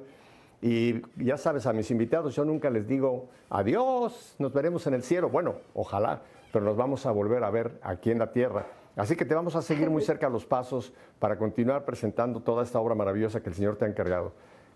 Y 0.62 1.02
ya 1.18 1.36
sabes, 1.36 1.66
a 1.66 1.74
mis 1.74 1.92
invitados 1.92 2.38
yo 2.38 2.46
nunca 2.46 2.70
les 2.70 2.88
digo 2.88 3.28
adiós, 3.50 4.38
nos 4.40 4.54
veremos 4.54 4.88
en 4.88 4.94
el 4.94 5.04
cielo. 5.04 5.28
Bueno, 5.28 5.56
ojalá, 5.74 6.22
pero 6.54 6.64
nos 6.64 6.78
vamos 6.78 7.06
a 7.06 7.12
volver 7.12 7.44
a 7.44 7.50
ver 7.50 7.80
aquí 7.82 8.12
en 8.12 8.20
la 8.20 8.32
tierra. 8.32 8.66
Así 8.96 9.18
que 9.18 9.26
te 9.26 9.36
vamos 9.36 9.58
a 9.58 9.62
seguir 9.62 9.90
muy 9.90 10.04
cerca 10.04 10.30
los 10.30 10.46
pasos 10.46 10.94
para 11.20 11.38
continuar 11.38 11.84
presentando 11.84 12.40
toda 12.40 12.64
esta 12.64 12.80
obra 12.80 12.96
maravillosa 12.96 13.44
que 13.44 13.50
el 13.50 13.56
Señor 13.56 13.76
te 13.76 13.84
ha 13.84 13.90
encargado. 13.90 14.32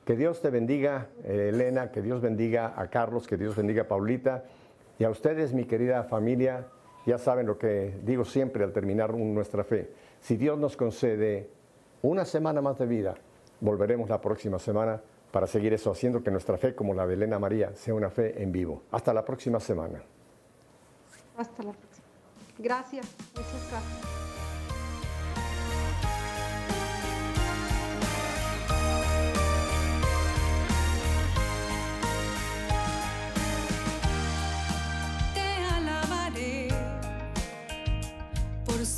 Que 0.06 0.16
Dios 0.16 0.42
te 0.42 0.50
bendiga, 0.50 1.10
eh, 1.24 1.50
Elena, 1.50 1.92
que 1.92 2.02
Dios 2.02 2.22
bendiga 2.22 2.74
a 2.76 2.90
Carlos, 2.90 3.28
que 3.28 3.38
Dios 3.38 3.56
bendiga 3.56 3.84
a 3.84 3.88
Paulita 3.88 4.46
y 4.98 5.04
a 5.04 5.10
ustedes, 5.10 5.54
mi 5.54 5.66
querida 5.66 6.04
familia. 6.04 6.68
Ya 7.06 7.18
saben 7.18 7.48
lo 7.48 7.58
que 7.58 8.00
digo 8.04 8.26
siempre 8.26 8.64
al 8.64 8.74
terminar 8.74 9.14
nuestra 9.14 9.64
fe. 9.64 9.92
Si 10.20 10.38
Dios 10.38 10.58
nos 10.60 10.78
concede 10.78 11.50
una 12.02 12.26
semana 12.26 12.62
más 12.62 12.78
de 12.78 12.86
vida, 12.86 13.16
volveremos 13.60 14.10
la 14.10 14.22
próxima 14.22 14.60
semana 14.60 15.02
para 15.32 15.48
seguir 15.48 15.74
eso, 15.74 15.92
haciendo 15.92 16.22
que 16.22 16.30
nuestra 16.30 16.58
fe, 16.58 16.76
como 16.76 16.94
la 16.94 17.08
de 17.08 17.14
Elena 17.14 17.40
María, 17.40 17.74
sea 17.76 17.94
una 17.94 18.10
fe 18.10 18.42
en 18.42 18.52
vivo. 18.52 18.84
Hasta 18.92 19.14
la 19.14 19.24
próxima 19.24 19.60
semana. 19.60 20.02
Hasta 21.38 21.64
la 21.64 21.72
próxima. 21.72 22.06
Gracias. 22.60 23.08
Muchas 23.36 23.72
gracias. 23.72 24.21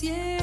Cielo. 0.03 0.42